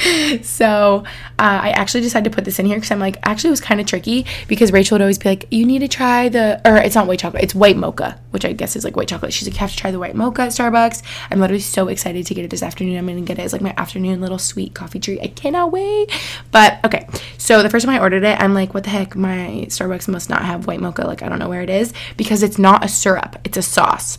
[0.42, 1.04] so
[1.38, 3.60] uh, I actually decided to put this in here because I'm like, actually, it was
[3.60, 6.76] kind of tricky because Rachel would always be like, you need to try the, or
[6.76, 9.32] it's not white chocolate, it's white mocha, which I guess is like white chocolate.
[9.32, 11.02] She's like, you have to try the white mocha at Starbucks.
[11.30, 12.96] I'm literally so excited to get it this afternoon.
[12.96, 15.20] I'm going to get it as like my afternoon little sweet coffee treat.
[15.20, 16.10] I cannot wait.
[16.50, 17.06] But okay,
[17.38, 19.16] so the first time I ordered it, I'm like, what the heck?
[19.16, 21.06] My Starbucks must not have white mocha.
[21.06, 24.18] Like, I don't know where it is because it's not a syrup, it's a sauce.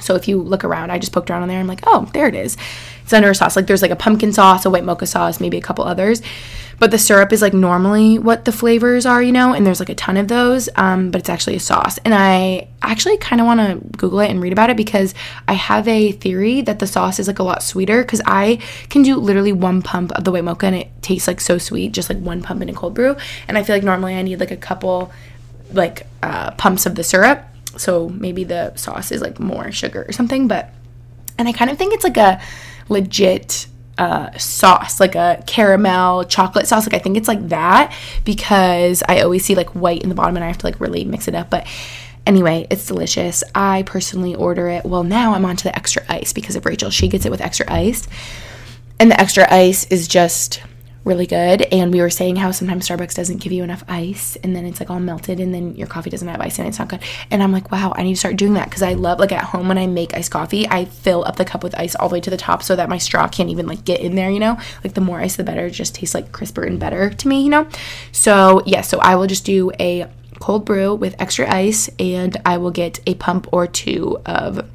[0.00, 1.60] So if you look around, I just poked around on there.
[1.60, 2.56] I'm like, oh, there it is.
[3.12, 3.56] Under sauce.
[3.56, 6.22] Like there's like a pumpkin sauce, a white mocha sauce, maybe a couple others.
[6.78, 9.90] But the syrup is like normally what the flavors are, you know, and there's like
[9.90, 10.68] a ton of those.
[10.76, 11.98] Um, but it's actually a sauce.
[12.06, 15.14] And I actually kind of want to Google it and read about it because
[15.46, 19.02] I have a theory that the sauce is like a lot sweeter because I can
[19.02, 22.08] do literally one pump of the white mocha and it tastes like so sweet, just
[22.08, 23.14] like one pump in a cold brew.
[23.46, 25.12] And I feel like normally I need like a couple
[25.72, 27.44] like uh, pumps of the syrup
[27.76, 30.70] so maybe the sauce is like more sugar or something but
[31.38, 32.40] and i kind of think it's like a
[32.90, 33.66] legit
[33.98, 36.86] uh, sauce, like a caramel chocolate sauce.
[36.86, 37.94] Like I think it's like that
[38.24, 41.04] because I always see like white in the bottom and I have to like really
[41.04, 41.50] mix it up.
[41.50, 41.66] But
[42.26, 43.44] anyway, it's delicious.
[43.54, 44.84] I personally order it.
[44.84, 46.90] Well, now I'm on to the extra ice because of Rachel.
[46.90, 48.08] She gets it with extra ice.
[48.98, 50.62] And the extra ice is just
[51.04, 51.62] really good.
[51.72, 54.80] And we were saying how sometimes Starbucks doesn't give you enough ice and then it's
[54.80, 57.00] like all melted and then your coffee doesn't have ice and it's not good.
[57.30, 59.44] And I'm like, wow, I need to start doing that because I love like at
[59.44, 62.14] home when I make iced coffee, I fill up the cup with ice all the
[62.14, 64.40] way to the top so that my straw can't even like get in there, you
[64.40, 64.58] know?
[64.84, 65.66] Like the more ice the better.
[65.66, 67.66] It just tastes like crisper and better to me, you know?
[68.12, 70.06] So yeah, so I will just do a
[70.38, 74.68] cold brew with extra ice and I will get a pump or two of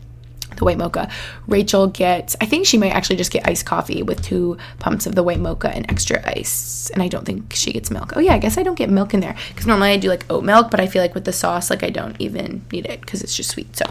[0.58, 1.10] the white mocha.
[1.48, 5.16] Rachel gets, I think she might actually just get iced coffee with two pumps of
[5.16, 6.90] the white mocha and extra ice.
[6.94, 8.14] And I don't think she gets milk.
[8.16, 10.26] Oh, yeah, I guess I don't get milk in there because normally I do like
[10.30, 13.02] oat milk, but I feel like with the sauce, like I don't even need it
[13.02, 13.76] because it's just sweet.
[13.76, 13.86] So,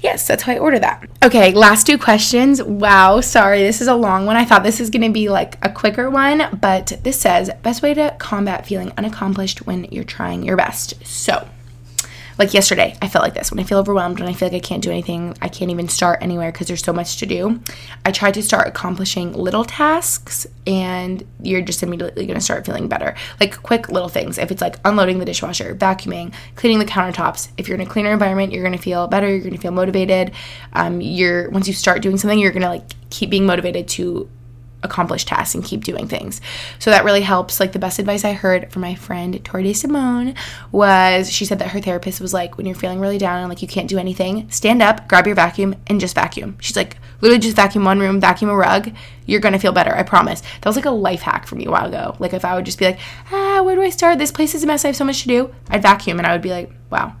[0.00, 1.08] yes, that's how I order that.
[1.22, 2.62] Okay, last two questions.
[2.62, 4.36] Wow, sorry, this is a long one.
[4.36, 7.82] I thought this is going to be like a quicker one, but this says best
[7.82, 10.94] way to combat feeling unaccomplished when you're trying your best.
[11.06, 11.48] So,
[12.40, 13.50] like yesterday, I felt like this.
[13.50, 15.88] When I feel overwhelmed, when I feel like I can't do anything, I can't even
[15.88, 17.60] start anywhere because there's so much to do.
[18.06, 22.88] I tried to start accomplishing little tasks, and you're just immediately going to start feeling
[22.88, 23.14] better.
[23.40, 24.38] Like quick little things.
[24.38, 27.50] If it's like unloading the dishwasher, vacuuming, cleaning the countertops.
[27.58, 29.28] If you're in a cleaner environment, you're going to feel better.
[29.28, 30.32] You're going to feel motivated.
[30.72, 34.30] Um, you're once you start doing something, you're going to like keep being motivated to
[34.82, 36.40] accomplish tasks and keep doing things.
[36.78, 37.60] So that really helps.
[37.60, 40.34] Like the best advice I heard from my friend Tori De Simone
[40.72, 43.62] was she said that her therapist was like, when you're feeling really down and like
[43.62, 46.56] you can't do anything, stand up, grab your vacuum, and just vacuum.
[46.60, 48.92] She's like, literally just vacuum one room, vacuum a rug.
[49.26, 49.94] You're gonna feel better.
[49.94, 50.40] I promise.
[50.40, 52.16] That was like a life hack for me a while ago.
[52.18, 52.98] Like if I would just be like,
[53.30, 54.18] ah, where do I start?
[54.18, 54.84] This place is a mess.
[54.84, 55.54] I have so much to do.
[55.68, 57.14] I'd vacuum and I would be like, wow,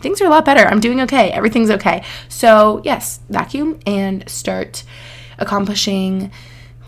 [0.00, 0.66] things are a lot better.
[0.66, 1.30] I'm doing okay.
[1.30, 2.04] Everything's okay.
[2.28, 4.82] So, yes, vacuum and start
[5.38, 6.30] accomplishing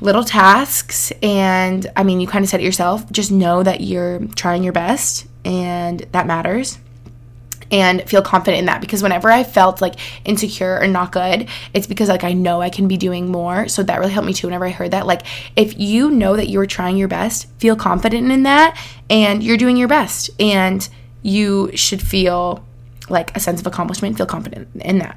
[0.02, 1.12] little tasks.
[1.22, 3.10] And I mean, you kind of said it yourself.
[3.12, 6.78] Just know that you're trying your best and that matters.
[7.70, 9.94] And feel confident in that because whenever I felt like
[10.26, 13.66] insecure or not good, it's because like I know I can be doing more.
[13.68, 15.06] So that really helped me too whenever I heard that.
[15.06, 15.22] Like,
[15.56, 19.78] if you know that you're trying your best, feel confident in that and you're doing
[19.78, 20.28] your best.
[20.38, 20.86] And
[21.22, 22.62] you should feel
[23.08, 25.16] like a sense of accomplishment, feel confident in that.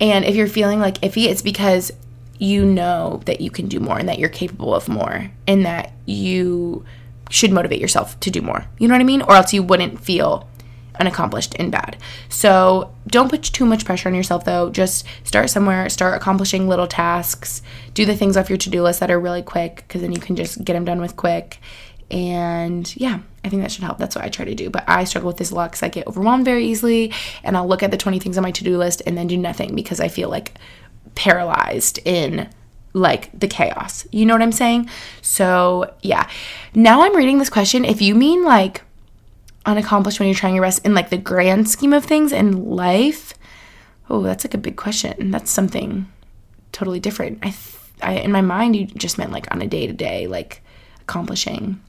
[0.00, 1.92] And if you're feeling like iffy, it's because
[2.38, 5.92] you know that you can do more and that you're capable of more and that
[6.06, 6.84] you
[7.30, 8.64] should motivate yourself to do more.
[8.78, 9.22] You know what I mean?
[9.22, 10.48] Or else you wouldn't feel
[11.00, 11.96] unaccomplished and bad.
[12.28, 14.70] So don't put too much pressure on yourself though.
[14.70, 17.62] Just start somewhere, start accomplishing little tasks,
[17.94, 20.20] do the things off your to do list that are really quick because then you
[20.20, 21.58] can just get them done with quick.
[22.10, 23.98] And yeah, I think that should help.
[23.98, 24.70] That's what I try to do.
[24.70, 27.12] But I struggle with this a lot because I get overwhelmed very easily
[27.42, 29.36] and I'll look at the 20 things on my to do list and then do
[29.36, 30.54] nothing because I feel like
[31.14, 32.48] paralyzed in
[32.92, 34.06] like the chaos.
[34.12, 34.88] You know what I'm saying?
[35.20, 36.28] So, yeah.
[36.74, 37.84] Now I'm reading this question.
[37.84, 38.82] If you mean like
[39.66, 43.34] unaccomplished when you're trying your best in like the grand scheme of things in life,
[44.08, 45.30] oh, that's like a big question.
[45.30, 46.10] That's something
[46.72, 47.38] totally different.
[47.42, 50.26] I th- I, in my mind, you just meant like on a day to day,
[50.26, 50.62] like
[51.00, 51.80] accomplishing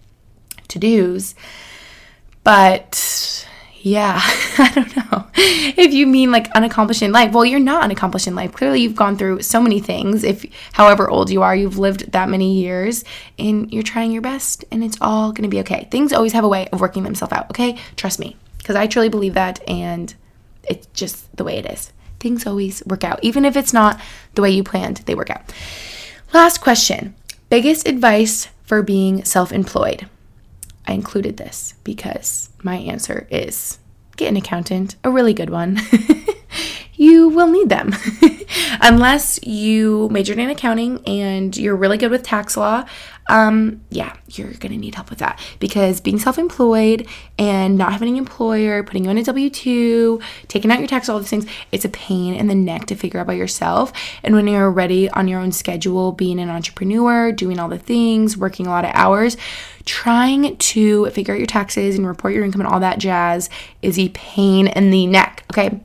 [0.68, 1.35] to dos.
[2.43, 3.47] But
[3.86, 4.20] yeah,
[4.57, 5.28] I don't know.
[5.36, 8.52] If you mean like unaccomplished in life, well, you're not unaccomplished in life.
[8.52, 10.24] Clearly, you've gone through so many things.
[10.24, 10.44] If
[10.74, 13.03] however old you are, you've lived that many years
[13.38, 15.88] and you're trying your best and it's all going to be okay.
[15.91, 17.78] Things always have a way of working themselves out, okay?
[17.95, 20.16] Trust me, because I truly believe that and
[20.68, 21.94] it's just the way it is.
[22.20, 23.20] Things always work out.
[23.22, 24.02] Even if it's not
[24.34, 25.53] the way you planned, they work out.
[26.34, 27.14] Last question
[27.52, 30.10] biggest advice for being self employed?
[30.88, 33.80] I included this because my answer is
[34.18, 35.80] get an accountant, a really good one.
[37.30, 37.93] will need them.
[38.81, 42.85] Unless you majored in accounting and you're really good with tax law,
[43.27, 47.07] um, yeah, you're gonna need help with that because being self employed
[47.39, 51.10] and not having an employer, putting you on a W 2, taking out your tax,
[51.10, 53.91] all those things, it's a pain in the neck to figure out by yourself.
[54.23, 58.38] And when you're already on your own schedule, being an entrepreneur, doing all the things,
[58.38, 59.38] working a lot of hours,
[59.85, 63.49] trying to figure out your taxes and report your income and all that jazz
[63.81, 65.80] is a pain in the neck, okay?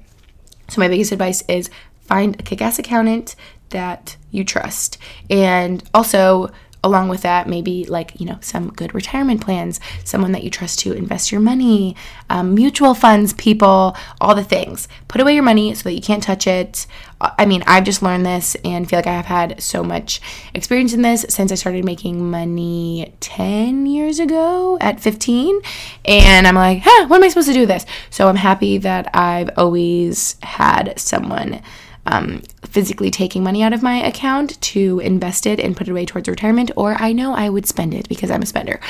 [0.70, 1.68] So, my biggest advice is
[2.00, 3.36] find a kick ass accountant
[3.70, 4.98] that you trust.
[5.28, 6.50] And also,
[6.82, 10.78] along with that, maybe like, you know, some good retirement plans, someone that you trust
[10.80, 11.94] to invest your money,
[12.30, 14.88] um, mutual funds, people, all the things.
[15.08, 16.86] Put away your money so that you can't touch it.
[17.20, 20.22] I mean, I've just learned this and feel like I have had so much
[20.54, 25.60] experience in this since I started making money 10 years ago at 15.
[26.06, 27.84] And I'm like, huh, what am I supposed to do with this?
[28.08, 31.60] So I'm happy that I've always had someone
[32.06, 36.06] um, physically taking money out of my account to invest it and put it away
[36.06, 38.80] towards retirement, or I know I would spend it because I'm a spender.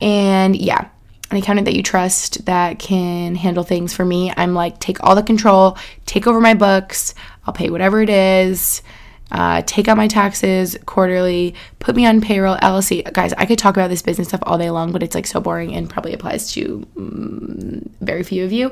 [0.00, 0.88] And yeah,
[1.30, 4.32] an accountant that you trust that can handle things for me.
[4.36, 7.14] I'm like, take all the control, take over my books,
[7.46, 8.82] I'll pay whatever it is.
[9.30, 13.10] Uh, take out my taxes quarterly, put me on payroll, LLC.
[13.12, 15.40] Guys, I could talk about this business stuff all day long, but it's like so
[15.40, 18.70] boring and probably applies to um, very few of you.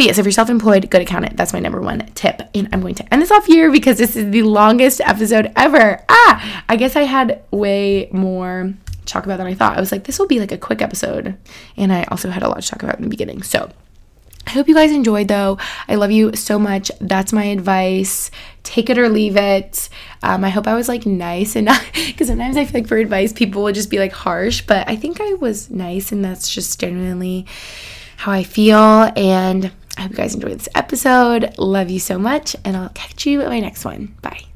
[0.00, 1.36] But yes, if you're self employed, good accountant.
[1.36, 2.40] That's my number one tip.
[2.54, 6.02] And I'm going to end this off here because this is the longest episode ever.
[6.08, 9.76] Ah, I guess I had way more to talk about than I thought.
[9.76, 11.36] I was like, this will be like a quick episode.
[11.76, 13.42] And I also had a lot to talk about in the beginning.
[13.42, 13.70] So,
[14.46, 15.58] I hope you guys enjoyed though.
[15.86, 16.90] I love you so much.
[17.02, 18.30] That's my advice.
[18.62, 19.90] Take it or leave it.
[20.22, 23.34] Um, I hope I was like nice and because sometimes I feel like for advice
[23.34, 26.80] people will just be like harsh, but I think I was nice and that's just
[26.80, 27.44] genuinely
[28.16, 29.12] how I feel.
[29.14, 31.58] And I hope you guys enjoyed this episode.
[31.58, 34.14] Love you so much, and I'll catch you at my next one.
[34.22, 34.49] Bye.